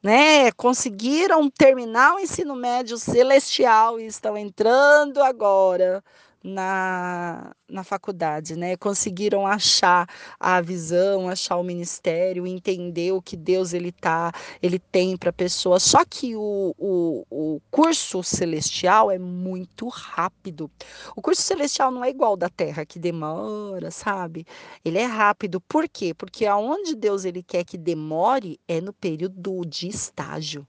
né, 0.03 0.51
conseguiram 0.51 1.49
terminar 1.49 2.15
o 2.15 2.19
ensino 2.19 2.55
médio 2.55 2.97
celestial 2.97 3.99
e 3.99 4.05
estão 4.05 4.37
entrando 4.37 5.23
agora 5.23 6.03
na, 6.43 7.55
na 7.69 7.83
faculdade, 7.83 8.55
né? 8.55 8.75
Conseguiram 8.75 9.47
achar 9.47 10.07
a 10.39 10.59
visão, 10.59 11.29
achar 11.29 11.55
o 11.57 11.63
ministério, 11.63 12.45
entender 12.45 13.13
o 13.13 13.21
que 13.21 13.37
Deus 13.37 13.73
ele 13.73 13.91
tá, 13.91 14.31
ele 14.61 14.77
tem 14.77 15.15
para 15.15 15.29
a 15.29 15.33
pessoa. 15.33 15.79
Só 15.79 16.03
que 16.03 16.35
o, 16.35 16.75
o, 16.77 17.25
o 17.29 17.61
curso 17.71 18.21
celestial 18.21 19.09
é 19.09 19.17
muito 19.17 19.87
rápido. 19.87 20.69
O 21.15 21.21
curso 21.21 21.41
celestial 21.41 21.91
não 21.91 22.03
é 22.03 22.09
igual 22.09 22.35
da 22.35 22.49
Terra 22.49 22.85
que 22.85 22.99
demora, 22.99 23.89
sabe? 23.89 24.45
Ele 24.83 24.97
é 24.97 25.05
rápido. 25.05 25.61
Por 25.61 25.87
quê? 25.87 26.13
Porque 26.13 26.45
aonde 26.45 26.95
Deus 26.95 27.23
ele 27.23 27.41
quer 27.41 27.63
que 27.63 27.77
demore 27.77 28.59
é 28.67 28.81
no 28.81 28.91
período 28.91 29.61
de 29.65 29.87
estágio 29.87 30.67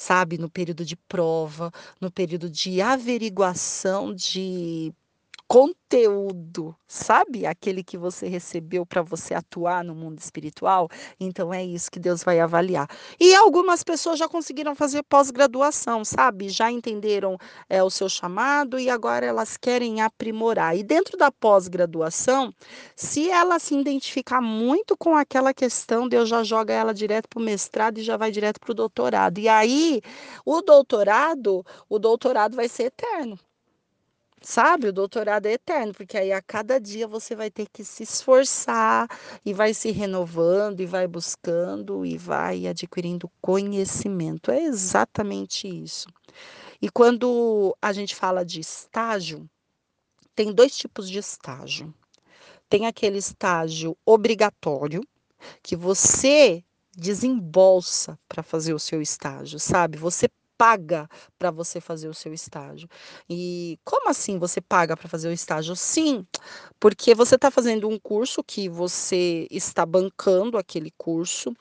sabe, 0.00 0.38
no 0.38 0.48
período 0.50 0.84
de 0.84 0.96
prova, 0.96 1.70
no 2.00 2.10
período 2.10 2.48
de 2.48 2.80
averiguação 2.80 4.14
de 4.14 4.92
conteúdo, 5.50 6.76
sabe? 6.86 7.44
Aquele 7.44 7.82
que 7.82 7.98
você 7.98 8.28
recebeu 8.28 8.86
para 8.86 9.02
você 9.02 9.34
atuar 9.34 9.82
no 9.82 9.96
mundo 9.96 10.20
espiritual. 10.20 10.88
Então 11.18 11.52
é 11.52 11.64
isso 11.64 11.90
que 11.90 11.98
Deus 11.98 12.22
vai 12.22 12.38
avaliar. 12.38 12.88
E 13.18 13.34
algumas 13.34 13.82
pessoas 13.82 14.16
já 14.16 14.28
conseguiram 14.28 14.76
fazer 14.76 15.02
pós-graduação, 15.02 16.04
sabe? 16.04 16.48
Já 16.50 16.70
entenderam 16.70 17.36
é, 17.68 17.82
o 17.82 17.90
seu 17.90 18.08
chamado 18.08 18.78
e 18.78 18.88
agora 18.88 19.26
elas 19.26 19.56
querem 19.56 20.00
aprimorar. 20.00 20.76
E 20.76 20.84
dentro 20.84 21.18
da 21.18 21.32
pós-graduação, 21.32 22.54
se 22.94 23.28
ela 23.28 23.58
se 23.58 23.74
identificar 23.74 24.40
muito 24.40 24.96
com 24.96 25.16
aquela 25.16 25.52
questão, 25.52 26.08
Deus 26.08 26.28
já 26.28 26.44
joga 26.44 26.72
ela 26.72 26.94
direto 26.94 27.28
para 27.28 27.40
o 27.40 27.44
mestrado 27.44 27.98
e 27.98 28.04
já 28.04 28.16
vai 28.16 28.30
direto 28.30 28.60
para 28.60 28.70
o 28.70 28.74
doutorado. 28.74 29.38
E 29.38 29.48
aí, 29.48 30.00
o 30.46 30.62
doutorado, 30.62 31.66
o 31.88 31.98
doutorado 31.98 32.54
vai 32.54 32.68
ser 32.68 32.84
eterno. 32.84 33.36
Sabe, 34.42 34.88
o 34.88 34.92
doutorado 34.92 35.46
é 35.46 35.52
eterno, 35.52 35.92
porque 35.92 36.16
aí 36.16 36.32
a 36.32 36.40
cada 36.40 36.80
dia 36.80 37.06
você 37.06 37.36
vai 37.36 37.50
ter 37.50 37.66
que 37.70 37.84
se 37.84 38.02
esforçar 38.02 39.06
e 39.44 39.52
vai 39.52 39.74
se 39.74 39.90
renovando 39.90 40.80
e 40.80 40.86
vai 40.86 41.06
buscando 41.06 42.06
e 42.06 42.16
vai 42.16 42.66
adquirindo 42.66 43.30
conhecimento. 43.40 44.50
É 44.50 44.62
exatamente 44.62 45.68
isso. 45.68 46.08
E 46.80 46.88
quando 46.88 47.76
a 47.82 47.92
gente 47.92 48.16
fala 48.16 48.42
de 48.42 48.60
estágio, 48.60 49.48
tem 50.34 50.52
dois 50.54 50.74
tipos 50.74 51.08
de 51.10 51.18
estágio. 51.18 51.92
Tem 52.68 52.86
aquele 52.86 53.18
estágio 53.18 53.94
obrigatório, 54.06 55.02
que 55.62 55.76
você 55.76 56.64
desembolsa 56.96 58.18
para 58.28 58.42
fazer 58.42 58.74
o 58.74 58.78
seu 58.78 59.02
estágio, 59.02 59.58
sabe? 59.58 59.98
Você 59.98 60.28
paga 60.60 61.08
para 61.38 61.50
você 61.50 61.80
fazer 61.80 62.06
o 62.06 62.12
seu 62.12 62.34
estágio. 62.34 62.86
E 63.30 63.78
como 63.82 64.10
assim 64.10 64.38
você 64.38 64.60
paga 64.60 64.94
para 64.94 65.08
fazer 65.08 65.30
o 65.30 65.32
estágio? 65.32 65.74
Sim, 65.74 66.26
porque 66.78 67.14
você 67.14 67.36
está 67.36 67.50
fazendo 67.50 67.88
um 67.88 67.98
curso 67.98 68.44
que 68.44 68.68
você 68.68 69.46
está 69.50 69.86
bancando 69.86 70.58
aquele 70.58 70.92
curso, 70.98 71.56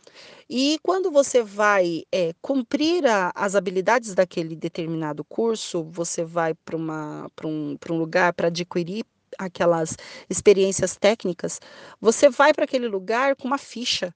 e 0.50 0.78
quando 0.84 1.10
você 1.12 1.42
vai 1.42 2.04
é, 2.12 2.34
cumprir 2.42 3.08
a, 3.08 3.32
as 3.34 3.56
habilidades 3.56 4.14
daquele 4.14 4.54
determinado 4.54 5.24
curso, 5.24 5.86
você 5.86 6.26
vai 6.26 6.54
para 6.54 6.76
um, 6.76 7.78
um 7.90 7.98
lugar 7.98 8.34
para 8.34 8.48
adquirir 8.48 9.06
aquelas 9.38 9.96
experiências 10.30 10.98
técnicas, 10.98 11.62
você 12.02 12.30
vai 12.30 12.54
para 12.54 12.66
aquele 12.66 12.90
lugar 12.90 13.38
com 13.38 13.48
uma 13.48 13.58
ficha 13.58 14.14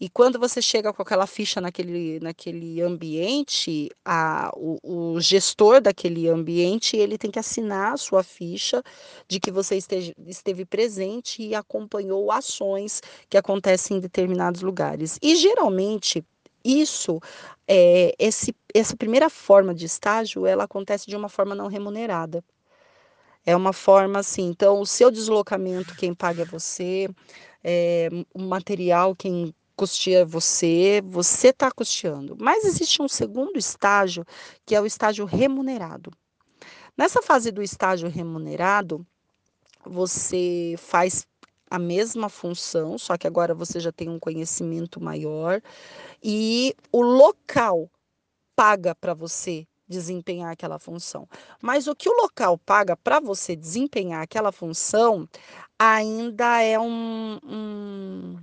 e 0.00 0.08
quando 0.08 0.38
você 0.38 0.60
chega 0.60 0.92
com 0.92 1.02
aquela 1.02 1.26
ficha 1.26 1.60
naquele, 1.60 2.18
naquele 2.20 2.80
ambiente, 2.82 3.90
a, 4.04 4.50
o, 4.56 4.78
o 5.14 5.20
gestor 5.20 5.80
daquele 5.80 6.28
ambiente 6.28 6.96
ele 6.96 7.16
tem 7.16 7.30
que 7.30 7.38
assinar 7.38 7.94
a 7.94 7.96
sua 7.96 8.22
ficha 8.22 8.82
de 9.28 9.38
que 9.38 9.50
você 9.50 9.76
esteja, 9.76 10.12
esteve 10.26 10.64
presente 10.64 11.42
e 11.42 11.54
acompanhou 11.54 12.32
ações 12.32 13.00
que 13.28 13.36
acontecem 13.36 13.96
em 13.96 14.00
determinados 14.00 14.62
lugares. 14.62 15.18
E 15.22 15.36
geralmente 15.36 16.24
isso, 16.64 17.20
é, 17.68 18.14
esse, 18.18 18.54
essa 18.74 18.96
primeira 18.96 19.28
forma 19.28 19.74
de 19.74 19.84
estágio, 19.84 20.46
ela 20.46 20.64
acontece 20.64 21.06
de 21.06 21.16
uma 21.16 21.28
forma 21.28 21.54
não 21.54 21.68
remunerada. 21.68 22.42
É 23.46 23.54
uma 23.54 23.74
forma 23.74 24.20
assim, 24.20 24.48
então 24.48 24.80
o 24.80 24.86
seu 24.86 25.10
deslocamento 25.10 25.94
quem 25.96 26.14
paga 26.14 26.42
é 26.42 26.46
você, 26.46 27.08
é, 27.62 28.08
o 28.32 28.40
material 28.40 29.14
quem 29.14 29.54
custeia 29.76 30.24
você, 30.24 31.02
você 31.04 31.48
está 31.48 31.70
custeando. 31.70 32.36
Mas 32.38 32.64
existe 32.64 33.02
um 33.02 33.08
segundo 33.08 33.58
estágio, 33.58 34.24
que 34.64 34.74
é 34.74 34.80
o 34.80 34.86
estágio 34.86 35.24
remunerado. 35.24 36.10
Nessa 36.96 37.20
fase 37.20 37.50
do 37.50 37.62
estágio 37.62 38.08
remunerado, 38.08 39.04
você 39.84 40.74
faz 40.78 41.26
a 41.70 41.78
mesma 41.78 42.28
função, 42.28 42.96
só 42.98 43.16
que 43.16 43.26
agora 43.26 43.54
você 43.54 43.80
já 43.80 43.90
tem 43.90 44.08
um 44.08 44.18
conhecimento 44.18 45.00
maior 45.00 45.60
e 46.22 46.74
o 46.92 47.02
local 47.02 47.90
paga 48.54 48.94
para 48.94 49.12
você 49.12 49.66
desempenhar 49.88 50.52
aquela 50.52 50.78
função. 50.78 51.28
Mas 51.60 51.86
o 51.86 51.94
que 51.94 52.08
o 52.08 52.16
local 52.22 52.56
paga 52.58 52.96
para 52.96 53.20
você 53.20 53.56
desempenhar 53.56 54.22
aquela 54.22 54.52
função 54.52 55.28
ainda 55.78 56.62
é 56.62 56.78
um, 56.78 57.38
um, 57.44 58.36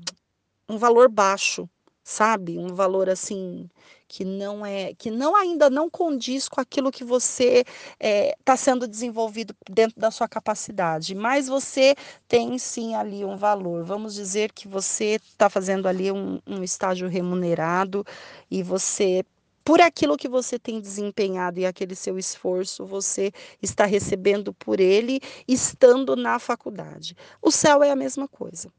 um 0.72 0.78
valor 0.78 1.10
baixo, 1.10 1.70
sabe? 2.04 2.58
Um 2.58 2.74
valor 2.74 3.10
assim 3.10 3.70
que 4.08 4.26
não 4.26 4.66
é, 4.66 4.94
que 4.94 5.10
não 5.10 5.36
ainda 5.36 5.70
não 5.70 5.90
condiz 5.90 6.50
com 6.50 6.60
aquilo 6.60 6.92
que 6.92 7.04
você 7.04 7.64
está 8.00 8.00
eh, 8.00 8.36
é, 8.46 8.56
sendo 8.58 8.88
desenvolvido 8.88 9.56
dentro 9.70 10.00
da 10.00 10.12
sua 10.12 10.28
capacidade, 10.28 11.16
mas 11.16 11.48
você 11.48 11.96
tem 12.28 12.58
sim 12.58 12.96
ali 12.96 13.24
um 13.24 13.38
valor. 13.38 13.84
Vamos 13.84 14.14
dizer 14.14 14.52
que 14.52 14.68
você 14.68 15.20
está 15.24 15.50
fazendo 15.50 15.88
ali 15.88 16.12
um, 16.12 16.40
um 16.48 16.64
estágio 16.64 17.08
remunerado 17.08 18.06
e 18.50 18.64
você 18.64 19.24
por 19.64 19.80
aquilo 19.80 20.18
que 20.18 20.28
você 20.28 20.58
tem 20.58 20.82
desempenhado 20.82 21.60
e 21.60 21.66
aquele 21.66 21.96
seu 21.96 22.18
esforço, 22.18 22.86
você 22.86 23.32
está 23.62 23.86
recebendo 23.86 24.54
por 24.54 24.80
ele, 24.80 25.20
estando 25.48 26.16
na 26.16 26.40
faculdade. 26.40 27.16
O 27.42 27.52
céu 27.52 27.84
é 27.84 27.92
a 27.92 27.96
mesma 27.96 28.28
coisa. 28.28 28.72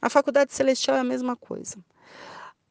A 0.00 0.08
faculdade 0.08 0.52
celestial 0.52 0.96
é 0.96 1.00
a 1.00 1.04
mesma 1.04 1.36
coisa. 1.36 1.76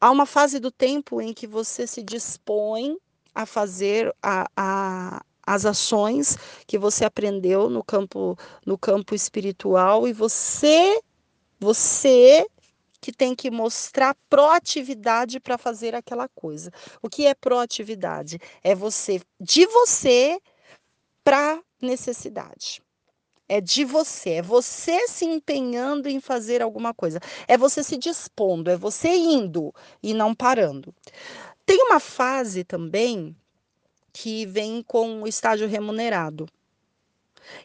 Há 0.00 0.10
uma 0.10 0.26
fase 0.26 0.58
do 0.58 0.70
tempo 0.70 1.20
em 1.20 1.32
que 1.32 1.46
você 1.46 1.86
se 1.86 2.02
dispõe 2.02 2.96
a 3.34 3.46
fazer 3.46 4.14
a, 4.22 4.48
a, 4.56 5.24
as 5.46 5.66
ações 5.66 6.36
que 6.66 6.78
você 6.78 7.04
aprendeu 7.04 7.68
no 7.68 7.84
campo 7.84 8.36
no 8.66 8.78
campo 8.78 9.14
espiritual 9.14 10.08
e 10.08 10.12
você 10.12 11.00
você 11.58 12.46
que 13.00 13.12
tem 13.12 13.34
que 13.34 13.50
mostrar 13.50 14.16
proatividade 14.28 15.40
para 15.40 15.56
fazer 15.56 15.94
aquela 15.94 16.28
coisa. 16.28 16.70
O 17.00 17.08
que 17.08 17.26
é 17.26 17.34
proatividade? 17.34 18.38
É 18.62 18.74
você 18.74 19.22
de 19.40 19.66
você 19.66 20.40
para 21.24 21.62
necessidade. 21.80 22.82
É 23.52 23.60
de 23.60 23.84
você, 23.84 24.34
é 24.34 24.42
você 24.42 25.08
se 25.08 25.24
empenhando 25.24 26.08
em 26.08 26.20
fazer 26.20 26.62
alguma 26.62 26.94
coisa, 26.94 27.18
é 27.48 27.58
você 27.58 27.82
se 27.82 27.96
dispondo, 27.96 28.70
é 28.70 28.76
você 28.76 29.08
indo 29.08 29.74
e 30.00 30.14
não 30.14 30.32
parando. 30.32 30.94
Tem 31.66 31.82
uma 31.82 31.98
fase 31.98 32.62
também 32.62 33.34
que 34.12 34.46
vem 34.46 34.84
com 34.84 35.22
o 35.22 35.26
estágio 35.26 35.66
remunerado. 35.66 36.46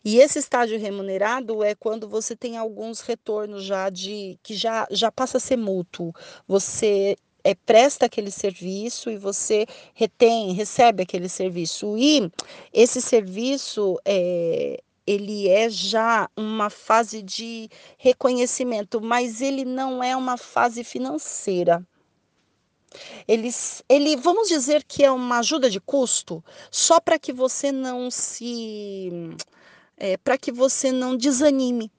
E 0.03 0.17
esse 0.17 0.39
estágio 0.39 0.79
remunerado 0.79 1.63
é 1.63 1.75
quando 1.75 2.09
você 2.09 2.35
tem 2.35 2.57
alguns 2.57 3.01
retornos 3.01 3.63
já 3.63 3.91
de 3.91 4.39
que 4.41 4.55
já, 4.55 4.87
já 4.89 5.11
passa 5.11 5.37
a 5.37 5.39
ser 5.39 5.55
mútuo. 5.55 6.11
Você 6.47 7.15
é, 7.43 7.53
presta 7.53 8.07
aquele 8.07 8.31
serviço 8.31 9.11
e 9.11 9.17
você 9.17 9.67
retém, 9.93 10.51
recebe 10.53 11.03
aquele 11.03 11.29
serviço. 11.29 11.95
E 11.95 12.27
esse 12.73 12.99
serviço 13.03 13.99
é, 14.03 14.81
ele 15.05 15.47
é 15.47 15.69
já 15.69 16.29
uma 16.35 16.69
fase 16.69 17.21
de 17.21 17.69
reconhecimento, 17.97 18.99
mas 19.01 19.41
ele 19.41 19.63
não 19.63 20.03
é 20.03 20.15
uma 20.15 20.37
fase 20.37 20.83
financeira. 20.83 21.85
Ele, 23.27 23.49
ele, 23.89 24.15
vamos 24.15 24.47
dizer 24.47 24.83
que 24.83 25.03
é 25.03 25.11
uma 25.11 25.39
ajuda 25.39 25.69
de 25.69 25.79
custo, 25.79 26.43
só 26.71 26.99
para 26.99 27.19
que 27.19 27.33
você 27.33 27.71
não 27.71 28.09
se, 28.09 29.09
é, 29.97 30.17
para 30.17 30.37
que 30.37 30.51
você 30.51 30.91
não 30.91 31.17
desanime, 31.17 31.91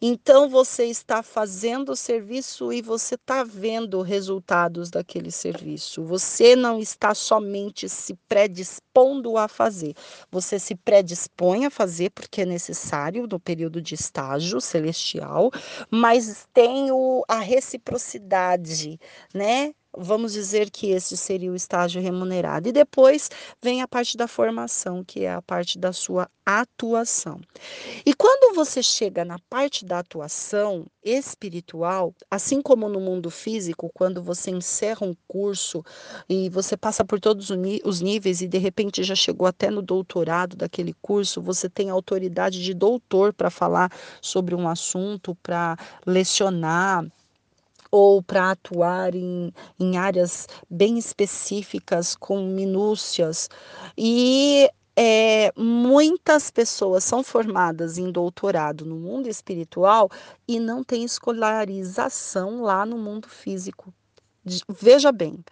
então 0.00 0.48
você 0.48 0.84
está 0.86 1.22
fazendo 1.22 1.92
o 1.92 1.96
serviço 1.96 2.72
e 2.72 2.82
você 2.82 3.14
está 3.14 3.44
vendo 3.44 4.02
resultados 4.02 4.90
daquele 4.90 5.30
serviço. 5.30 6.04
Você 6.04 6.54
não 6.54 6.78
está 6.78 7.14
somente 7.14 7.88
se 7.88 8.14
predispondo 8.28 9.36
a 9.36 9.48
fazer, 9.48 9.94
você 10.30 10.58
se 10.58 10.74
predispõe 10.74 11.66
a 11.66 11.70
fazer 11.70 12.10
porque 12.10 12.42
é 12.42 12.46
necessário 12.46 13.26
no 13.26 13.40
período 13.40 13.80
de 13.80 13.94
estágio 13.94 14.60
celestial, 14.60 15.50
mas 15.90 16.46
tem 16.52 16.90
o, 16.90 17.24
a 17.28 17.38
reciprocidade, 17.38 18.98
né? 19.34 19.72
Vamos 19.96 20.32
dizer 20.32 20.70
que 20.70 20.90
esse 20.90 21.16
seria 21.16 21.50
o 21.50 21.56
estágio 21.56 22.00
remunerado. 22.00 22.68
E 22.68 22.72
depois 22.72 23.30
vem 23.62 23.80
a 23.82 23.88
parte 23.88 24.16
da 24.16 24.28
formação, 24.28 25.02
que 25.02 25.24
é 25.24 25.32
a 25.32 25.42
parte 25.42 25.78
da 25.78 25.92
sua 25.92 26.28
atuação. 26.44 27.40
E 28.04 28.14
quando 28.14 28.54
você 28.54 28.82
chega 28.82 29.24
na 29.24 29.38
parte 29.50 29.84
da 29.84 29.98
atuação 29.98 30.86
espiritual, 31.02 32.14
assim 32.30 32.60
como 32.62 32.88
no 32.88 33.00
mundo 33.00 33.30
físico, 33.30 33.90
quando 33.92 34.22
você 34.22 34.50
encerra 34.50 35.06
um 35.06 35.14
curso 35.26 35.82
e 36.28 36.48
você 36.50 36.76
passa 36.76 37.04
por 37.04 37.18
todos 37.18 37.50
os 37.84 38.00
níveis 38.00 38.40
e 38.40 38.48
de 38.48 38.58
repente 38.58 39.02
já 39.02 39.14
chegou 39.14 39.46
até 39.46 39.70
no 39.70 39.82
doutorado 39.82 40.56
daquele 40.56 40.94
curso, 41.02 41.42
você 41.42 41.68
tem 41.68 41.90
autoridade 41.90 42.62
de 42.62 42.74
doutor 42.74 43.32
para 43.32 43.50
falar 43.50 43.90
sobre 44.20 44.54
um 44.54 44.68
assunto, 44.68 45.34
para 45.42 45.76
lecionar 46.06 47.06
ou 47.90 48.22
para 48.22 48.50
atuar 48.50 49.14
em, 49.14 49.52
em 49.78 49.96
áreas 49.96 50.46
bem 50.68 50.98
específicas, 50.98 52.14
com 52.14 52.42
minúcias. 52.42 53.48
E 53.96 54.68
é, 54.96 55.52
muitas 55.56 56.50
pessoas 56.50 57.04
são 57.04 57.22
formadas 57.22 57.98
em 57.98 58.10
doutorado 58.10 58.84
no 58.84 58.96
mundo 58.96 59.28
espiritual 59.28 60.10
e 60.46 60.58
não 60.58 60.82
tem 60.82 61.04
escolarização 61.04 62.62
lá 62.62 62.84
no 62.84 62.98
mundo 62.98 63.28
físico. 63.28 63.94
Veja 64.68 65.12
bem, 65.12 65.44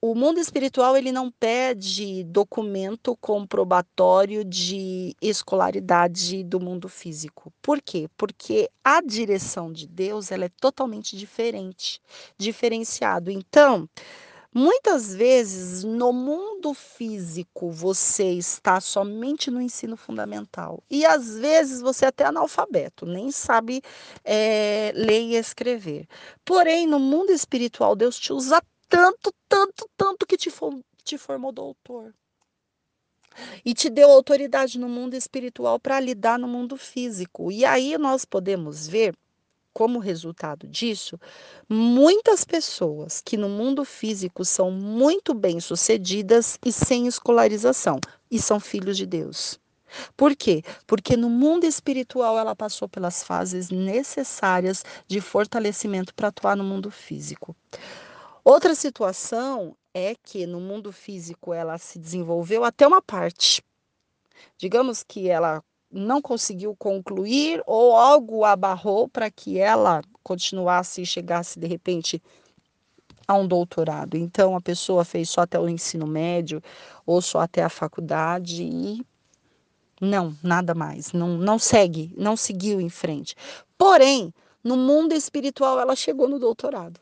o 0.00 0.14
mundo 0.14 0.38
espiritual 0.38 0.96
ele 0.96 1.10
não 1.10 1.30
pede 1.30 2.22
documento 2.24 3.16
comprobatório 3.16 4.44
de 4.44 5.16
escolaridade 5.22 6.44
do 6.44 6.60
mundo 6.60 6.88
físico. 6.88 7.52
Por 7.62 7.80
quê? 7.80 8.08
Porque 8.16 8.70
a 8.84 9.00
direção 9.00 9.72
de 9.72 9.86
Deus 9.86 10.30
ela 10.30 10.44
é 10.44 10.50
totalmente 10.60 11.16
diferente, 11.16 12.00
diferenciado. 12.36 13.30
Então, 13.30 13.88
muitas 14.52 15.14
vezes 15.14 15.82
no 15.82 16.12
mundo 16.12 16.74
físico 16.74 17.70
você 17.70 18.32
está 18.32 18.80
somente 18.80 19.50
no 19.50 19.60
ensino 19.60 19.96
fundamental 19.96 20.82
e 20.90 21.06
às 21.06 21.36
vezes 21.38 21.80
você 21.80 22.04
é 22.04 22.08
até 22.08 22.24
analfabeto, 22.24 23.06
nem 23.06 23.30
sabe 23.30 23.82
é, 24.24 24.92
ler 24.94 25.22
e 25.22 25.36
escrever. 25.36 26.06
Porém, 26.44 26.86
no 26.86 26.98
mundo 26.98 27.32
espiritual 27.32 27.96
Deus 27.96 28.18
te 28.18 28.32
usa 28.32 28.62
tanto, 28.88 29.32
tanto, 29.48 29.88
tanto 29.96 30.26
que 30.26 30.36
te, 30.36 30.50
te 31.04 31.18
formou 31.18 31.52
doutor. 31.52 32.14
E 33.64 33.74
te 33.74 33.90
deu 33.90 34.10
autoridade 34.10 34.78
no 34.78 34.88
mundo 34.88 35.14
espiritual 35.14 35.78
para 35.78 36.00
lidar 36.00 36.38
no 36.38 36.48
mundo 36.48 36.76
físico. 36.76 37.52
E 37.52 37.64
aí 37.64 37.98
nós 37.98 38.24
podemos 38.24 38.88
ver, 38.88 39.14
como 39.74 39.98
resultado 39.98 40.66
disso, 40.66 41.20
muitas 41.68 42.44
pessoas 42.44 43.20
que 43.20 43.36
no 43.36 43.48
mundo 43.48 43.84
físico 43.84 44.42
são 44.44 44.70
muito 44.70 45.34
bem 45.34 45.60
sucedidas 45.60 46.58
e 46.64 46.72
sem 46.72 47.06
escolarização, 47.06 48.00
e 48.30 48.40
são 48.40 48.58
filhos 48.58 48.96
de 48.96 49.04
Deus. 49.04 49.60
Por 50.16 50.34
quê? 50.34 50.62
Porque 50.86 51.16
no 51.16 51.28
mundo 51.28 51.64
espiritual 51.64 52.38
ela 52.38 52.56
passou 52.56 52.88
pelas 52.88 53.22
fases 53.22 53.70
necessárias 53.70 54.84
de 55.06 55.20
fortalecimento 55.20 56.14
para 56.14 56.28
atuar 56.28 56.56
no 56.56 56.64
mundo 56.64 56.90
físico. 56.90 57.54
Outra 58.48 58.76
situação 58.76 59.76
é 59.92 60.14
que 60.22 60.46
no 60.46 60.60
mundo 60.60 60.92
físico 60.92 61.52
ela 61.52 61.78
se 61.78 61.98
desenvolveu 61.98 62.62
até 62.62 62.86
uma 62.86 63.02
parte. 63.02 63.60
Digamos 64.56 65.02
que 65.02 65.28
ela 65.28 65.64
não 65.90 66.22
conseguiu 66.22 66.72
concluir 66.76 67.60
ou 67.66 67.96
algo 67.96 68.44
abarrou 68.44 69.08
para 69.08 69.32
que 69.32 69.58
ela 69.58 70.00
continuasse 70.22 71.02
e 71.02 71.06
chegasse 71.06 71.58
de 71.58 71.66
repente 71.66 72.22
a 73.26 73.34
um 73.34 73.48
doutorado. 73.48 74.16
Então 74.16 74.54
a 74.54 74.60
pessoa 74.60 75.04
fez 75.04 75.28
só 75.28 75.40
até 75.40 75.58
o 75.58 75.68
ensino 75.68 76.06
médio 76.06 76.62
ou 77.04 77.20
só 77.20 77.40
até 77.40 77.64
a 77.64 77.68
faculdade 77.68 78.62
e 78.62 79.04
não, 80.00 80.36
nada 80.40 80.72
mais, 80.72 81.12
não, 81.12 81.36
não 81.36 81.58
segue, 81.58 82.14
não 82.16 82.36
seguiu 82.36 82.80
em 82.80 82.90
frente. 82.90 83.34
Porém, 83.76 84.32
no 84.62 84.76
mundo 84.76 85.14
espiritual 85.14 85.80
ela 85.80 85.96
chegou 85.96 86.28
no 86.28 86.38
doutorado. 86.38 87.00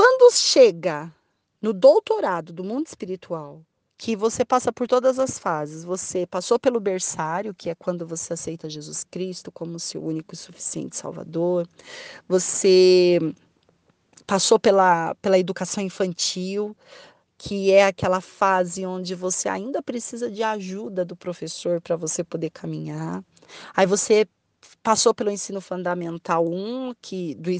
Quando 0.00 0.32
chega 0.32 1.12
no 1.60 1.72
doutorado 1.72 2.52
do 2.52 2.62
mundo 2.62 2.86
espiritual, 2.86 3.64
que 3.96 4.14
você 4.14 4.44
passa 4.44 4.72
por 4.72 4.86
todas 4.86 5.18
as 5.18 5.40
fases, 5.40 5.82
você 5.82 6.24
passou 6.24 6.56
pelo 6.56 6.78
berçário, 6.78 7.52
que 7.52 7.68
é 7.68 7.74
quando 7.74 8.06
você 8.06 8.34
aceita 8.34 8.70
Jesus 8.70 9.02
Cristo 9.02 9.50
como 9.50 9.80
seu 9.80 10.00
único 10.00 10.34
e 10.34 10.36
suficiente 10.36 10.96
Salvador, 10.96 11.66
você 12.28 13.18
passou 14.24 14.56
pela, 14.56 15.16
pela 15.16 15.36
educação 15.36 15.82
infantil, 15.82 16.76
que 17.36 17.72
é 17.72 17.84
aquela 17.84 18.20
fase 18.20 18.86
onde 18.86 19.16
você 19.16 19.48
ainda 19.48 19.82
precisa 19.82 20.30
de 20.30 20.44
ajuda 20.44 21.04
do 21.04 21.16
professor 21.16 21.80
para 21.80 21.96
você 21.96 22.22
poder 22.22 22.50
caminhar. 22.50 23.24
Aí 23.74 23.84
você 23.84 24.28
passou 24.82 25.14
pelo 25.14 25.30
ensino 25.30 25.60
fundamental 25.60 26.46
1, 26.46 26.94
que 27.00 27.34
do 27.34 27.50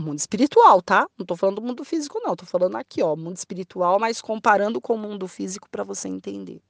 mundo 0.00 0.18
espiritual, 0.18 0.82
tá? 0.82 1.08
Não 1.18 1.26
tô 1.26 1.36
falando 1.36 1.56
do 1.56 1.62
mundo 1.62 1.84
físico 1.84 2.20
não, 2.22 2.36
tô 2.36 2.46
falando 2.46 2.76
aqui, 2.76 3.02
ó, 3.02 3.16
mundo 3.16 3.36
espiritual, 3.36 3.98
mas 3.98 4.20
comparando 4.20 4.80
com 4.80 4.94
o 4.94 4.98
mundo 4.98 5.26
físico 5.26 5.68
para 5.70 5.84
você 5.84 6.08
entender. 6.08 6.60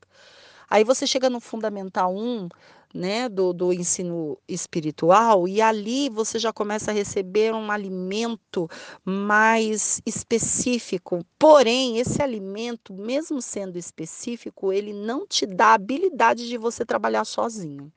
Aí 0.70 0.84
você 0.84 1.06
chega 1.06 1.30
no 1.30 1.40
fundamental 1.40 2.14
1, 2.14 2.48
né, 2.94 3.28
do, 3.28 3.52
do 3.52 3.72
ensino 3.72 4.38
espiritual, 4.46 5.48
e 5.48 5.60
ali 5.62 6.08
você 6.10 6.38
já 6.38 6.52
começa 6.52 6.90
a 6.90 6.94
receber 6.94 7.54
um 7.54 7.70
alimento 7.70 8.68
mais 9.04 10.02
específico. 10.04 11.24
Porém, 11.38 11.98
esse 11.98 12.22
alimento, 12.22 12.92
mesmo 12.92 13.40
sendo 13.40 13.78
específico, 13.78 14.72
ele 14.72 14.92
não 14.92 15.26
te 15.26 15.46
dá 15.46 15.68
a 15.68 15.74
habilidade 15.74 16.46
de 16.48 16.58
você 16.58 16.84
trabalhar 16.84 17.24
sozinho. 17.24 17.90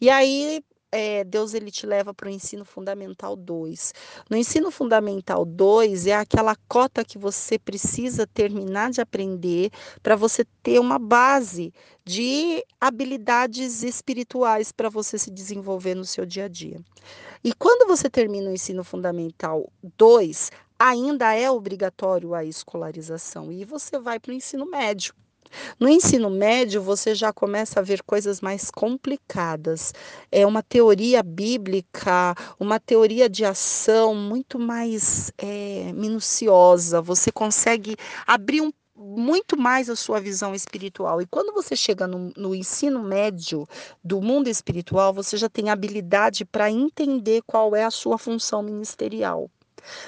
E 0.00 0.10
aí 0.10 0.62
é, 0.94 1.24
Deus 1.24 1.54
ele 1.54 1.72
te 1.72 1.86
leva 1.86 2.14
para 2.14 2.28
o 2.28 2.30
ensino 2.30 2.64
fundamental 2.64 3.34
2. 3.34 3.92
No 4.30 4.36
ensino 4.36 4.70
fundamental 4.70 5.44
2 5.44 6.06
é 6.06 6.14
aquela 6.14 6.54
cota 6.68 7.04
que 7.04 7.18
você 7.18 7.58
precisa 7.58 8.28
terminar 8.28 8.92
de 8.92 9.00
aprender 9.00 9.72
para 10.04 10.14
você 10.14 10.44
ter 10.62 10.78
uma 10.78 10.96
base 10.96 11.74
de 12.04 12.64
habilidades 12.80 13.82
espirituais 13.82 14.70
para 14.70 14.88
você 14.88 15.18
se 15.18 15.32
desenvolver 15.32 15.96
no 15.96 16.04
seu 16.04 16.24
dia 16.24 16.44
a 16.44 16.48
dia. 16.48 16.80
E 17.42 17.52
quando 17.52 17.88
você 17.88 18.08
termina 18.08 18.48
o 18.50 18.54
ensino 18.54 18.84
fundamental 18.84 19.68
2, 19.98 20.52
ainda 20.78 21.34
é 21.34 21.50
obrigatório 21.50 22.34
a 22.34 22.44
escolarização 22.44 23.50
e 23.50 23.64
você 23.64 23.98
vai 23.98 24.20
para 24.20 24.30
o 24.30 24.34
ensino 24.34 24.64
médio. 24.64 25.12
No 25.78 25.88
ensino 25.88 26.30
médio, 26.30 26.82
você 26.82 27.14
já 27.14 27.32
começa 27.32 27.80
a 27.80 27.82
ver 27.82 28.02
coisas 28.02 28.40
mais 28.40 28.70
complicadas. 28.70 29.92
É 30.30 30.46
uma 30.46 30.62
teoria 30.62 31.22
bíblica, 31.22 32.34
uma 32.58 32.78
teoria 32.80 33.28
de 33.28 33.44
ação 33.44 34.14
muito 34.14 34.58
mais 34.58 35.32
é, 35.38 35.92
minuciosa. 35.92 37.00
Você 37.00 37.30
consegue 37.32 37.96
abrir 38.26 38.60
um 38.60 38.72
muito 38.96 39.56
mais 39.56 39.90
a 39.90 39.96
sua 39.96 40.20
visão 40.20 40.54
espiritual. 40.54 41.20
E 41.20 41.26
quando 41.26 41.52
você 41.52 41.74
chega 41.74 42.06
no, 42.06 42.32
no, 42.36 42.54
ensino 42.54 43.02
médio 43.02 43.66
do 44.02 44.20
mundo 44.20 44.48
espiritual, 44.48 45.12
você 45.12 45.36
já 45.36 45.48
tem 45.48 45.68
habilidade 45.68 46.44
para 46.44 46.70
entender 46.70 47.42
qual 47.46 47.74
é 47.74 47.84
a 47.84 47.90
sua 47.90 48.16
função 48.18 48.62
ministerial. 48.62 49.50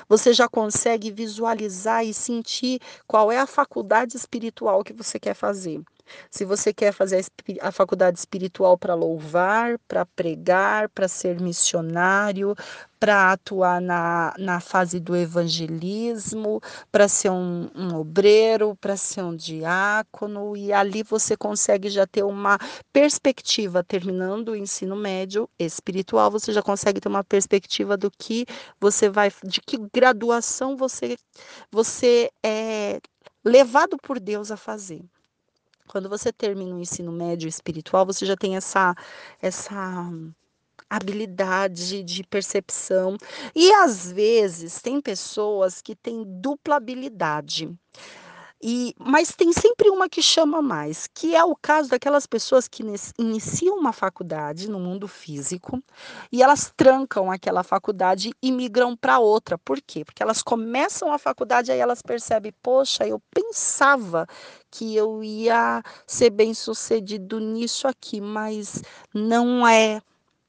Você 0.09 0.33
já 0.33 0.49
consegue 0.49 1.11
visualizar 1.11 2.05
e 2.05 2.13
sentir 2.15 2.81
qual 3.07 3.31
é 3.31 3.39
a 3.39 3.47
faculdade 3.47 4.17
espiritual 4.17 4.83
que 4.85 4.93
você 4.93 5.19
quer 5.19 5.35
fazer. 5.35 5.83
Se 6.31 6.45
você 6.45 6.73
quer 6.73 6.93
fazer 6.93 7.25
a, 7.61 7.71
faculdade 7.71 8.19
espiritual 8.19 8.77
para 8.79 8.95
louvar, 8.95 9.79
para 9.87 10.05
pregar, 10.05 10.89
para 10.89 11.09
ser 11.09 11.41
missionário, 11.41 12.55
para 12.99 13.33
atuar 13.33 13.81
na, 13.81 14.35
na 14.39 14.61
fase 14.61 14.99
do 14.99 15.15
evangelismo, 15.15 16.61
para 16.91 17.09
ser 17.09 17.31
um, 17.31 17.71
um 17.75 17.97
obreiro, 17.97 18.77
para 18.81 18.97
ser 18.97 19.23
um 19.23 19.37
diácono, 19.37 20.57
e 20.57 20.73
ali 20.73 21.03
você 21.03 21.37
consegue 21.37 21.91
já 21.91 22.07
ter 22.07 22.23
uma 22.23 22.59
perspectiva, 22.93 23.85
terminando 23.85 24.51
o 24.51 24.57
ensino 24.57 24.97
médio 24.97 25.49
espiritual, 25.59 26.31
você 26.31 26.53
já 26.53 26.63
consegue 26.63 27.01
ter 27.01 27.09
uma 27.09 27.25
perspectiva 27.25 27.97
do 27.97 28.11
que 28.11 28.47
você 28.81 29.09
vai, 29.09 29.31
de 29.45 29.61
que 29.61 29.77
graduação 29.93 30.77
você, 30.77 31.17
você 31.71 32.31
é 32.43 33.01
levado 33.45 33.97
por 33.99 34.19
Deus 34.19 34.51
a 34.51 34.57
fazer. 34.57 35.05
Quando 35.89 36.09
você 36.09 36.33
termina 36.33 36.75
o 36.75 36.81
ensino 36.81 37.13
médio 37.13 37.49
espiritual, 37.49 38.07
você 38.07 38.27
já 38.27 38.37
tem 38.37 38.57
essa 38.57 38.95
essa 39.41 40.11
habilidade 40.89 42.03
de 42.03 42.23
percepção. 42.25 43.17
E 43.55 43.73
às 43.73 44.11
vezes 44.13 44.81
tem 44.81 45.01
pessoas 45.01 45.83
que 45.83 45.95
têm 45.97 46.25
dupla 46.27 46.77
habilidade. 46.77 47.69
E, 48.63 48.95
mas 48.99 49.33
tem 49.33 49.53
sempre 49.53 49.91
uma 49.91 50.09
que 50.09 50.23
chama 50.23 50.63
mais, 50.63 51.07
que 51.13 51.37
é 51.37 51.45
o 51.45 51.55
caso 51.55 51.91
daquelas 51.91 52.27
pessoas 52.27 52.67
que 52.67 52.83
iniciam 53.19 53.77
uma 53.77 53.93
faculdade 53.93 54.71
no 54.71 54.81
mundo 54.81 55.07
físico 55.07 55.83
e 56.33 56.43
elas 56.43 56.73
trancam 56.75 57.31
aquela 57.31 57.63
faculdade 57.63 58.33
e 58.43 58.51
migram 58.51 58.97
para 58.97 59.19
outra. 59.19 59.59
Por 59.59 59.81
quê? 59.81 60.05
Porque 60.05 60.23
elas 60.23 60.43
começam 60.43 61.13
a 61.13 61.19
faculdade 61.19 61.71
aí 61.71 61.79
elas 61.79 62.01
percebem, 62.01 62.53
poxa, 62.63 63.07
eu 63.07 63.21
pensava 63.31 64.27
que 64.71 64.97
eu 64.97 65.23
ia 65.23 65.83
ser 66.07 66.31
bem 66.31 66.55
sucedido 66.55 67.39
nisso 67.39 67.87
aqui, 67.87 68.21
mas 68.21 68.83
não 69.13 69.69
é 69.69 70.01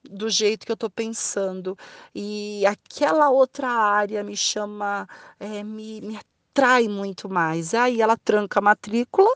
do 0.10 0.30
jeito 0.30 0.66
que 0.66 0.72
eu 0.72 0.76
estou 0.76 0.89
pensando. 0.89 1.78
E 2.16 2.66
aquela 2.66 3.30
outra 3.30 3.68
área 3.70 4.24
me 4.24 4.38
chama, 4.38 5.08
é, 5.39 5.64
me, 5.64 6.01
me 6.01 6.18
atrai 6.58 6.88
muito 6.88 7.30
mais. 7.30 7.74
Aí 7.74 8.01
ela 8.01 8.18
tranca 8.18 8.60
a 8.60 8.62
matrícula 8.62 9.30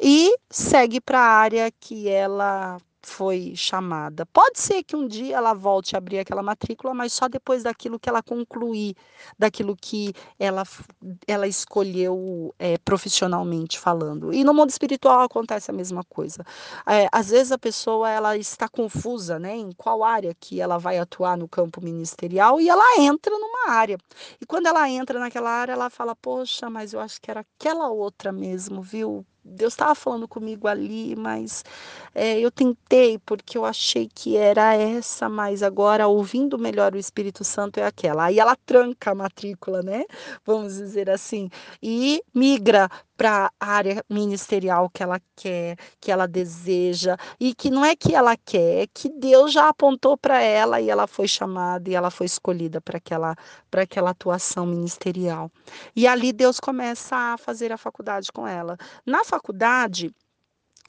e 0.00 0.34
segue 0.50 1.00
para 1.00 1.20
a 1.20 1.28
área 1.38 1.70
que 1.70 2.08
ela 2.08 2.78
foi 3.02 3.54
chamada. 3.56 4.24
Pode 4.26 4.60
ser 4.60 4.82
que 4.82 4.94
um 4.96 5.06
dia 5.06 5.36
ela 5.36 5.52
volte 5.52 5.94
a 5.94 5.98
abrir 5.98 6.20
aquela 6.20 6.42
matrícula, 6.42 6.94
mas 6.94 7.12
só 7.12 7.28
depois 7.28 7.62
daquilo 7.62 7.98
que 7.98 8.08
ela 8.08 8.22
concluir, 8.22 8.94
daquilo 9.38 9.76
que 9.76 10.14
ela, 10.38 10.62
ela 11.26 11.46
escolheu 11.46 12.54
é, 12.58 12.78
profissionalmente 12.78 13.78
falando. 13.78 14.32
E 14.32 14.44
no 14.44 14.54
mundo 14.54 14.70
espiritual 14.70 15.20
acontece 15.22 15.70
a 15.70 15.74
mesma 15.74 16.04
coisa. 16.04 16.44
É, 16.86 17.08
às 17.12 17.30
vezes 17.30 17.52
a 17.52 17.58
pessoa 17.58 18.08
ela 18.08 18.36
está 18.36 18.68
confusa, 18.68 19.38
né, 19.38 19.56
em 19.56 19.72
qual 19.72 20.04
área 20.04 20.34
que 20.38 20.60
ela 20.60 20.78
vai 20.78 20.98
atuar 20.98 21.36
no 21.36 21.48
campo 21.48 21.82
ministerial 21.82 22.60
e 22.60 22.68
ela 22.68 23.00
entra 23.00 23.36
numa 23.38 23.70
área. 23.70 23.98
E 24.40 24.46
quando 24.46 24.66
ela 24.66 24.88
entra 24.88 25.18
naquela 25.18 25.50
área, 25.50 25.72
ela 25.72 25.90
fala: 25.90 26.14
poxa, 26.14 26.70
mas 26.70 26.92
eu 26.92 27.00
acho 27.00 27.20
que 27.20 27.30
era 27.30 27.40
aquela 27.40 27.88
outra 27.88 28.32
mesmo, 28.32 28.82
viu? 28.82 29.26
Deus 29.44 29.72
estava 29.72 29.94
falando 29.94 30.28
comigo 30.28 30.68
ali, 30.68 31.16
mas 31.16 31.64
é, 32.14 32.38
eu 32.38 32.50
tentei 32.50 33.18
porque 33.18 33.58
eu 33.58 33.64
achei 33.64 34.08
que 34.12 34.36
era 34.36 34.74
essa, 34.74 35.28
mas 35.28 35.62
agora 35.62 36.06
ouvindo 36.06 36.58
melhor 36.58 36.94
o 36.94 36.98
Espírito 36.98 37.42
Santo 37.44 37.78
é 37.80 37.84
aquela. 37.84 38.26
Aí 38.26 38.38
ela 38.38 38.56
tranca 38.56 39.10
a 39.10 39.14
matrícula, 39.14 39.82
né? 39.82 40.04
Vamos 40.44 40.74
dizer 40.76 41.10
assim, 41.10 41.50
e 41.82 42.22
migra 42.34 42.88
para 43.16 43.52
a 43.60 43.66
área 43.66 44.04
ministerial 44.10 44.90
que 44.90 45.02
ela 45.02 45.20
quer, 45.36 45.76
que 46.00 46.10
ela 46.10 46.26
deseja, 46.26 47.16
e 47.38 47.54
que 47.54 47.70
não 47.70 47.84
é 47.84 47.94
que 47.94 48.14
ela 48.14 48.36
quer, 48.36 48.82
é 48.82 48.86
que 48.92 49.08
Deus 49.08 49.52
já 49.52 49.68
apontou 49.68 50.16
para 50.16 50.40
ela 50.40 50.80
e 50.80 50.90
ela 50.90 51.06
foi 51.06 51.28
chamada 51.28 51.88
e 51.88 51.94
ela 51.94 52.10
foi 52.10 52.26
escolhida 52.26 52.80
para 52.80 52.98
aquela, 52.98 53.36
aquela 53.72 54.10
atuação 54.10 54.66
ministerial. 54.66 55.50
E 55.94 56.06
ali 56.06 56.32
Deus 56.32 56.58
começa 56.58 57.14
a 57.16 57.38
fazer 57.38 57.70
a 57.72 57.78
faculdade 57.78 58.32
com 58.32 58.46
ela. 58.46 58.76
Na 59.06 59.22
faculdade, 59.32 60.14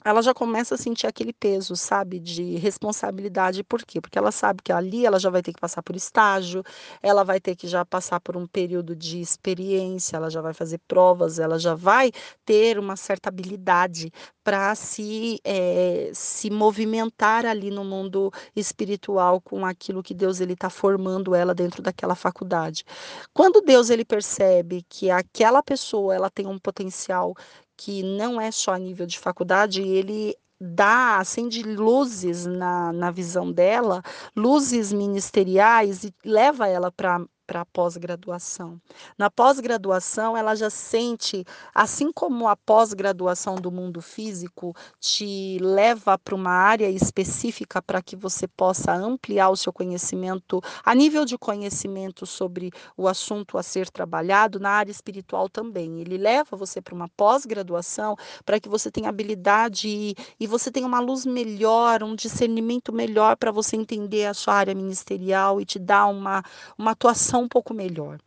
ela 0.04 0.20
já 0.20 0.34
começa 0.34 0.74
a 0.74 0.78
sentir 0.78 1.06
aquele 1.06 1.32
peso, 1.32 1.74
sabe, 1.74 2.20
de 2.20 2.56
responsabilidade. 2.56 3.64
Por 3.64 3.82
quê? 3.82 4.02
Porque 4.02 4.18
ela 4.18 4.30
sabe 4.30 4.62
que 4.62 4.70
ali 4.70 5.06
ela 5.06 5.18
já 5.18 5.30
vai 5.30 5.42
ter 5.42 5.54
que 5.54 5.60
passar 5.60 5.82
por 5.82 5.96
estágio, 5.96 6.62
ela 7.02 7.24
vai 7.24 7.40
ter 7.40 7.56
que 7.56 7.66
já 7.66 7.86
passar 7.86 8.20
por 8.20 8.36
um 8.36 8.46
período 8.46 8.94
de 8.94 9.18
experiência, 9.18 10.16
ela 10.18 10.28
já 10.28 10.42
vai 10.42 10.52
fazer 10.52 10.78
provas, 10.86 11.38
ela 11.38 11.58
já 11.58 11.74
vai 11.74 12.12
ter 12.44 12.78
uma 12.78 12.96
certa 12.96 13.30
habilidade 13.30 14.12
para 14.44 14.74
se, 14.74 15.40
é, 15.42 16.10
se 16.12 16.50
movimentar 16.50 17.46
ali 17.46 17.70
no 17.70 17.82
mundo 17.82 18.30
espiritual 18.54 19.40
com 19.40 19.64
aquilo 19.64 20.02
que 20.02 20.12
Deus 20.12 20.38
ele 20.38 20.52
está 20.52 20.68
formando 20.68 21.34
ela 21.34 21.54
dentro 21.54 21.82
daquela 21.82 22.14
faculdade. 22.14 22.84
Quando 23.32 23.62
Deus 23.62 23.88
ele 23.88 24.04
percebe 24.04 24.84
que 24.86 25.10
aquela 25.10 25.62
pessoa 25.62 26.14
ela 26.14 26.28
tem 26.28 26.46
um 26.46 26.58
potencial 26.58 27.34
que 27.76 28.02
não 28.02 28.40
é 28.40 28.50
só 28.50 28.72
a 28.74 28.78
nível 28.78 29.06
de 29.06 29.18
faculdade, 29.18 29.82
ele 29.82 30.36
dá, 30.60 31.18
acende 31.18 31.62
luzes 31.62 32.46
na, 32.46 32.92
na 32.92 33.10
visão 33.10 33.52
dela, 33.52 34.02
luzes 34.34 34.92
ministeriais 34.92 36.04
e 36.04 36.14
leva 36.24 36.68
ela 36.68 36.90
para 36.90 37.24
para 37.46 37.60
a 37.60 37.64
pós-graduação. 37.64 38.80
Na 39.18 39.30
pós-graduação, 39.30 40.36
ela 40.36 40.54
já 40.54 40.70
sente, 40.70 41.44
assim 41.74 42.12
como 42.12 42.48
a 42.48 42.56
pós-graduação 42.56 43.56
do 43.56 43.70
mundo 43.70 44.00
físico 44.00 44.74
te 44.98 45.58
leva 45.60 46.18
para 46.18 46.34
uma 46.34 46.50
área 46.50 46.88
específica 46.88 47.82
para 47.82 48.02
que 48.02 48.16
você 48.16 48.46
possa 48.46 48.92
ampliar 48.92 49.50
o 49.50 49.56
seu 49.56 49.72
conhecimento, 49.72 50.60
a 50.84 50.94
nível 50.94 51.24
de 51.24 51.36
conhecimento 51.36 52.26
sobre 52.26 52.70
o 52.96 53.06
assunto 53.08 53.58
a 53.58 53.62
ser 53.62 53.90
trabalhado, 53.90 54.58
na 54.58 54.70
área 54.70 54.90
espiritual 54.90 55.48
também. 55.48 56.00
Ele 56.00 56.16
leva 56.16 56.56
você 56.56 56.80
para 56.80 56.94
uma 56.94 57.08
pós-graduação 57.08 58.16
para 58.44 58.58
que 58.58 58.68
você 58.68 58.90
tenha 58.90 59.08
habilidade 59.08 59.88
e, 59.88 60.14
e 60.38 60.46
você 60.46 60.70
tenha 60.70 60.86
uma 60.86 61.00
luz 61.00 61.26
melhor, 61.26 62.02
um 62.02 62.14
discernimento 62.14 62.92
melhor 62.92 63.36
para 63.36 63.50
você 63.50 63.76
entender 63.76 64.26
a 64.26 64.34
sua 64.34 64.54
área 64.54 64.74
ministerial 64.74 65.60
e 65.60 65.64
te 65.64 65.78
dar 65.78 66.06
uma, 66.06 66.42
uma 66.78 66.92
atuação 66.92 67.33
um 67.38 67.48
pouco 67.48 67.74
melhor. 67.74 68.18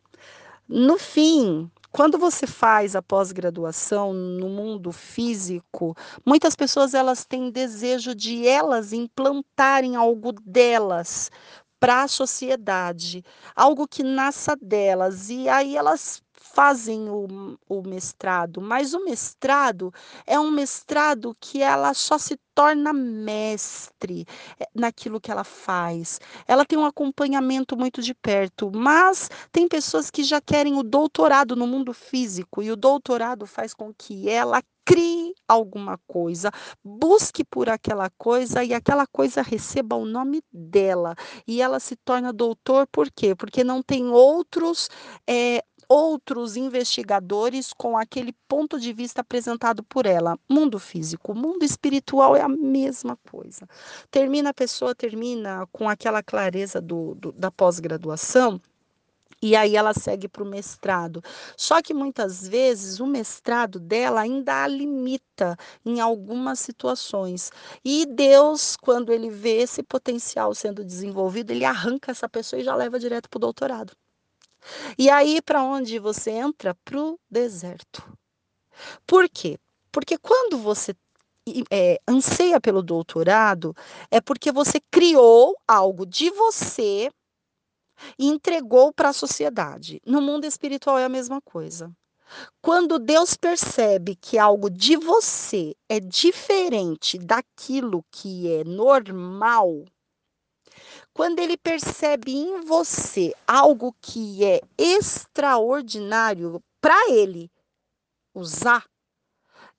No 0.68 0.98
fim, 0.98 1.70
quando 1.90 2.18
você 2.18 2.46
faz 2.46 2.94
a 2.94 3.02
pós-graduação 3.02 4.12
no 4.12 4.48
mundo 4.48 4.92
físico, 4.92 5.96
muitas 6.24 6.54
pessoas 6.54 6.92
elas 6.92 7.24
têm 7.24 7.50
desejo 7.50 8.14
de 8.14 8.46
elas 8.46 8.92
implantarem 8.92 9.96
algo 9.96 10.32
delas 10.32 11.30
para 11.80 12.02
a 12.02 12.08
sociedade, 12.08 13.24
algo 13.54 13.86
que 13.88 14.02
nasça 14.02 14.56
delas, 14.60 15.30
e 15.30 15.48
aí 15.48 15.76
elas 15.76 16.22
fazem 16.58 17.08
o, 17.08 17.56
o 17.68 17.82
mestrado, 17.82 18.60
mas 18.60 18.92
o 18.92 19.04
mestrado 19.04 19.94
é 20.26 20.40
um 20.40 20.50
mestrado 20.50 21.36
que 21.38 21.62
ela 21.62 21.94
só 21.94 22.18
se 22.18 22.36
torna 22.52 22.92
mestre 22.92 24.26
eh, 24.58 24.66
naquilo 24.74 25.20
que 25.20 25.30
ela 25.30 25.44
faz. 25.44 26.20
Ela 26.48 26.64
tem 26.64 26.76
um 26.76 26.84
acompanhamento 26.84 27.76
muito 27.76 28.02
de 28.02 28.12
perto, 28.12 28.72
mas 28.74 29.30
tem 29.52 29.68
pessoas 29.68 30.10
que 30.10 30.24
já 30.24 30.40
querem 30.40 30.76
o 30.76 30.82
doutorado 30.82 31.54
no 31.54 31.64
mundo 31.64 31.94
físico 31.94 32.60
e 32.60 32.72
o 32.72 32.76
doutorado 32.76 33.46
faz 33.46 33.72
com 33.72 33.94
que 33.94 34.28
ela 34.28 34.60
crie 34.84 35.34
alguma 35.46 35.96
coisa, 36.08 36.50
busque 36.82 37.44
por 37.44 37.68
aquela 37.68 38.10
coisa 38.18 38.64
e 38.64 38.74
aquela 38.74 39.06
coisa 39.06 39.42
receba 39.42 39.94
o 39.94 40.04
nome 40.04 40.42
dela. 40.50 41.14
E 41.46 41.62
ela 41.62 41.78
se 41.78 41.94
torna 41.94 42.32
doutor, 42.32 42.88
por 42.90 43.08
quê? 43.12 43.34
Porque 43.36 43.62
não 43.62 43.80
tem 43.80 44.08
outros 44.08 44.88
é, 45.24 45.62
outros 45.88 46.56
investigadores 46.56 47.72
com 47.72 47.96
aquele 47.96 48.32
ponto 48.46 48.78
de 48.78 48.92
vista 48.92 49.22
apresentado 49.22 49.82
por 49.82 50.06
ela. 50.06 50.38
Mundo 50.48 50.78
físico, 50.78 51.34
mundo 51.34 51.64
espiritual 51.64 52.36
é 52.36 52.42
a 52.42 52.48
mesma 52.48 53.16
coisa. 53.30 53.66
Termina 54.10 54.50
a 54.50 54.54
pessoa, 54.54 54.94
termina 54.94 55.66
com 55.72 55.88
aquela 55.88 56.22
clareza 56.22 56.80
do, 56.80 57.14
do 57.14 57.32
da 57.32 57.50
pós-graduação. 57.50 58.60
E 59.40 59.54
aí 59.54 59.76
ela 59.76 59.94
segue 59.94 60.28
para 60.28 60.42
o 60.42 60.46
mestrado. 60.46 61.22
Só 61.56 61.80
que 61.80 61.94
muitas 61.94 62.46
vezes 62.46 62.98
o 62.98 63.06
mestrado 63.06 63.78
dela 63.78 64.20
ainda 64.20 64.64
a 64.64 64.66
limita 64.66 65.56
em 65.86 66.00
algumas 66.00 66.58
situações. 66.58 67.52
E 67.84 68.04
Deus, 68.04 68.76
quando 68.76 69.12
ele 69.12 69.30
vê 69.30 69.58
esse 69.58 69.82
potencial 69.82 70.54
sendo 70.54 70.84
desenvolvido, 70.84 71.52
ele 71.52 71.64
arranca 71.64 72.10
essa 72.10 72.28
pessoa 72.28 72.60
e 72.60 72.64
já 72.64 72.74
leva 72.74 72.98
direto 72.98 73.30
para 73.30 73.38
o 73.38 73.40
doutorado. 73.40 73.92
E 74.98 75.08
aí, 75.10 75.40
para 75.42 75.62
onde 75.62 75.98
você 75.98 76.30
entra? 76.30 76.74
Para 76.84 77.00
o 77.00 77.18
deserto. 77.30 78.02
Por 79.06 79.28
quê? 79.28 79.58
Porque 79.90 80.18
quando 80.18 80.58
você 80.58 80.94
é, 81.70 82.00
anseia 82.06 82.60
pelo 82.60 82.82
doutorado, 82.82 83.74
é 84.10 84.20
porque 84.20 84.52
você 84.52 84.80
criou 84.90 85.56
algo 85.66 86.04
de 86.04 86.30
você 86.30 87.10
e 88.18 88.26
entregou 88.28 88.92
para 88.92 89.08
a 89.10 89.12
sociedade. 89.12 90.00
No 90.06 90.20
mundo 90.20 90.44
espiritual 90.44 90.98
é 90.98 91.04
a 91.04 91.08
mesma 91.08 91.40
coisa. 91.40 91.90
Quando 92.60 92.98
Deus 92.98 93.34
percebe 93.34 94.14
que 94.14 94.38
algo 94.38 94.68
de 94.68 94.96
você 94.96 95.74
é 95.88 95.98
diferente 95.98 97.18
daquilo 97.18 98.04
que 98.10 98.52
é 98.52 98.64
normal, 98.64 99.84
quando 101.18 101.40
ele 101.40 101.56
percebe 101.56 102.30
em 102.30 102.60
você 102.60 103.34
algo 103.44 103.92
que 104.00 104.44
é 104.44 104.60
extraordinário 104.78 106.62
para 106.80 107.10
ele 107.10 107.50
usar 108.32 108.86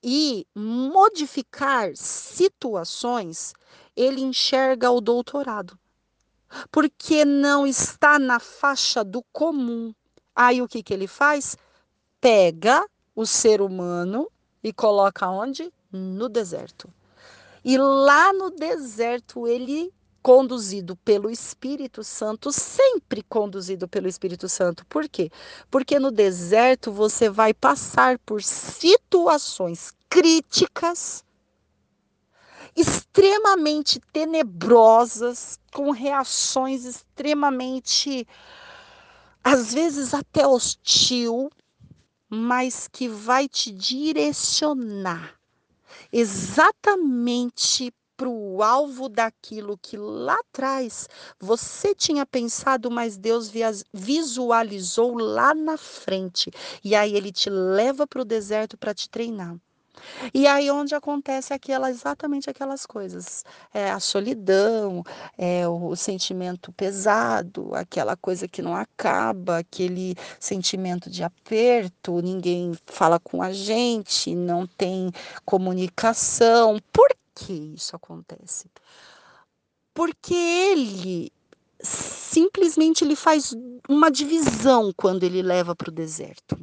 e 0.02 0.46
modificar 0.54 1.92
situações, 1.96 3.54
ele 3.96 4.20
enxerga 4.20 4.90
o 4.90 5.00
doutorado. 5.00 5.78
Porque 6.70 7.24
não 7.24 7.66
está 7.66 8.18
na 8.18 8.38
faixa 8.38 9.02
do 9.02 9.22
comum. 9.32 9.94
Aí 10.36 10.60
o 10.60 10.68
que, 10.68 10.82
que 10.82 10.92
ele 10.92 11.06
faz? 11.06 11.56
Pega 12.20 12.86
o 13.16 13.24
ser 13.24 13.62
humano 13.62 14.30
e 14.62 14.74
coloca 14.74 15.26
onde? 15.26 15.72
No 15.90 16.28
deserto. 16.28 16.92
E 17.64 17.78
lá 17.78 18.30
no 18.30 18.50
deserto 18.50 19.48
ele 19.48 19.90
conduzido 20.22 20.96
pelo 20.96 21.30
Espírito 21.30 22.04
Santo, 22.04 22.52
sempre 22.52 23.22
conduzido 23.22 23.88
pelo 23.88 24.08
Espírito 24.08 24.48
Santo. 24.48 24.84
Por 24.86 25.08
quê? 25.08 25.30
Porque 25.70 25.98
no 25.98 26.10
deserto 26.10 26.92
você 26.92 27.28
vai 27.28 27.54
passar 27.54 28.18
por 28.18 28.42
situações 28.42 29.92
críticas, 30.08 31.24
extremamente 32.76 34.00
tenebrosas, 34.12 35.58
com 35.72 35.90
reações 35.90 36.84
extremamente, 36.84 38.26
às 39.42 39.72
vezes 39.72 40.14
até 40.14 40.46
hostil, 40.46 41.50
mas 42.28 42.86
que 42.86 43.08
vai 43.08 43.48
te 43.48 43.72
direcionar 43.72 45.40
exatamente 46.12 47.92
para 48.20 48.28
o 48.28 48.62
alvo 48.62 49.08
daquilo 49.08 49.78
que 49.78 49.96
lá 49.96 50.36
atrás 50.40 51.08
você 51.40 51.94
tinha 51.94 52.26
pensado, 52.26 52.90
mas 52.90 53.16
Deus 53.16 53.50
visualizou 53.94 55.16
lá 55.16 55.54
na 55.54 55.78
frente. 55.78 56.50
E 56.84 56.94
aí 56.94 57.16
ele 57.16 57.32
te 57.32 57.48
leva 57.48 58.06
para 58.06 58.20
o 58.20 58.24
deserto 58.24 58.76
para 58.76 58.92
te 58.92 59.08
treinar. 59.08 59.56
E 60.34 60.46
aí 60.46 60.70
onde 60.70 60.94
acontece 60.94 61.54
aquela, 61.54 61.88
exatamente 61.88 62.50
aquelas 62.50 62.84
coisas. 62.84 63.42
É 63.72 63.90
a 63.90 63.98
solidão, 63.98 65.02
é 65.38 65.66
o 65.66 65.96
sentimento 65.96 66.70
pesado, 66.72 67.74
aquela 67.74 68.16
coisa 68.16 68.46
que 68.46 68.60
não 68.60 68.76
acaba, 68.76 69.58
aquele 69.58 70.14
sentimento 70.38 71.08
de 71.08 71.22
aperto, 71.22 72.20
ninguém 72.20 72.72
fala 72.84 73.18
com 73.18 73.42
a 73.42 73.50
gente, 73.50 74.34
não 74.34 74.66
tem 74.66 75.10
comunicação. 75.46 76.78
Por 76.92 77.08
que 77.40 77.52
isso 77.52 77.96
acontece? 77.96 78.70
Porque 79.94 80.34
ele 80.34 81.32
simplesmente 81.82 83.02
ele 83.04 83.16
faz 83.16 83.54
uma 83.88 84.10
divisão 84.10 84.92
quando 84.94 85.24
ele 85.24 85.40
leva 85.40 85.74
para 85.74 85.88
o 85.88 85.92
deserto. 85.92 86.56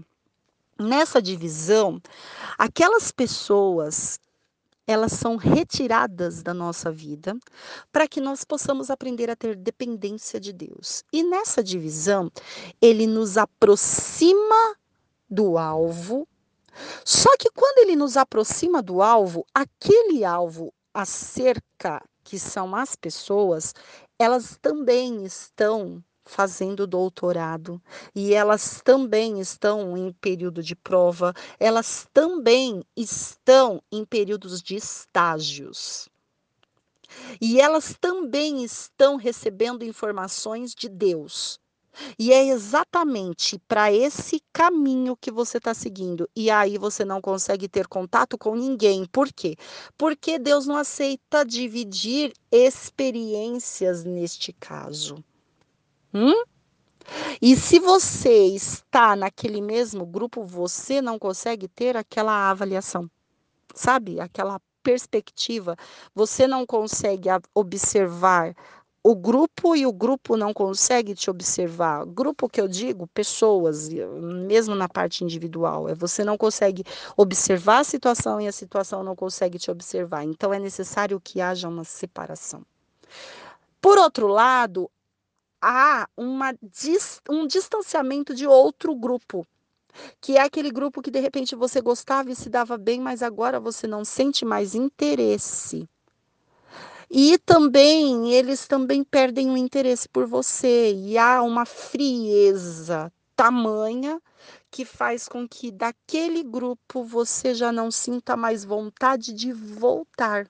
Nessa 0.80 1.20
divisão, 1.20 2.00
aquelas 2.58 3.12
pessoas 3.12 4.20
elas 4.86 5.12
são 5.12 5.36
retiradas 5.36 6.42
da 6.42 6.54
nossa 6.54 6.90
vida 6.90 7.38
para 7.92 8.08
que 8.08 8.22
nós 8.22 8.46
possamos 8.46 8.90
aprender 8.90 9.30
a 9.30 9.36
ter 9.36 9.54
dependência 9.56 10.40
de 10.40 10.54
Deus. 10.54 11.04
E 11.12 11.24
nessa 11.24 11.62
divisão, 11.62 12.32
ele 12.82 13.06
nos 13.06 13.38
aproxima 13.38 14.78
do 15.30 15.58
alvo. 15.58 16.26
Só 17.06 17.30
que 17.38 17.50
quando 17.52 17.80
ele 17.80 17.96
nos 17.96 18.18
aproxima 18.18 18.82
do 18.82 19.02
alvo, 19.02 19.46
aquele 19.54 20.24
alvo 20.24 20.74
acerca 20.94 22.04
que 22.24 22.38
são 22.38 22.76
as 22.76 22.96
pessoas, 22.96 23.74
elas 24.20 24.58
também 24.62 25.24
estão 25.24 26.04
fazendo 26.26 26.86
doutorado 26.86 27.82
e 28.14 28.34
elas 28.34 28.82
também 28.84 29.40
estão 29.40 29.98
em 29.98 30.12
período 30.12 30.62
de 30.62 30.76
prova, 30.76 31.34
elas 31.60 32.08
também 32.14 32.84
estão 32.96 33.82
em 33.92 34.04
períodos 34.04 34.62
de 34.62 34.76
estágios. 34.76 36.10
E 37.40 37.62
elas 37.62 37.96
também 38.00 38.64
estão 38.64 39.16
recebendo 39.16 39.84
informações 39.84 40.76
de 40.76 40.90
Deus. 40.90 41.60
E 42.18 42.32
é 42.32 42.48
exatamente 42.48 43.60
para 43.68 43.92
esse 43.92 44.42
caminho 44.52 45.16
que 45.16 45.32
você 45.32 45.58
está 45.58 45.74
seguindo. 45.74 46.30
E 46.36 46.50
aí 46.50 46.78
você 46.78 47.04
não 47.06 47.22
consegue 47.22 47.68
ter 47.68 47.88
contato 47.88 48.38
com 48.38 48.56
ninguém. 48.56 49.06
Por 49.06 49.32
quê? 49.32 49.56
Porque 49.98 50.40
Deus 50.40 50.66
não 50.66 50.76
aceita 50.78 51.46
dividir 51.46 52.34
experiências 52.52 54.04
neste 54.04 54.54
caso. 54.54 55.24
Hum? 56.14 56.44
E 57.42 57.56
se 57.56 57.80
você 57.80 58.48
está 58.48 59.16
naquele 59.16 59.62
mesmo 59.62 60.06
grupo, 60.06 60.44
você 60.44 61.02
não 61.02 61.18
consegue 61.18 61.68
ter 61.68 61.96
aquela 61.96 62.50
avaliação, 62.50 63.10
sabe? 63.74 64.20
Aquela 64.20 64.60
perspectiva. 64.84 65.76
Você 66.16 66.48
não 66.48 66.66
consegue 66.66 67.28
observar 67.54 68.56
o 69.10 69.16
grupo 69.16 69.74
e 69.74 69.86
o 69.86 69.94
grupo 69.94 70.36
não 70.36 70.54
consegue 70.54 71.16
te 71.16 71.30
observar. 71.30 72.06
Grupo 72.06 72.50
que 72.50 72.60
eu 72.60 72.68
digo, 72.68 73.08
pessoas, 73.08 73.88
mesmo 73.88 74.76
na 74.76 74.90
parte 74.90 75.24
individual, 75.24 75.88
é 75.88 75.96
você 75.96 76.26
não 76.26 76.38
consegue 76.38 76.84
observar 77.16 77.80
a 77.80 77.84
situação 77.86 78.42
e 78.42 78.50
a 78.50 78.52
situação 78.52 79.04
não 79.04 79.16
consegue 79.16 79.58
te 79.58 79.72
observar. 79.72 80.26
Então 80.26 80.54
é 80.54 80.60
necessário 80.60 81.22
que 81.22 81.40
haja 81.40 81.70
uma 81.70 81.86
separação. 81.86 82.66
Por 83.80 83.98
outro 83.98 84.28
lado, 84.28 84.92
há 85.62 86.10
uma, 86.18 86.54
um 87.30 87.48
distanciamento 87.48 88.36
de 88.36 88.46
outro 88.46 88.94
grupo 88.94 89.48
que 90.20 90.36
é 90.36 90.42
aquele 90.42 90.70
grupo 90.70 91.02
que 91.02 91.10
de 91.10 91.22
repente 91.22 91.56
você 91.56 91.80
gostava 91.80 92.30
e 92.30 92.36
se 92.36 92.50
dava 92.50 92.78
bem, 92.78 93.00
mas 93.00 93.24
agora 93.24 93.58
você 93.58 93.88
não 93.88 94.04
sente 94.04 94.44
mais 94.44 94.76
interesse. 94.76 95.88
E 97.10 97.38
também 97.40 98.34
eles 98.34 98.68
também 98.68 99.04
perdem 99.04 99.50
o 99.50 99.58
interesse 99.58 100.10
por 100.10 100.28
você 100.28 100.94
e 100.94 101.18
há 101.18 101.42
uma 101.42 101.66
frieza 101.66 103.12
tamanha 103.36 104.22
que 104.70 104.84
faz 104.84 105.28
com 105.28 105.48
que 105.48 105.72
daquele 105.72 106.44
grupo 106.44 107.04
você 107.04 107.56
já 107.56 107.72
não 107.72 107.90
sinta 107.90 108.36
mais 108.36 108.66
vontade 108.66 109.32
de 109.32 109.54
voltar. 109.54 110.50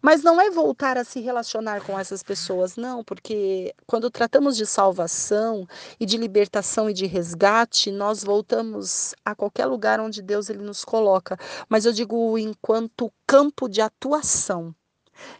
Mas 0.00 0.22
não 0.22 0.40
é 0.40 0.50
voltar 0.50 0.96
a 0.96 1.04
se 1.04 1.20
relacionar 1.20 1.80
com 1.84 1.98
essas 1.98 2.22
pessoas, 2.22 2.76
não, 2.76 3.02
porque 3.02 3.74
quando 3.86 4.10
tratamos 4.10 4.56
de 4.56 4.64
salvação 4.66 5.66
e 5.98 6.06
de 6.06 6.16
libertação 6.16 6.88
e 6.88 6.94
de 6.94 7.06
resgate, 7.06 7.90
nós 7.90 8.22
voltamos 8.22 9.14
a 9.24 9.34
qualquer 9.34 9.66
lugar 9.66 10.00
onde 10.00 10.22
Deus 10.22 10.48
ele 10.48 10.62
nos 10.62 10.84
coloca. 10.84 11.36
Mas 11.68 11.84
eu 11.84 11.92
digo 11.92 12.38
enquanto 12.38 13.12
campo 13.26 13.68
de 13.68 13.80
atuação. 13.80 14.74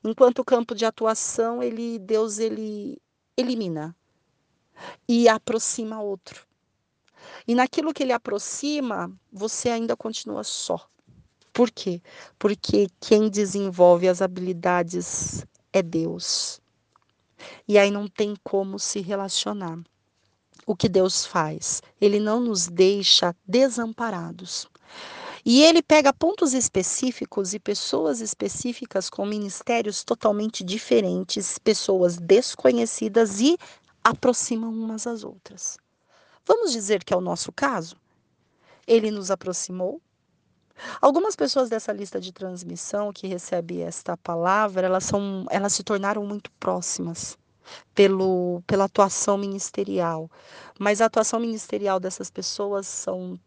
Enquanto 0.05 0.45
campo 0.45 0.75
de 0.75 0.85
atuação, 0.85 1.63
ele 1.63 1.99
Deus 1.99 2.39
ele 2.39 3.01
elimina 3.37 3.95
e 5.09 5.29
aproxima 5.29 6.01
outro. 6.01 6.47
E 7.47 7.55
naquilo 7.55 7.93
que 7.93 8.03
ele 8.03 8.13
aproxima, 8.13 9.11
você 9.33 9.69
ainda 9.69 9.97
continua 9.97 10.45
só. 10.45 10.89
Por 11.53 11.71
quê? 11.71 12.01
Porque 12.39 12.89
quem 13.01 13.29
desenvolve 13.29 14.09
as 14.09 14.23
habilidades 14.23 15.45
é 15.73 15.83
Deus. 15.83 16.61
E 17.67 17.79
aí 17.79 17.91
não 17.91 18.07
tem 18.07 18.35
como 18.45 18.79
se 18.79 19.01
relacionar. 19.01 19.79
O 20.67 20.77
que 20.77 20.89
Deus 20.89 21.25
faz? 21.25 21.83
Ele 22.01 22.21
não 22.21 22.41
nos 22.41 22.69
deixa 22.69 23.35
desamparados. 23.47 24.69
E 25.51 25.63
ele 25.63 25.81
pega 25.81 26.13
pontos 26.13 26.53
específicos 26.53 27.55
e 27.55 27.59
pessoas 27.59 28.21
específicas 28.21 29.09
com 29.09 29.25
ministérios 29.25 30.05
totalmente 30.05 30.63
diferentes, 30.63 31.57
pessoas 31.57 32.19
desconhecidas 32.19 33.41
e 33.41 33.57
aproximam 34.05 34.71
umas 34.71 35.07
às 35.07 35.25
outras. 35.25 35.79
Vamos 36.45 36.71
dizer 36.71 37.03
que 37.03 37.15
é 37.15 37.17
o 37.17 37.23
nosso 37.23 37.51
caso? 37.51 37.97
Ele 38.87 39.11
nos 39.11 39.31
aproximou. 39.31 40.03
Algumas 41.01 41.35
pessoas 41.35 41.71
dessa 41.71 41.95
lista 41.95 42.21
de 42.21 42.31
transmissão 42.31 43.11
que 43.11 43.27
recebe 43.27 43.81
esta 43.81 44.19
palavra, 44.19 44.87
elas 44.87 45.05
são, 45.05 45.47
elas 45.49 45.73
se 45.73 45.83
tornaram 45.83 46.27
muito 46.27 46.51
próximas 46.61 47.39
pelo, 47.95 48.63
pela 48.67 48.85
atuação 48.85 49.39
ministerial. 49.39 50.31
Mas 50.79 51.01
a 51.01 51.07
atuação 51.07 51.41
ministerial 51.41 51.99
dessas 51.99 52.31
pessoas 52.31 52.87
são 52.87 53.41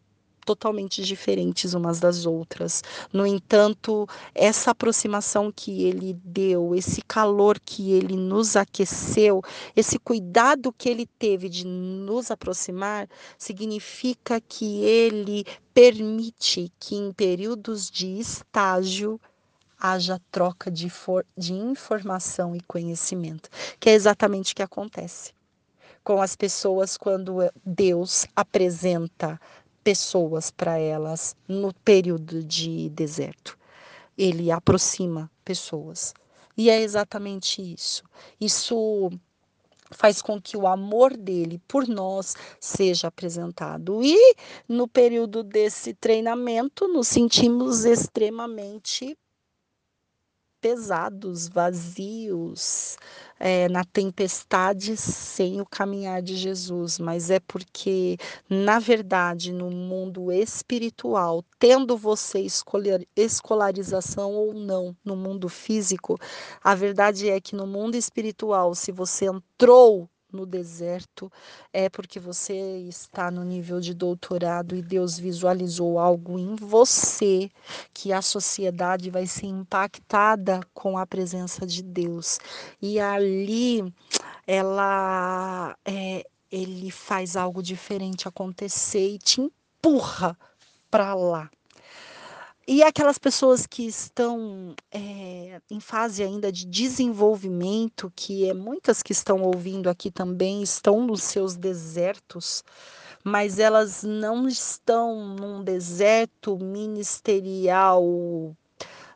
totalmente 0.44 1.02
diferentes 1.02 1.74
umas 1.74 2.00
das 2.00 2.26
outras. 2.26 2.82
No 3.12 3.26
entanto, 3.26 4.08
essa 4.34 4.70
aproximação 4.70 5.52
que 5.54 5.84
ele 5.84 6.14
deu, 6.24 6.74
esse 6.74 7.02
calor 7.02 7.58
que 7.60 7.92
ele 7.92 8.16
nos 8.16 8.56
aqueceu, 8.56 9.42
esse 9.74 9.98
cuidado 9.98 10.72
que 10.72 10.88
ele 10.88 11.06
teve 11.06 11.48
de 11.48 11.66
nos 11.66 12.30
aproximar, 12.30 13.08
significa 13.38 14.40
que 14.40 14.82
ele 14.82 15.44
permite 15.72 16.72
que 16.78 16.96
em 16.96 17.12
períodos 17.12 17.90
de 17.90 18.18
estágio 18.18 19.20
haja 19.78 20.20
troca 20.30 20.70
de, 20.70 20.90
de 21.36 21.52
informação 21.52 22.54
e 22.54 22.60
conhecimento, 22.60 23.48
que 23.80 23.90
é 23.90 23.94
exatamente 23.94 24.52
o 24.52 24.56
que 24.56 24.62
acontece 24.62 25.32
com 26.04 26.20
as 26.20 26.34
pessoas 26.34 26.96
quando 26.96 27.38
Deus 27.64 28.26
apresenta 28.34 29.40
pessoas 29.82 30.50
para 30.50 30.78
elas 30.78 31.36
no 31.46 31.72
período 31.72 32.42
de 32.42 32.88
deserto. 32.90 33.58
Ele 34.16 34.50
aproxima 34.50 35.30
pessoas. 35.44 36.14
E 36.56 36.68
é 36.70 36.80
exatamente 36.80 37.62
isso. 37.62 38.04
Isso 38.40 39.10
faz 39.90 40.22
com 40.22 40.40
que 40.40 40.56
o 40.56 40.66
amor 40.66 41.16
dele 41.16 41.60
por 41.68 41.86
nós 41.86 42.34
seja 42.60 43.08
apresentado. 43.08 44.02
E 44.02 44.34
no 44.68 44.88
período 44.88 45.42
desse 45.42 45.94
treinamento, 45.94 46.88
nos 46.88 47.08
sentimos 47.08 47.84
extremamente 47.84 49.16
pesados, 50.62 51.48
vazios, 51.48 52.96
é, 53.38 53.68
na 53.68 53.84
tempestade 53.84 54.96
sem 54.96 55.60
o 55.60 55.66
caminhar 55.66 56.22
de 56.22 56.36
Jesus, 56.36 57.00
mas 57.00 57.28
é 57.28 57.40
porque, 57.40 58.16
na 58.48 58.78
verdade, 58.78 59.52
no 59.52 59.68
mundo 59.68 60.30
espiritual, 60.30 61.44
tendo 61.58 61.96
você 61.96 62.46
escolarização 63.16 64.32
ou 64.32 64.54
não 64.54 64.96
no 65.04 65.16
mundo 65.16 65.48
físico, 65.48 66.16
a 66.62 66.76
verdade 66.76 67.28
é 67.28 67.40
que 67.40 67.56
no 67.56 67.66
mundo 67.66 67.96
espiritual, 67.96 68.76
se 68.76 68.92
você 68.92 69.26
entrou 69.26 70.08
no 70.32 70.46
deserto, 70.46 71.30
é 71.72 71.88
porque 71.88 72.18
você 72.18 72.78
está 72.88 73.30
no 73.30 73.44
nível 73.44 73.80
de 73.80 73.94
doutorado 73.94 74.74
e 74.74 74.82
Deus 74.82 75.18
visualizou 75.18 75.98
algo 75.98 76.38
em 76.38 76.54
você 76.54 77.50
que 77.92 78.12
a 78.12 78.22
sociedade 78.22 79.10
vai 79.10 79.26
ser 79.26 79.46
impactada 79.46 80.60
com 80.72 80.96
a 80.96 81.06
presença 81.06 81.66
de 81.66 81.82
Deus. 81.82 82.38
E 82.80 82.98
ali 82.98 83.92
ela 84.46 85.76
é, 85.84 86.24
ele 86.50 86.90
faz 86.90 87.36
algo 87.36 87.62
diferente 87.62 88.28
acontecer 88.28 89.14
e 89.14 89.18
te 89.18 89.40
empurra 89.40 90.36
para 90.90 91.14
lá. 91.14 91.50
E 92.66 92.82
aquelas 92.82 93.18
pessoas 93.18 93.66
que 93.66 93.86
estão 93.86 94.74
é, 94.90 95.60
em 95.70 95.80
fase 95.80 96.22
ainda 96.22 96.52
de 96.52 96.64
desenvolvimento, 96.64 98.12
que 98.14 98.48
é 98.48 98.54
muitas 98.54 99.02
que 99.02 99.12
estão 99.12 99.42
ouvindo 99.42 99.90
aqui 99.90 100.10
também 100.10 100.62
estão 100.62 101.04
nos 101.04 101.22
seus 101.24 101.56
desertos, 101.56 102.62
mas 103.24 103.58
elas 103.58 104.04
não 104.04 104.46
estão 104.46 105.34
num 105.34 105.64
deserto 105.64 106.56
ministerial 106.56 108.54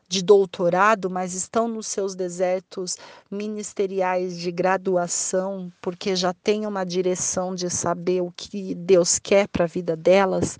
de 0.09 0.21
doutorado, 0.21 1.09
mas 1.09 1.33
estão 1.33 1.67
nos 1.67 1.87
seus 1.87 2.15
desertos 2.15 2.97
ministeriais 3.29 4.37
de 4.37 4.51
graduação, 4.51 5.71
porque 5.81 6.15
já 6.15 6.33
têm 6.33 6.65
uma 6.65 6.85
direção 6.85 7.53
de 7.55 7.69
saber 7.69 8.21
o 8.21 8.31
que 8.35 8.73
Deus 8.75 9.19
quer 9.19 9.47
para 9.47 9.65
a 9.65 9.67
vida 9.67 9.95
delas. 9.95 10.57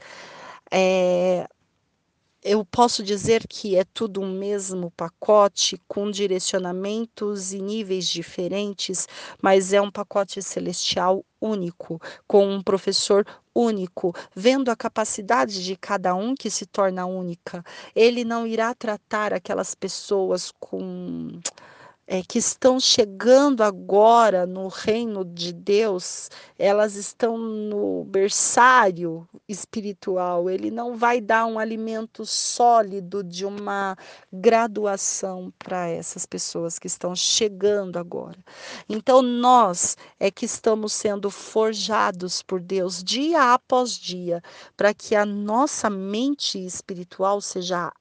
É, 0.69 1.47
eu 2.43 2.63
posso 2.63 3.03
dizer 3.03 3.47
que 3.47 3.75
é 3.75 3.83
tudo 3.83 4.21
um 4.21 4.31
mesmo 4.31 4.91
pacote 4.91 5.81
com 5.87 6.09
direcionamentos 6.11 7.51
e 7.51 7.59
níveis 7.61 8.07
diferentes, 8.07 9.07
mas 9.41 9.73
é 9.73 9.81
um 9.81 9.91
pacote 9.91 10.41
celestial 10.41 11.25
único, 11.41 11.99
com 12.27 12.47
um 12.47 12.61
professor 12.61 13.25
único, 13.53 14.13
vendo 14.35 14.69
a 14.69 14.75
capacidade 14.75 15.63
de 15.63 15.75
cada 15.75 16.13
um 16.15 16.35
que 16.35 16.49
se 16.49 16.65
torna 16.65 17.05
única. 17.05 17.63
Ele 17.95 18.23
não 18.23 18.45
irá 18.45 18.73
tratar 18.73 19.33
aquelas 19.33 19.73
pessoas 19.73 20.51
com 20.59 21.39
é, 22.07 22.23
que 22.23 22.39
estão 22.39 22.79
chegando 22.79 23.61
agora 23.61 24.45
no 24.47 24.69
reino 24.69 25.25
de 25.25 25.51
Deus, 25.51 26.29
elas 26.57 26.95
estão 26.95 27.37
no 27.37 28.05
berçário 28.05 29.27
espiritual. 29.47 30.49
Ele 30.49 30.71
não 30.71 30.95
vai 30.95 31.19
dar 31.19 31.45
um 31.45 31.59
alimento 31.59 32.25
sólido 32.25 33.21
de 33.21 33.45
uma 33.45 33.97
graduação 34.31 35.51
para 35.59 35.89
essas 35.89 36.25
pessoas 36.25 36.79
que 36.79 36.87
estão 36.87 37.13
chegando 37.13 37.97
agora. 37.97 38.37
Então, 38.87 39.21
nós 39.21 39.97
é 40.17 40.31
que 40.31 40.45
estamos 40.45 40.93
sendo 40.93 41.29
forjados 41.29 42.41
por 42.41 42.61
Deus 42.61 43.03
dia 43.03 43.53
após 43.53 43.91
dia, 43.91 44.41
para 44.77 44.93
que 44.93 45.13
a 45.13 45.25
nossa 45.25 45.89
mente 45.89 46.57
espiritual 46.65 47.41
seja 47.41 47.91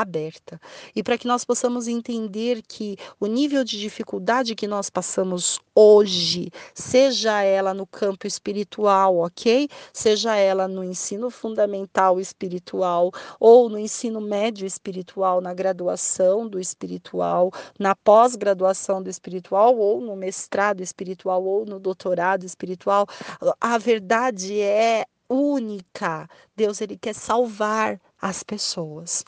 aberta. 0.00 0.60
E 0.94 1.02
para 1.02 1.18
que 1.18 1.26
nós 1.26 1.44
possamos 1.44 1.88
entender 1.88 2.62
que 2.66 2.96
o 3.18 3.26
nível 3.26 3.64
de 3.64 3.78
dificuldade 3.78 4.54
que 4.54 4.66
nós 4.66 4.90
passamos 4.90 5.60
hoje, 5.74 6.50
seja 6.74 7.42
ela 7.42 7.72
no 7.72 7.86
campo 7.86 8.26
espiritual, 8.26 9.18
ok? 9.18 9.68
Seja 9.92 10.36
ela 10.36 10.68
no 10.68 10.84
ensino 10.84 11.30
fundamental 11.30 12.20
espiritual, 12.20 13.10
ou 13.38 13.68
no 13.68 13.78
ensino 13.78 14.20
médio 14.20 14.66
espiritual, 14.66 15.40
na 15.40 15.54
graduação 15.54 16.48
do 16.48 16.60
espiritual, 16.60 17.50
na 17.78 17.94
pós-graduação 17.94 19.02
do 19.02 19.08
espiritual, 19.08 19.76
ou 19.76 20.00
no 20.00 20.16
mestrado 20.16 20.82
espiritual, 20.82 21.44
ou 21.44 21.64
no 21.64 21.78
doutorado 21.78 22.44
espiritual, 22.44 23.06
a 23.60 23.78
verdade 23.78 24.60
é 24.60 25.06
única. 25.28 26.28
Deus 26.56 26.80
ele 26.80 26.96
quer 26.96 27.14
salvar 27.14 28.00
as 28.20 28.42
pessoas. 28.42 29.24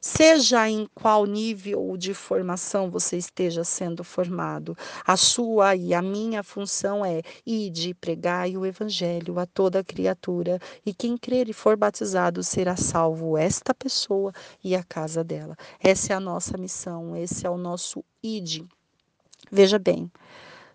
Seja 0.00 0.68
em 0.68 0.88
qual 0.94 1.24
nível 1.26 1.96
de 1.96 2.14
formação 2.14 2.90
você 2.90 3.16
esteja 3.16 3.64
sendo 3.64 4.02
formado, 4.02 4.76
a 5.06 5.16
sua 5.16 5.76
e 5.76 5.94
a 5.94 6.02
minha 6.02 6.42
função 6.42 7.04
é 7.04 7.22
ir 7.46 7.70
de 7.70 7.94
pregar 7.94 8.48
o 8.48 8.66
evangelho 8.66 9.38
a 9.38 9.46
toda 9.46 9.84
criatura, 9.84 10.58
e 10.84 10.94
quem 10.94 11.16
crer 11.16 11.48
e 11.48 11.52
for 11.52 11.76
batizado 11.76 12.42
será 12.42 12.76
salvo 12.76 13.36
esta 13.36 13.74
pessoa 13.74 14.32
e 14.62 14.74
a 14.74 14.82
casa 14.82 15.22
dela. 15.22 15.56
Essa 15.78 16.12
é 16.12 16.16
a 16.16 16.20
nossa 16.20 16.56
missão, 16.56 17.16
esse 17.16 17.46
é 17.46 17.50
o 17.50 17.58
nosso 17.58 18.04
id. 18.22 18.64
Veja 19.50 19.78
bem, 19.78 20.10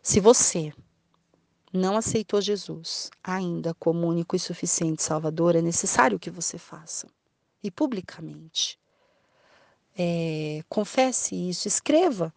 se 0.02 0.20
você 0.20 0.74
não 1.74 1.98
aceitou 1.98 2.42
Jesus 2.42 3.10
ainda 3.24 3.74
como 3.74 4.08
único 4.08 4.36
e 4.36 4.40
suficiente 4.40 5.04
Salvador, 5.04 5.56
é 5.56 5.62
necessário 5.62 6.20
que 6.20 6.30
você 6.30 6.58
faça. 6.58 7.08
E 7.64 7.72
publicamente 7.72 8.80
é, 9.98 10.62
confesse 10.70 11.36
isso, 11.36 11.68
escreva 11.68 12.34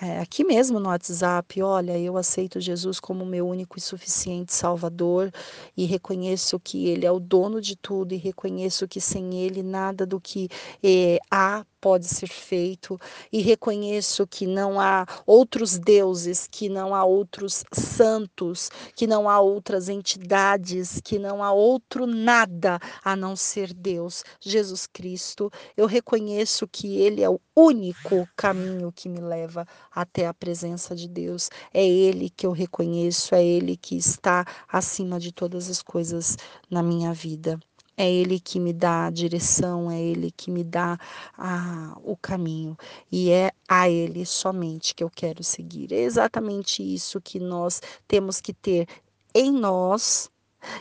é, 0.00 0.20
aqui 0.20 0.42
mesmo 0.42 0.80
no 0.80 0.88
WhatsApp, 0.88 1.62
olha, 1.62 1.98
eu 1.98 2.16
aceito 2.16 2.60
Jesus 2.60 2.98
como 2.98 3.24
meu 3.26 3.46
único 3.46 3.78
e 3.78 3.80
suficiente 3.80 4.52
Salvador 4.52 5.30
e 5.76 5.84
reconheço 5.84 6.58
que 6.58 6.88
Ele 6.88 7.06
é 7.06 7.12
o 7.12 7.20
dono 7.20 7.60
de 7.60 7.76
tudo 7.76 8.12
e 8.14 8.16
reconheço 8.16 8.88
que 8.88 9.00
sem 9.00 9.34
Ele 9.34 9.62
nada 9.62 10.06
do 10.06 10.20
que 10.20 10.48
é, 10.82 11.18
há 11.30 11.64
pode 11.82 12.06
ser 12.06 12.28
feito 12.28 12.96
e 13.32 13.42
reconheço 13.42 14.24
que 14.24 14.46
não 14.46 14.78
há 14.78 15.04
outros 15.26 15.76
deuses, 15.76 16.46
que 16.48 16.68
não 16.68 16.94
há 16.94 17.04
outros 17.04 17.64
santos, 17.72 18.70
que 18.94 19.04
não 19.04 19.28
há 19.28 19.40
outras 19.40 19.88
entidades, 19.88 21.00
que 21.02 21.18
não 21.18 21.42
há 21.42 21.52
outro 21.52 22.06
nada 22.06 22.78
a 23.04 23.16
não 23.16 23.34
ser 23.34 23.74
Deus, 23.74 24.22
Jesus 24.40 24.86
Cristo. 24.86 25.50
Eu 25.76 25.86
reconheço 25.86 26.68
que 26.68 26.98
Ele 26.98 27.20
é 27.20 27.28
o 27.28 27.40
único 27.56 28.28
caminho 28.36 28.92
que 28.92 29.08
me 29.08 29.20
leva 29.20 29.66
até 29.94 30.26
a 30.26 30.34
presença 30.34 30.94
de 30.94 31.08
Deus. 31.08 31.50
É 31.72 31.86
Ele 31.86 32.30
que 32.30 32.46
eu 32.46 32.52
reconheço, 32.52 33.34
é 33.34 33.44
Ele 33.44 33.76
que 33.76 33.96
está 33.96 34.44
acima 34.68 35.18
de 35.18 35.32
todas 35.32 35.68
as 35.68 35.82
coisas 35.82 36.36
na 36.70 36.82
minha 36.82 37.12
vida. 37.12 37.58
É 37.96 38.10
Ele 38.10 38.40
que 38.40 38.58
me 38.58 38.72
dá 38.72 39.06
a 39.06 39.10
direção, 39.10 39.90
é 39.90 40.00
Ele 40.00 40.30
que 40.30 40.50
me 40.50 40.64
dá 40.64 40.98
a, 41.36 41.96
o 42.02 42.16
caminho. 42.16 42.76
E 43.10 43.30
é 43.30 43.52
a 43.68 43.88
Ele 43.88 44.24
somente 44.24 44.94
que 44.94 45.04
eu 45.04 45.10
quero 45.10 45.44
seguir. 45.44 45.92
É 45.92 46.00
exatamente 46.00 46.82
isso 46.82 47.20
que 47.20 47.38
nós 47.38 47.80
temos 48.08 48.40
que 48.40 48.54
ter 48.54 48.88
em 49.34 49.52
nós 49.52 50.30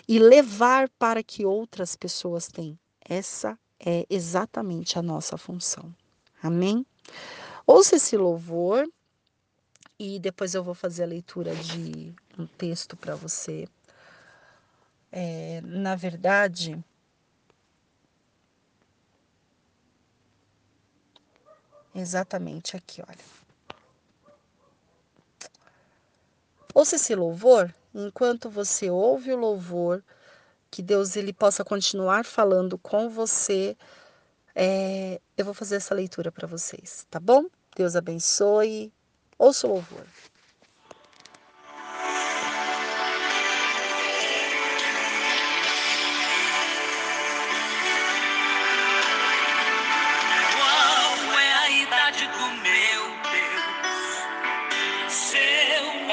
e 0.08 0.20
levar 0.20 0.90
para 0.98 1.22
que 1.22 1.46
outras 1.46 1.96
pessoas 1.96 2.48
tenham. 2.48 2.78
Essa 3.04 3.58
é 3.80 4.06
exatamente 4.10 4.98
a 4.98 5.02
nossa 5.02 5.38
função. 5.38 5.94
Amém? 6.42 6.86
Ouça 7.66 7.96
esse 7.96 8.16
louvor 8.16 8.88
e 10.02 10.20
depois 10.20 10.56
eu 10.56 10.64
vou 10.64 10.74
fazer 10.74 11.04
a 11.04 11.06
leitura 11.06 11.54
de 11.56 12.12
um 12.38 12.48
texto 12.48 12.98
para 12.98 13.14
você. 13.16 13.68
É, 15.12 15.62
na 15.62 15.96
verdade, 15.96 16.84
Exatamente 21.94 22.78
aqui, 22.78 23.02
olha. 23.06 23.20
Ouça 26.74 26.96
esse 26.96 27.14
louvor, 27.14 27.74
enquanto 27.94 28.50
você 28.50 28.90
ouve 28.90 29.34
o 29.34 29.38
louvor, 29.38 30.02
que 30.72 30.82
Deus 30.82 31.18
ele 31.18 31.34
possa 31.34 31.66
continuar 31.66 32.24
falando 32.24 32.78
com 32.78 33.10
você. 33.10 33.78
É, 34.56 35.20
eu 35.38 35.44
vou 35.44 35.54
fazer 35.54 35.76
essa 35.76 35.94
leitura 35.94 36.32
para 36.32 36.48
vocês, 36.48 37.06
tá 37.10 37.20
bom? 37.20 37.46
Deus 37.76 37.96
abençoe. 37.98 38.92
Ouça 39.42 39.66
o 39.66 39.72
louvor. 39.72 40.06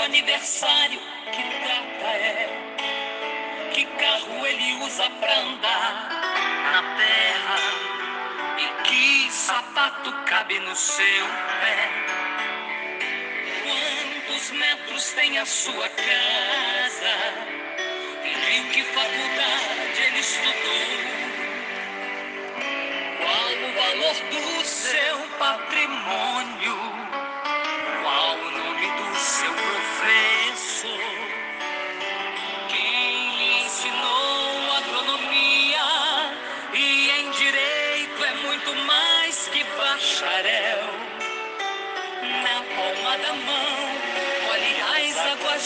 aniversário, 0.05 0.99
que 1.33 1.43
data 1.43 2.11
é? 2.11 2.49
Que 3.73 3.85
carro 3.85 4.47
ele 4.47 4.75
usa 4.87 5.11
pra 5.21 5.39
andar 5.39 6.09
na 6.73 6.83
terra? 6.97 7.59
E 8.59 8.83
que 8.85 9.31
sapato 9.31 10.11
cabe 10.25 10.59
no 10.61 10.75
seu 10.75 11.27
pé? 11.61 12.38
Quantos 14.49 14.53
metros 14.53 15.13
tem 15.13 15.39
a 15.39 15.45
sua 15.45 15.89
casa? 15.91 17.15
E 18.25 18.57
em 18.57 18.69
que 18.71 18.83
faculdade 18.83 20.03
ele 20.07 20.21
estudou? 20.21 20.89
Qual 23.19 23.49
o 23.53 23.73
valor 23.75 24.15
do 24.31 24.65
seu 24.65 25.19
patrimônio? 25.39 26.49
bacharel. 30.89 31.28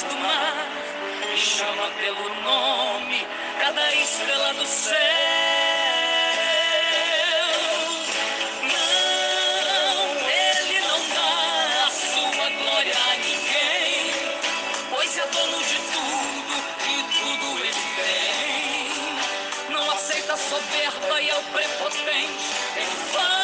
do 0.00 0.16
mar 0.16 0.66
e 1.34 1.36
chama 1.36 1.86
pelo 2.00 2.34
nome 2.42 3.26
cada 3.60 3.94
estrela 3.94 4.54
do 4.54 4.66
céu. 4.66 4.96
Não, 8.62 10.28
ele 10.28 10.80
não 10.80 10.98
dá 11.14 11.84
a 11.84 11.90
sua 11.90 12.48
glória 12.48 12.94
a 12.96 13.16
ninguém, 13.18 14.14
pois 14.88 15.18
é 15.18 15.26
dono 15.26 15.62
de 15.62 15.76
tudo 15.76 16.54
e 16.88 17.02
tudo 17.12 17.46
ele 17.62 17.84
tem. 17.96 19.74
Não 19.74 19.90
aceita 19.90 20.32
a 20.32 20.36
soberba 20.38 21.20
e 21.20 21.28
é 21.28 21.36
o 21.36 21.42
prepotente. 21.42 22.46
Ele 22.76 22.96
fala 23.12 23.41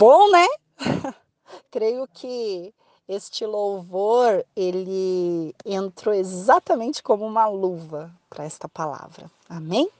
Bom, 0.00 0.30
né? 0.30 0.46
Creio 1.70 2.08
que 2.08 2.74
este 3.06 3.44
louvor 3.44 4.42
ele 4.56 5.54
entrou 5.62 6.14
exatamente 6.14 7.02
como 7.02 7.26
uma 7.26 7.46
luva 7.46 8.10
para 8.30 8.44
esta 8.44 8.66
palavra. 8.66 9.30
Amém? 9.46 9.90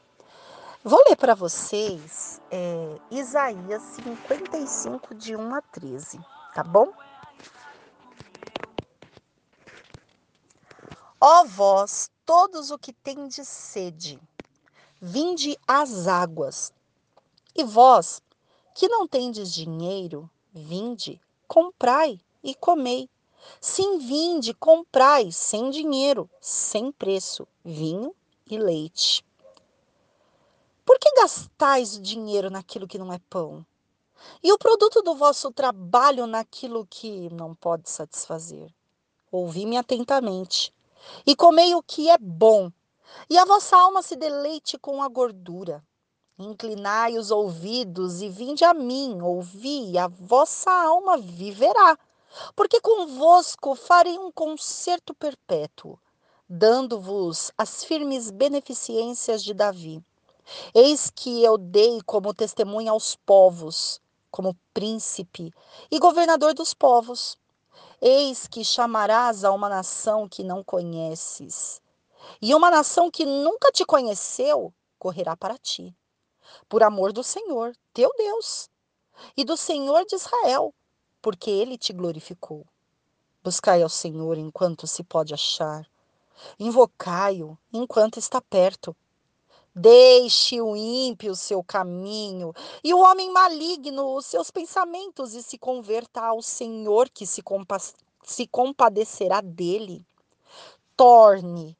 Vou 0.82 1.04
ler 1.06 1.16
para 1.16 1.34
vocês 1.34 2.40
é, 2.50 2.98
Isaías 3.10 3.82
55, 3.82 5.14
de 5.14 5.36
1 5.36 5.54
a 5.54 5.60
13, 5.60 6.18
tá 6.54 6.64
bom? 6.64 6.94
Ó 11.20 11.44
vós, 11.44 12.10
todos 12.24 12.70
o 12.70 12.78
que 12.78 12.94
tendes 12.94 13.46
sede, 13.46 14.18
vinde 14.98 15.58
às 15.68 16.08
águas, 16.08 16.72
e 17.54 17.62
vós, 17.62 18.22
que 18.80 18.88
não 18.88 19.06
tendes 19.06 19.52
dinheiro, 19.52 20.30
vinde, 20.54 21.20
comprai 21.46 22.18
e 22.42 22.54
comei. 22.54 23.10
Sim, 23.60 23.98
vinde, 23.98 24.54
comprai, 24.54 25.30
sem 25.30 25.68
dinheiro, 25.68 26.30
sem 26.40 26.90
preço, 26.90 27.46
vinho 27.62 28.16
e 28.50 28.56
leite. 28.56 29.22
Por 30.82 30.98
que 30.98 31.12
gastais 31.12 32.00
dinheiro 32.00 32.48
naquilo 32.48 32.88
que 32.88 32.96
não 32.96 33.12
é 33.12 33.18
pão? 33.28 33.66
E 34.42 34.50
o 34.50 34.56
produto 34.56 35.02
do 35.02 35.14
vosso 35.14 35.52
trabalho 35.52 36.26
naquilo 36.26 36.86
que 36.86 37.28
não 37.34 37.54
pode 37.54 37.90
satisfazer? 37.90 38.72
Ouvi-me 39.30 39.76
atentamente, 39.76 40.72
e 41.26 41.36
comei 41.36 41.74
o 41.74 41.82
que 41.82 42.08
é 42.08 42.16
bom, 42.16 42.72
e 43.28 43.36
a 43.36 43.44
vossa 43.44 43.76
alma 43.76 44.00
se 44.00 44.16
deleite 44.16 44.78
com 44.78 45.02
a 45.02 45.08
gordura. 45.08 45.84
Inclinai 46.42 47.18
os 47.18 47.30
ouvidos 47.30 48.22
e 48.22 48.28
vinde 48.30 48.64
a 48.64 48.72
mim, 48.72 49.20
ouvi, 49.20 49.98
a 49.98 50.08
vossa 50.08 50.70
alma 50.70 51.18
viverá. 51.18 51.98
Porque 52.56 52.80
convosco 52.80 53.74
farei 53.74 54.18
um 54.18 54.32
concerto 54.32 55.12
perpétuo, 55.12 55.98
dando-vos 56.48 57.52
as 57.58 57.84
firmes 57.84 58.30
beneficências 58.30 59.44
de 59.44 59.52
Davi. 59.52 60.02
Eis 60.74 61.10
que 61.10 61.44
eu 61.44 61.58
dei 61.58 62.00
como 62.06 62.32
testemunha 62.32 62.92
aos 62.92 63.14
povos, 63.16 64.00
como 64.30 64.56
príncipe 64.72 65.52
e 65.90 65.98
governador 65.98 66.54
dos 66.54 66.72
povos. 66.72 67.36
Eis 68.00 68.46
que 68.46 68.64
chamarás 68.64 69.44
a 69.44 69.52
uma 69.52 69.68
nação 69.68 70.26
que 70.26 70.42
não 70.42 70.64
conheces, 70.64 71.82
e 72.40 72.54
uma 72.54 72.70
nação 72.70 73.10
que 73.10 73.26
nunca 73.26 73.70
te 73.70 73.84
conheceu 73.84 74.72
correrá 74.98 75.36
para 75.36 75.58
ti 75.58 75.94
por 76.68 76.82
amor 76.82 77.12
do 77.12 77.22
Senhor, 77.22 77.74
teu 77.92 78.10
Deus, 78.16 78.70
e 79.36 79.44
do 79.44 79.56
Senhor 79.56 80.04
de 80.04 80.16
Israel, 80.16 80.74
porque 81.20 81.50
ele 81.50 81.76
te 81.76 81.92
glorificou. 81.92 82.66
Buscai 83.42 83.82
ao 83.82 83.88
Senhor 83.88 84.36
enquanto 84.36 84.86
se 84.86 85.02
pode 85.02 85.32
achar, 85.32 85.86
invocai-o 86.58 87.56
enquanto 87.72 88.18
está 88.18 88.40
perto. 88.40 88.94
Deixe 89.74 90.60
o 90.60 90.76
ímpio 90.76 91.32
o 91.32 91.36
seu 91.36 91.62
caminho 91.62 92.52
e 92.82 92.92
o 92.92 92.98
homem 92.98 93.30
maligno 93.30 94.16
os 94.16 94.26
seus 94.26 94.50
pensamentos 94.50 95.32
e 95.32 95.42
se 95.42 95.56
converta 95.56 96.20
ao 96.20 96.42
Senhor 96.42 97.08
que 97.08 97.24
se, 97.24 97.40
compa 97.40 97.78
se 98.24 98.46
compadecerá 98.48 99.40
dele. 99.40 100.04
Torne 100.96 101.78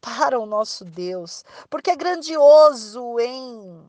para 0.00 0.40
o 0.40 0.46
nosso 0.46 0.84
Deus, 0.84 1.44
porque 1.68 1.90
é 1.90 1.96
grandioso 1.96 3.18
em 3.20 3.88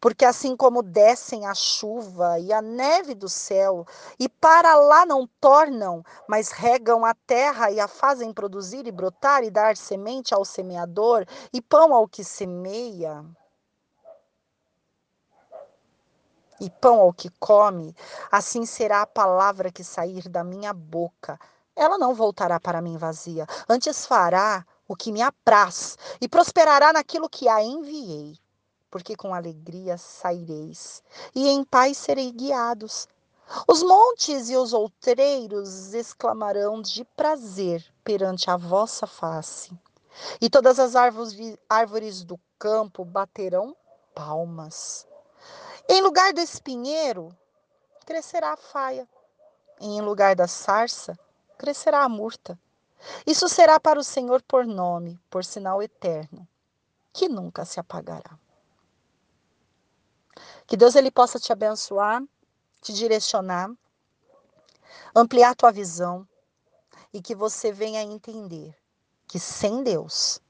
Porque 0.00 0.24
assim 0.24 0.56
como 0.56 0.82
descem 0.82 1.46
a 1.46 1.54
chuva 1.54 2.38
e 2.38 2.52
a 2.52 2.62
neve 2.62 3.14
do 3.14 3.28
céu, 3.28 3.86
e 4.18 4.28
para 4.28 4.76
lá 4.76 5.04
não 5.04 5.26
tornam, 5.40 6.04
mas 6.28 6.50
regam 6.50 7.04
a 7.04 7.14
terra 7.14 7.70
e 7.70 7.80
a 7.80 7.88
fazem 7.88 8.32
produzir 8.32 8.86
e 8.86 8.92
brotar 8.92 9.42
e 9.42 9.50
dar 9.50 9.76
semente 9.76 10.34
ao 10.34 10.44
semeador 10.44 11.26
e 11.52 11.60
pão 11.60 11.92
ao 11.92 12.08
que 12.08 12.22
semeia, 12.22 13.24
e 16.60 16.70
pão 16.70 17.00
ao 17.00 17.12
que 17.12 17.28
come, 17.40 17.94
assim 18.30 18.64
será 18.64 19.02
a 19.02 19.06
palavra 19.06 19.72
que 19.72 19.82
sair 19.82 20.28
da 20.28 20.44
minha 20.44 20.72
boca. 20.72 21.38
Ela 21.76 21.98
não 21.98 22.14
voltará 22.14 22.60
para 22.60 22.80
mim 22.80 22.96
vazia, 22.96 23.46
antes 23.68 24.06
fará 24.06 24.64
o 24.86 24.94
que 24.94 25.10
me 25.10 25.20
apraz 25.20 25.98
e 26.20 26.28
prosperará 26.28 26.92
naquilo 26.92 27.28
que 27.28 27.48
a 27.48 27.62
enviei 27.62 28.38
porque 28.94 29.16
com 29.16 29.34
alegria 29.34 29.98
saireis, 29.98 31.02
e 31.34 31.48
em 31.48 31.64
paz 31.64 31.96
serei 31.96 32.30
guiados. 32.30 33.08
Os 33.66 33.82
montes 33.82 34.48
e 34.48 34.56
os 34.56 34.72
outreiros 34.72 35.92
exclamarão 35.92 36.80
de 36.80 37.04
prazer 37.04 37.84
perante 38.04 38.48
a 38.48 38.56
vossa 38.56 39.04
face, 39.04 39.76
e 40.40 40.48
todas 40.48 40.78
as 40.78 40.94
árvores, 40.94 42.22
do 42.22 42.38
campo 42.56 43.04
baterão 43.04 43.74
palmas. 44.14 45.08
Em 45.88 46.00
lugar 46.00 46.32
do 46.32 46.40
espinheiro, 46.40 47.36
crescerá 48.06 48.52
a 48.52 48.56
faia, 48.56 49.08
e 49.80 49.86
em 49.86 50.02
lugar 50.02 50.36
da 50.36 50.46
sarça, 50.46 51.18
crescerá 51.58 52.04
a 52.04 52.08
murta. 52.08 52.56
Isso 53.26 53.48
será 53.48 53.80
para 53.80 53.98
o 53.98 54.04
Senhor 54.04 54.40
por 54.42 54.64
nome, 54.64 55.18
por 55.28 55.44
sinal 55.44 55.82
eterno, 55.82 56.46
que 57.12 57.28
nunca 57.28 57.64
se 57.64 57.80
apagará. 57.80 58.38
Que 60.66 60.76
Deus 60.76 60.94
ele 60.94 61.10
possa 61.10 61.38
te 61.38 61.52
abençoar, 61.52 62.22
te 62.80 62.92
direcionar, 62.92 63.70
ampliar 65.14 65.54
tua 65.54 65.70
visão 65.70 66.26
e 67.12 67.20
que 67.20 67.34
você 67.34 67.70
venha 67.70 68.02
entender 68.02 68.74
que 69.26 69.38
sem 69.38 69.82
Deus 69.82 70.40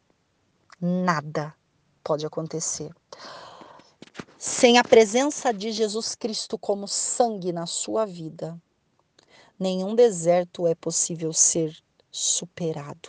nada 0.80 1.54
pode 2.02 2.26
acontecer. 2.26 2.94
Sem 4.38 4.78
a 4.78 4.84
presença 4.84 5.52
de 5.52 5.72
Jesus 5.72 6.14
Cristo 6.14 6.58
como 6.58 6.86
sangue 6.86 7.52
na 7.52 7.66
sua 7.66 8.04
vida, 8.04 8.60
nenhum 9.58 9.94
deserto 9.94 10.66
é 10.66 10.74
possível 10.74 11.32
ser 11.32 11.76
superado. 12.10 13.08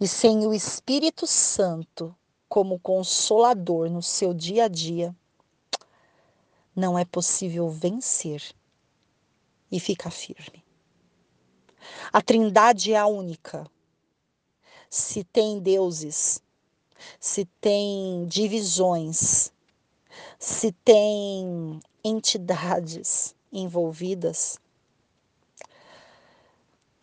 E 0.00 0.08
sem 0.08 0.46
o 0.46 0.54
Espírito 0.54 1.26
Santo 1.26 2.16
como 2.48 2.78
consolador 2.78 3.90
no 3.90 4.02
seu 4.02 4.32
dia 4.32 4.64
a 4.64 4.68
dia, 4.68 5.14
não 6.78 6.96
é 6.96 7.04
possível 7.04 7.68
vencer 7.68 8.40
e 9.68 9.80
ficar 9.80 10.12
firme. 10.12 10.64
A 12.12 12.22
Trindade 12.22 12.92
é 12.92 12.96
a 12.96 13.06
única. 13.08 13.68
Se 14.88 15.24
tem 15.24 15.58
deuses, 15.58 16.40
se 17.18 17.44
tem 17.60 18.24
divisões, 18.28 19.52
se 20.38 20.70
tem 20.70 21.80
entidades 22.04 23.34
envolvidas, 23.52 24.60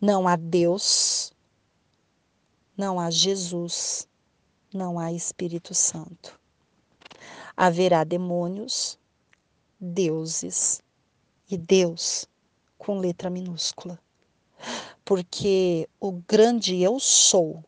não 0.00 0.26
há 0.26 0.36
Deus, 0.36 1.34
não 2.74 2.98
há 2.98 3.10
Jesus, 3.10 4.08
não 4.72 4.98
há 4.98 5.12
Espírito 5.12 5.74
Santo. 5.74 6.40
Haverá 7.54 8.04
demônios, 8.04 8.98
deuses 9.78 10.82
e 11.50 11.56
Deus 11.56 12.28
com 12.78 12.98
letra 12.98 13.30
minúscula. 13.30 14.00
Porque 15.04 15.88
o 16.00 16.12
grande 16.12 16.80
eu 16.82 16.98
sou, 16.98 17.64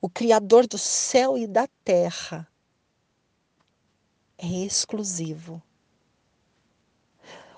o 0.00 0.08
Criador 0.08 0.66
do 0.66 0.78
céu 0.78 1.36
e 1.36 1.46
da 1.46 1.66
terra, 1.84 2.48
é 4.38 4.46
exclusivo. 4.46 5.62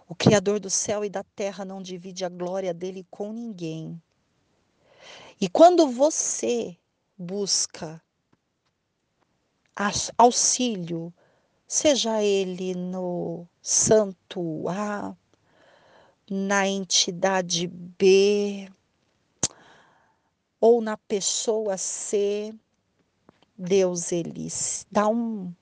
O 0.08 0.14
Criador 0.14 0.58
do 0.58 0.70
céu 0.70 1.04
e 1.04 1.10
da 1.10 1.22
terra 1.22 1.64
não 1.64 1.82
divide 1.82 2.24
a 2.24 2.28
glória 2.28 2.72
dele 2.72 3.06
com 3.10 3.32
ninguém. 3.32 4.00
E 5.40 5.48
quando 5.48 5.88
você 5.88 6.76
busca 7.16 8.02
auxílio, 10.16 11.12
seja 11.66 12.22
ele 12.22 12.74
no 12.74 13.46
santo 13.70 14.66
A, 14.66 15.14
na 16.30 16.66
entidade 16.66 17.66
B 17.66 18.66
ou 20.58 20.80
na 20.80 20.96
pessoa 20.96 21.76
C, 21.76 22.54
Deus 23.58 24.10
ele 24.10 24.48
dá 24.90 25.06
um 25.06 25.52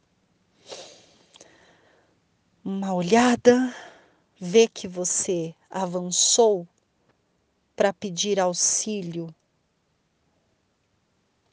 uma 2.65 2.95
olhada, 2.95 3.75
vê 4.41 4.69
que 4.69 4.87
você 4.87 5.53
avançou 5.69 6.65
para 7.75 7.93
pedir 7.93 8.39
auxílio, 8.39 9.35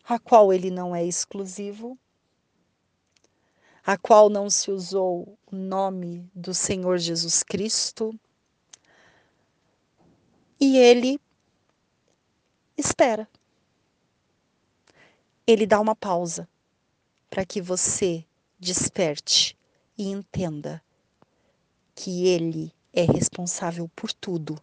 a 0.03 0.19
qual 0.19 0.53
ele 0.53 0.69
não 0.69 0.95
é 0.95 1.03
exclusivo, 1.03 1.97
a 3.85 3.97
qual 3.97 4.29
não 4.29 4.49
se 4.49 4.71
usou 4.71 5.37
o 5.51 5.55
nome 5.55 6.29
do 6.33 6.53
Senhor 6.53 6.97
Jesus 6.97 7.43
Cristo, 7.43 8.17
e 10.59 10.77
ele 10.77 11.19
espera. 12.77 13.27
Ele 15.45 15.67
dá 15.67 15.81
uma 15.81 15.95
pausa 15.95 16.47
para 17.29 17.45
que 17.45 17.61
você 17.61 18.25
desperte 18.57 19.57
e 19.97 20.07
entenda 20.07 20.81
que 21.93 22.27
ele 22.27 22.73
é 22.93 23.03
responsável 23.03 23.89
por 23.93 24.13
tudo 24.13 24.57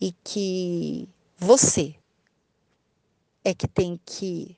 e 0.00 0.12
que 0.22 1.08
você 1.36 1.96
é 3.44 3.52
que 3.52 3.66
tem 3.66 3.98
que 4.04 4.56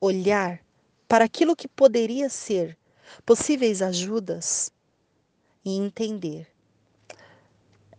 olhar 0.00 0.64
para 1.06 1.24
aquilo 1.24 1.54
que 1.54 1.68
poderia 1.68 2.28
ser 2.28 2.76
possíveis 3.24 3.82
ajudas 3.82 4.72
e 5.64 5.76
entender. 5.76 6.46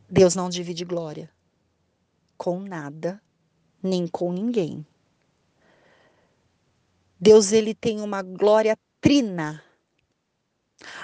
Deus 0.10 0.36
não 0.36 0.50
divide 0.50 0.86
glória 0.86 1.30
com 2.38 2.60
nada, 2.60 3.22
nem 3.82 4.08
com 4.08 4.32
ninguém. 4.32 4.86
Deus 7.20 7.52
ele 7.52 7.74
tem 7.74 8.00
uma 8.00 8.22
glória 8.22 8.78
trina 9.02 9.64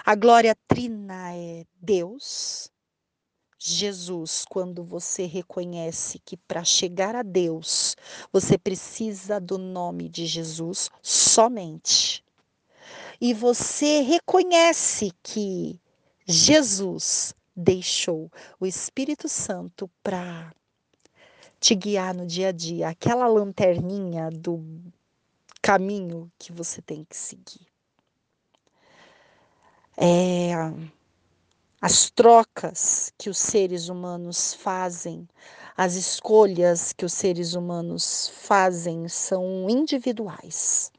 a 0.06 0.16
glória 0.16 0.56
trina 0.68 1.34
é 1.36 1.66
Deus, 1.82 2.72
Jesus, 3.58 4.46
quando 4.48 4.84
você 4.84 5.26
reconhece 5.26 6.20
que 6.20 6.38
para 6.38 6.64
chegar 6.64 7.16
a 7.16 7.24
Deus 7.24 7.96
você 8.32 8.58
precisa 8.58 9.40
do 9.40 9.58
nome 9.58 10.10
de 10.10 10.26
Jesus 10.26 10.90
somente. 11.02 12.24
E 13.24 13.34
você 13.34 14.02
reconhece 14.02 15.14
que 15.24 15.80
Jesus 16.28 17.34
deixou 17.56 18.30
o 18.60 18.66
Espírito 18.66 19.30
Santo 19.30 19.90
para 20.04 20.54
te 21.60 21.74
guiar 21.74 22.14
no 22.14 22.28
dia 22.28 22.50
a 22.50 22.52
dia, 22.52 22.90
aquela 22.90 23.26
lanterninha 23.28 24.30
do 24.30 24.62
caminho 25.62 26.30
que 26.38 26.52
você 26.52 26.82
tem 26.82 27.06
que 27.06 27.16
seguir 27.16 27.74
é, 29.98 30.54
as 31.82 32.10
trocas 32.10 33.12
que 33.18 33.30
os 33.30 33.38
seres 33.38 33.90
humanos 33.90 34.54
fazem, 34.54 35.28
as 35.76 35.96
escolhas 35.96 36.94
que 36.94 37.06
os 37.06 37.14
seres 37.14 37.54
humanos 37.54 38.30
fazem 38.30 39.08
são 39.08 39.70
individuais. 39.70 40.93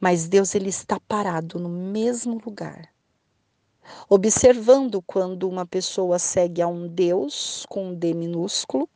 Mas 0.00 0.28
Deus 0.28 0.54
ele 0.54 0.68
está 0.68 1.00
parado 1.00 1.58
no 1.58 1.68
mesmo 1.68 2.40
lugar, 2.44 2.92
observando 4.08 5.00
quando 5.02 5.48
uma 5.48 5.64
pessoa 5.66 6.18
segue 6.18 6.60
a 6.60 6.68
um 6.68 6.86
Deus 6.86 7.64
com 7.68 7.88
um 7.88 7.94
D 7.94 8.14
minúsculo, 8.14 8.88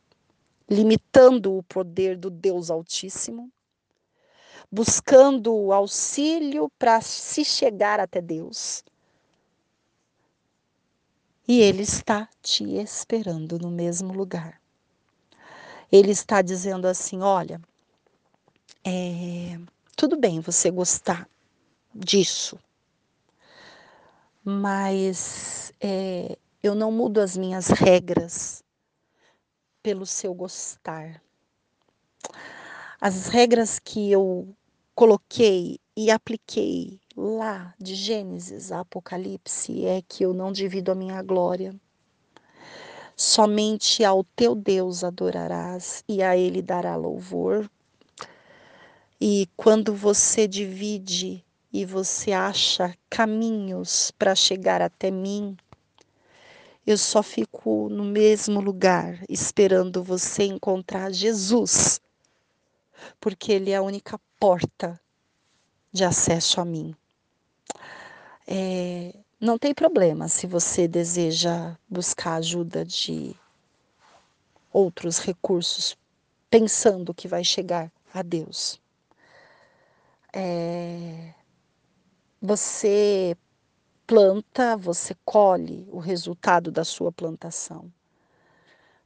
limitando 0.69 1.57
o 1.57 1.63
poder 1.63 2.17
do 2.17 2.29
Deus 2.29 2.69
Altíssimo, 2.69 3.51
buscando 4.71 5.73
auxílio 5.73 6.71
para 6.77 7.01
se 7.01 7.43
chegar 7.43 7.99
até 7.99 8.21
Deus. 8.21 8.83
E 11.47 11.59
Ele 11.59 11.83
está 11.83 12.29
te 12.41 12.63
esperando 12.77 13.59
no 13.59 13.69
mesmo 13.69 14.13
lugar. 14.13 14.61
Ele 15.91 16.11
está 16.11 16.41
dizendo 16.41 16.87
assim: 16.87 17.21
olha, 17.21 17.59
é, 18.85 19.59
tudo 20.01 20.17
bem 20.17 20.39
você 20.39 20.71
gostar 20.71 21.29
disso, 21.93 22.57
mas 24.43 25.71
é, 25.79 26.39
eu 26.63 26.73
não 26.73 26.91
mudo 26.91 27.21
as 27.21 27.37
minhas 27.37 27.67
regras 27.67 28.63
pelo 29.83 30.07
seu 30.07 30.33
gostar. 30.33 31.21
As 32.99 33.27
regras 33.27 33.77
que 33.77 34.11
eu 34.11 34.47
coloquei 34.95 35.77
e 35.95 36.09
apliquei 36.09 36.99
lá 37.15 37.75
de 37.77 37.93
Gênesis 37.93 38.71
a 38.71 38.79
Apocalipse 38.79 39.85
é 39.85 40.01
que 40.01 40.25
eu 40.25 40.33
não 40.33 40.51
divido 40.51 40.91
a 40.91 40.95
minha 40.95 41.21
glória. 41.21 41.79
Somente 43.15 44.03
ao 44.03 44.23
teu 44.23 44.55
Deus 44.55 45.03
adorarás 45.03 46.03
e 46.09 46.23
a 46.23 46.35
ele 46.35 46.63
dará 46.63 46.95
louvor. 46.95 47.69
E 49.23 49.47
quando 49.55 49.93
você 49.93 50.47
divide 50.47 51.45
e 51.71 51.85
você 51.85 52.31
acha 52.31 52.97
caminhos 53.07 54.09
para 54.17 54.33
chegar 54.33 54.81
até 54.81 55.11
mim, 55.11 55.55
eu 56.87 56.97
só 56.97 57.21
fico 57.21 57.87
no 57.87 58.03
mesmo 58.03 58.59
lugar 58.59 59.23
esperando 59.29 60.03
você 60.03 60.45
encontrar 60.45 61.13
Jesus, 61.13 62.01
porque 63.19 63.51
Ele 63.51 63.69
é 63.69 63.75
a 63.75 63.83
única 63.83 64.19
porta 64.39 64.99
de 65.93 66.03
acesso 66.03 66.59
a 66.59 66.65
mim. 66.65 66.95
É, 68.47 69.13
não 69.39 69.55
tem 69.59 69.71
problema 69.71 70.27
se 70.29 70.47
você 70.47 70.87
deseja 70.87 71.77
buscar 71.87 72.37
ajuda 72.37 72.83
de 72.83 73.35
outros 74.73 75.19
recursos, 75.19 75.95
pensando 76.49 77.13
que 77.13 77.27
vai 77.27 77.43
chegar 77.43 77.91
a 78.11 78.23
Deus. 78.23 78.80
É, 80.33 81.33
você 82.41 83.35
planta, 84.07 84.77
você 84.77 85.15
colhe 85.25 85.87
o 85.91 85.99
resultado 85.99 86.71
da 86.71 86.83
sua 86.83 87.11
plantação. 87.11 87.91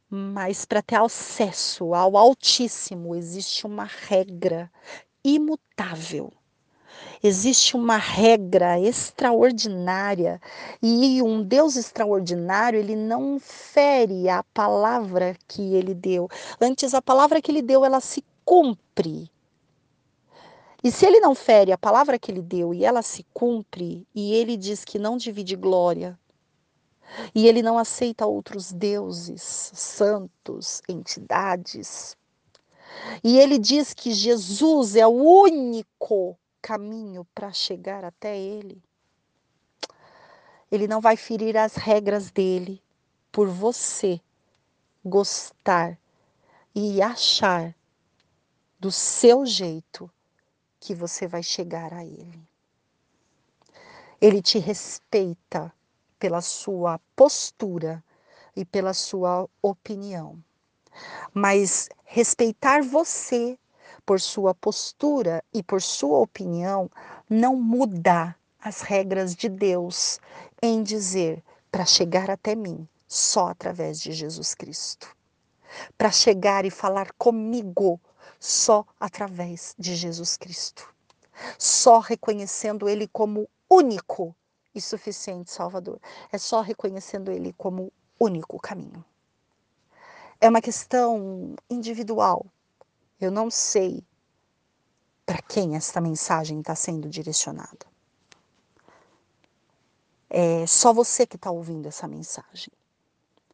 Mas 0.09 0.65
para 0.65 0.81
ter 0.81 0.95
acesso 0.95 1.93
ao 1.93 2.15
Altíssimo 2.15 3.15
existe 3.15 3.65
uma 3.65 3.85
regra 3.85 4.71
imutável 5.23 6.31
Existe 7.23 7.75
uma 7.75 7.97
regra 7.97 8.79
extraordinária 8.79 10.39
e 10.81 11.21
um 11.21 11.41
Deus 11.41 11.75
extraordinário, 11.75 12.79
ele 12.79 12.95
não 12.95 13.39
fere 13.39 14.29
a 14.29 14.43
palavra 14.53 15.35
que 15.47 15.73
ele 15.73 15.93
deu. 15.93 16.29
Antes, 16.61 16.93
a 16.93 17.01
palavra 17.01 17.41
que 17.41 17.51
ele 17.51 17.61
deu, 17.61 17.83
ela 17.83 17.99
se 17.99 18.23
cumpre. 18.43 19.29
E 20.85 20.91
se 20.91 21.03
ele 21.03 21.19
não 21.19 21.33
fere 21.33 21.71
a 21.71 21.79
palavra 21.79 22.19
que 22.19 22.31
ele 22.31 22.43
deu 22.43 22.71
e 22.71 22.85
ela 22.85 23.01
se 23.01 23.25
cumpre, 23.33 24.07
e 24.13 24.35
ele 24.35 24.55
diz 24.55 24.85
que 24.85 24.99
não 24.99 25.17
divide 25.17 25.55
glória, 25.55 26.15
e 27.33 27.47
ele 27.47 27.63
não 27.63 27.79
aceita 27.79 28.27
outros 28.27 28.71
deuses, 28.71 29.41
santos, 29.41 30.83
entidades, 30.87 32.15
e 33.23 33.39
ele 33.39 33.57
diz 33.57 33.95
que 33.95 34.11
Jesus 34.11 34.95
é 34.95 35.07
o 35.07 35.09
único 35.09 36.37
caminho 36.61 37.25
para 37.33 37.51
chegar 37.51 38.05
até 38.05 38.37
ele. 38.37 38.79
Ele 40.71 40.87
não 40.87 41.01
vai 41.01 41.17
ferir 41.17 41.57
as 41.57 41.73
regras 41.73 42.29
dele 42.29 42.79
por 43.31 43.47
você 43.47 44.21
gostar 45.03 45.97
e 46.75 47.01
achar 47.01 47.75
do 48.79 48.91
seu 48.91 49.47
jeito 49.47 50.11
que 50.85 50.93
você 50.93 51.25
vai 51.25 51.41
chegar 51.41 51.91
a 51.91 52.05
ele. 52.05 52.47
Ele 54.21 54.39
te 54.39 54.59
respeita 54.59 55.73
pela 56.19 56.41
sua 56.41 56.99
postura 57.15 58.03
e 58.55 58.63
pela 58.63 58.93
sua 58.93 59.49
opinião. 59.63 60.37
Mas 61.33 61.89
respeitar 62.03 62.83
você 62.83 63.57
por 64.05 64.21
sua 64.21 64.53
postura 64.53 65.43
e 65.51 65.63
por 65.63 65.81
sua 65.81 66.19
opinião, 66.19 66.87
não 67.27 67.55
muda 67.55 68.35
as 68.61 68.81
regras 68.81 69.35
de 69.35 69.49
Deus 69.49 70.19
em 70.61 70.83
dizer 70.83 71.43
para 71.71 71.83
chegar 71.83 72.29
até 72.29 72.53
mim 72.53 72.87
só 73.07 73.47
através 73.47 73.99
de 73.99 74.11
Jesus 74.11 74.53
Cristo. 74.53 75.15
Para 75.97 76.11
chegar 76.11 76.63
e 76.63 76.69
falar 76.69 77.11
comigo 77.13 77.99
só 78.45 78.85
através 78.99 79.73
de 79.77 79.95
Jesus 79.95 80.37
Cristo. 80.37 80.93
Só 81.57 81.99
reconhecendo 81.99 82.87
Ele 82.87 83.07
como 83.07 83.49
único 83.67 84.35
e 84.73 84.79
suficiente 84.79 85.51
Salvador. 85.51 85.99
É 86.31 86.37
só 86.37 86.61
reconhecendo 86.61 87.31
Ele 87.31 87.53
como 87.53 87.91
único 88.19 88.59
caminho. 88.59 89.03
É 90.39 90.47
uma 90.47 90.61
questão 90.61 91.55
individual, 91.69 92.45
eu 93.19 93.31
não 93.31 93.49
sei 93.49 94.03
para 95.25 95.41
quem 95.41 95.75
esta 95.75 95.99
mensagem 95.99 96.59
está 96.59 96.75
sendo 96.75 97.09
direcionada. 97.09 97.87
É 100.29 100.67
só 100.67 100.93
você 100.93 101.25
que 101.25 101.35
está 101.35 101.49
ouvindo 101.49 101.87
essa 101.87 102.07
mensagem. 102.07 102.71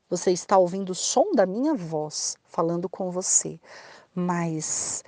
Você 0.10 0.32
está 0.32 0.58
ouvindo 0.58 0.90
o 0.90 0.96
som 0.96 1.32
da 1.34 1.46
minha 1.46 1.74
voz 1.74 2.36
falando 2.44 2.90
com 2.90 3.10
você, 3.10 3.58
mas 4.14 5.04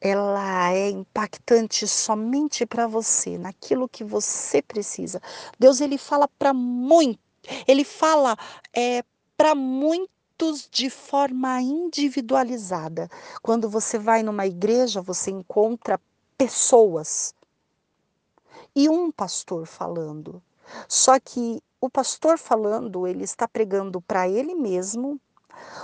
ela 0.00 0.72
é 0.72 0.90
impactante 0.90 1.88
somente 1.88 2.66
para 2.66 2.86
você, 2.86 3.38
naquilo 3.38 3.88
que 3.88 4.04
você 4.04 4.60
precisa. 4.60 5.20
Deus 5.58 5.80
ele 5.80 5.96
fala 5.96 6.28
para 6.28 6.52
muito, 6.52 7.20
ele 7.66 7.84
fala 7.84 8.36
é, 8.72 9.02
para 9.36 9.54
muito 9.54 10.10
de 10.70 10.90
forma 10.90 11.60
individualizada. 11.62 13.08
Quando 13.42 13.68
você 13.68 13.98
vai 13.98 14.22
numa 14.22 14.46
igreja, 14.46 15.00
você 15.00 15.30
encontra 15.30 16.00
pessoas 16.36 17.34
e 18.76 18.88
um 18.88 19.10
pastor 19.10 19.66
falando. 19.66 20.42
Só 20.88 21.18
que 21.18 21.62
o 21.80 21.88
pastor 21.88 22.38
falando, 22.38 23.06
ele 23.06 23.24
está 23.24 23.46
pregando 23.46 24.00
para 24.00 24.28
ele 24.28 24.54
mesmo, 24.54 25.20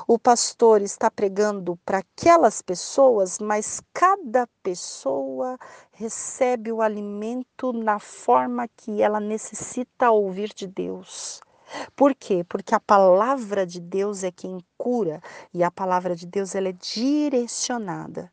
o 0.07 0.19
pastor 0.19 0.83
está 0.83 1.11
pregando 1.11 1.77
para 1.85 1.99
aquelas 1.99 2.63
pessoas, 2.63 3.39
mas 3.39 3.81
cada 3.93 4.49
pessoa 4.63 5.59
recebe 5.93 6.73
o 6.73 6.83
alimento 6.83 7.73
na 7.73 7.99
forma 7.99 8.69
que 8.69 9.03
ela 9.03 9.21
necessita 9.21 10.11
ouvir 10.11 10.53
de 10.55 10.67
Deus. 10.67 11.41
Por 11.95 12.15
quê? 12.15 12.45
Porque 12.49 12.75
a 12.75 12.81
palavra 12.81 13.67
de 13.67 13.81
Deus 13.81 14.25
é 14.25 14.31
quem 14.31 14.59
cura 14.77 15.23
e 15.55 15.63
a 15.63 15.71
palavra 15.71 16.17
de 16.17 16.27
Deus 16.27 16.55
ela 16.55 16.69
é 16.69 16.73
direcionada. 16.73 18.33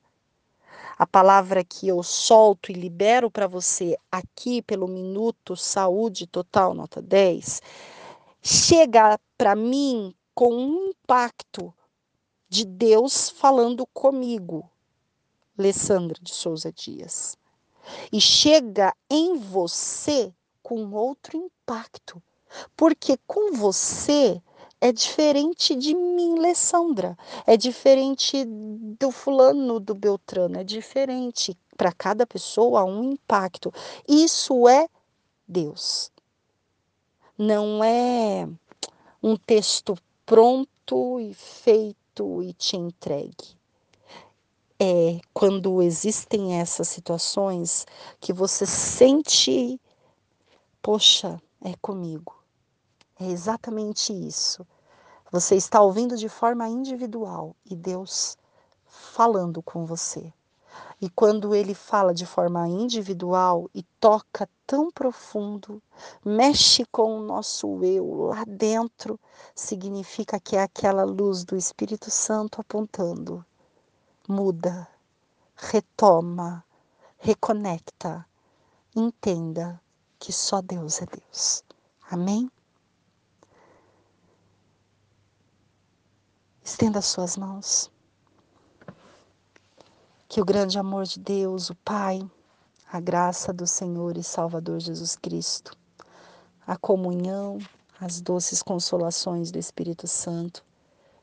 A 0.97 1.05
palavra 1.05 1.63
que 1.63 1.87
eu 1.87 2.01
solto 2.01 2.71
e 2.71 2.73
libero 2.73 3.29
para 3.29 3.45
você 3.45 3.95
aqui 4.11 4.63
pelo 4.63 4.87
minuto 4.87 5.55
Saúde 5.55 6.25
Total 6.25 6.73
Nota 6.73 6.99
10 7.01 7.61
chega 8.41 9.19
para 9.37 9.55
mim 9.55 10.15
com 10.37 10.53
um 10.53 10.89
impacto 10.89 11.73
de 12.47 12.63
Deus 12.63 13.27
falando 13.27 13.87
comigo, 13.87 14.69
Alessandra 15.57 16.15
de 16.21 16.31
Souza 16.31 16.71
Dias. 16.71 17.35
E 18.13 18.21
chega 18.21 18.93
em 19.09 19.35
você 19.35 20.31
com 20.61 20.93
outro 20.93 21.35
impacto 21.35 22.21
porque 22.75 23.17
com 23.25 23.51
você 23.53 24.39
é 24.79 24.91
diferente 24.91 25.73
de 25.73 25.95
mim, 25.95 26.37
Alessandra. 26.37 27.17
É 27.47 27.57
diferente 27.57 28.45
do 28.45 29.09
fulano, 29.09 29.79
do 29.79 29.95
Beltrano. 29.95 30.59
É 30.59 30.63
diferente. 30.63 31.57
Para 31.75 31.91
cada 31.91 32.27
pessoa, 32.27 32.83
um 32.83 33.11
impacto. 33.11 33.73
Isso 34.07 34.69
é 34.69 34.87
Deus. 35.47 36.11
Não 37.35 37.83
é 37.83 38.47
um 39.21 39.35
texto 39.35 39.97
pronto 40.27 41.21
e 41.21 41.33
feito 41.33 42.43
e 42.43 42.51
te 42.51 42.75
entregue. 42.75 43.57
É 44.77 45.21
quando 45.33 45.81
existem 45.81 46.59
essas 46.59 46.89
situações 46.89 47.87
que 48.19 48.33
você 48.33 48.65
sente, 48.65 49.79
poxa, 50.81 51.41
é 51.63 51.73
comigo. 51.81 52.35
É 53.17 53.25
exatamente 53.25 54.11
isso. 54.11 54.67
Você 55.31 55.55
está 55.55 55.81
ouvindo 55.81 56.17
de 56.17 56.27
forma 56.27 56.67
individual 56.67 57.55
e 57.65 57.73
Deus 57.73 58.37
falando 58.85 59.63
com 59.63 59.85
você. 59.85 60.31
E 60.99 61.09
quando 61.09 61.53
ele 61.53 61.75
fala 61.75 62.11
de 62.11 62.25
forma 62.25 62.67
individual 62.67 63.69
e 63.73 63.83
toca 63.99 64.49
tão 64.65 64.89
profundo, 64.89 65.81
mexe 66.25 66.85
com 66.85 67.19
o 67.19 67.21
nosso 67.21 67.83
eu 67.83 68.29
lá 68.29 68.43
dentro, 68.47 69.19
significa 69.53 70.39
que 70.39 70.55
é 70.55 70.63
aquela 70.63 71.03
luz 71.03 71.43
do 71.43 71.55
Espírito 71.55 72.09
Santo 72.09 72.59
apontando. 72.59 73.45
Muda, 74.27 74.87
retoma, 75.55 76.65
reconecta, 77.19 78.25
entenda 78.95 79.79
que 80.17 80.33
só 80.33 80.61
Deus 80.61 80.99
é 81.01 81.05
Deus. 81.05 81.63
Amém? 82.09 82.49
Estenda 86.63 87.01
suas 87.01 87.37
mãos. 87.37 87.91
Que 90.27 90.41
o 90.41 90.45
grande 90.45 90.77
amor 90.77 91.05
de 91.05 91.19
Deus, 91.19 91.69
o 91.69 91.75
Pai, 91.75 92.19
a 92.91 92.99
graça 92.99 93.53
do 93.53 93.65
Senhor 93.65 94.17
e 94.17 94.23
Salvador 94.23 94.79
Jesus 94.79 95.15
Cristo, 95.15 95.71
a 96.65 96.75
comunhão, 96.75 97.59
as 97.99 98.19
doces 98.19 98.61
consolações 98.61 99.51
do 99.51 99.57
Espírito 99.57 100.07
Santo 100.07 100.63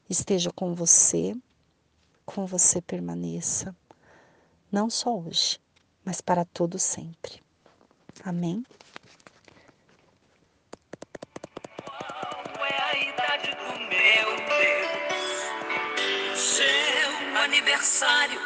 esteja 0.08 0.50
com 0.50 0.74
você, 0.74 1.36
com 2.24 2.46
você 2.46 2.80
permaneça, 2.80 3.76
não 4.72 4.88
só 4.88 5.18
hoje, 5.18 5.60
mas 6.04 6.20
para 6.20 6.44
todo 6.44 6.78
sempre. 6.78 7.42
Amém. 8.24 8.64
aniversário, 17.44 18.40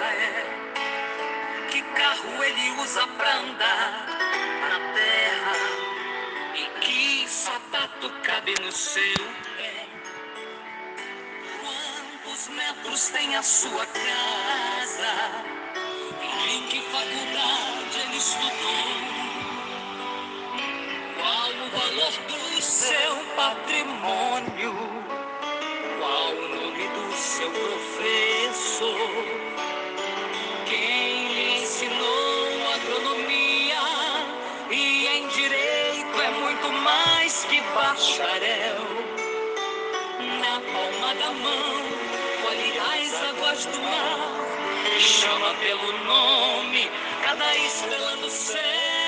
é? 0.00 1.68
Que 1.70 1.82
carro 1.82 2.44
ele 2.44 2.70
usa 2.80 3.06
pra 3.06 3.36
andar 3.38 4.06
na 4.68 4.78
terra? 4.94 5.56
E 6.54 6.66
que 6.80 7.28
sapato 7.28 8.10
cabe 8.22 8.54
no 8.60 8.72
seu 8.72 9.26
pé? 9.56 9.86
Quantos 11.60 12.48
metros 12.48 13.08
tem 13.08 13.36
a 13.36 13.42
sua 13.42 13.86
casa? 13.86 15.14
E 16.22 16.26
em 16.56 16.62
que 16.68 16.80
faculdade 16.82 17.98
ele 18.06 18.16
estudou? 18.16 18.52
Qual 21.18 21.50
o 21.50 21.68
valor 21.70 22.12
do 22.28 22.62
seu 22.62 23.16
patrimônio? 23.36 25.02
seu 27.22 27.50
professor. 27.50 29.51
Quem 30.72 31.28
lhe 31.34 31.62
ensinou 31.62 32.72
agronomia 32.74 33.76
e 34.70 35.06
em 35.06 35.28
direito 35.28 36.18
é 36.18 36.30
muito 36.30 36.72
mais 36.72 37.44
que 37.44 37.60
bacharel. 37.74 38.80
Na 40.40 40.60
palma 40.72 41.14
da 41.16 41.30
mão, 41.32 41.82
colhe 42.42 42.72
as 42.78 43.22
águas 43.22 43.66
do 43.66 43.82
mar, 43.82 44.98
chama 44.98 45.52
pelo 45.56 45.92
nome 46.04 46.90
cada 47.22 47.54
estrela 47.54 48.16
do 48.16 48.30
céu. 48.30 49.01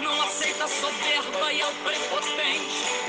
Não 0.00 0.22
aceita 0.22 0.66
soberba 0.68 1.52
e 1.52 1.62
ao 1.62 1.72
prepotente, 1.72 2.99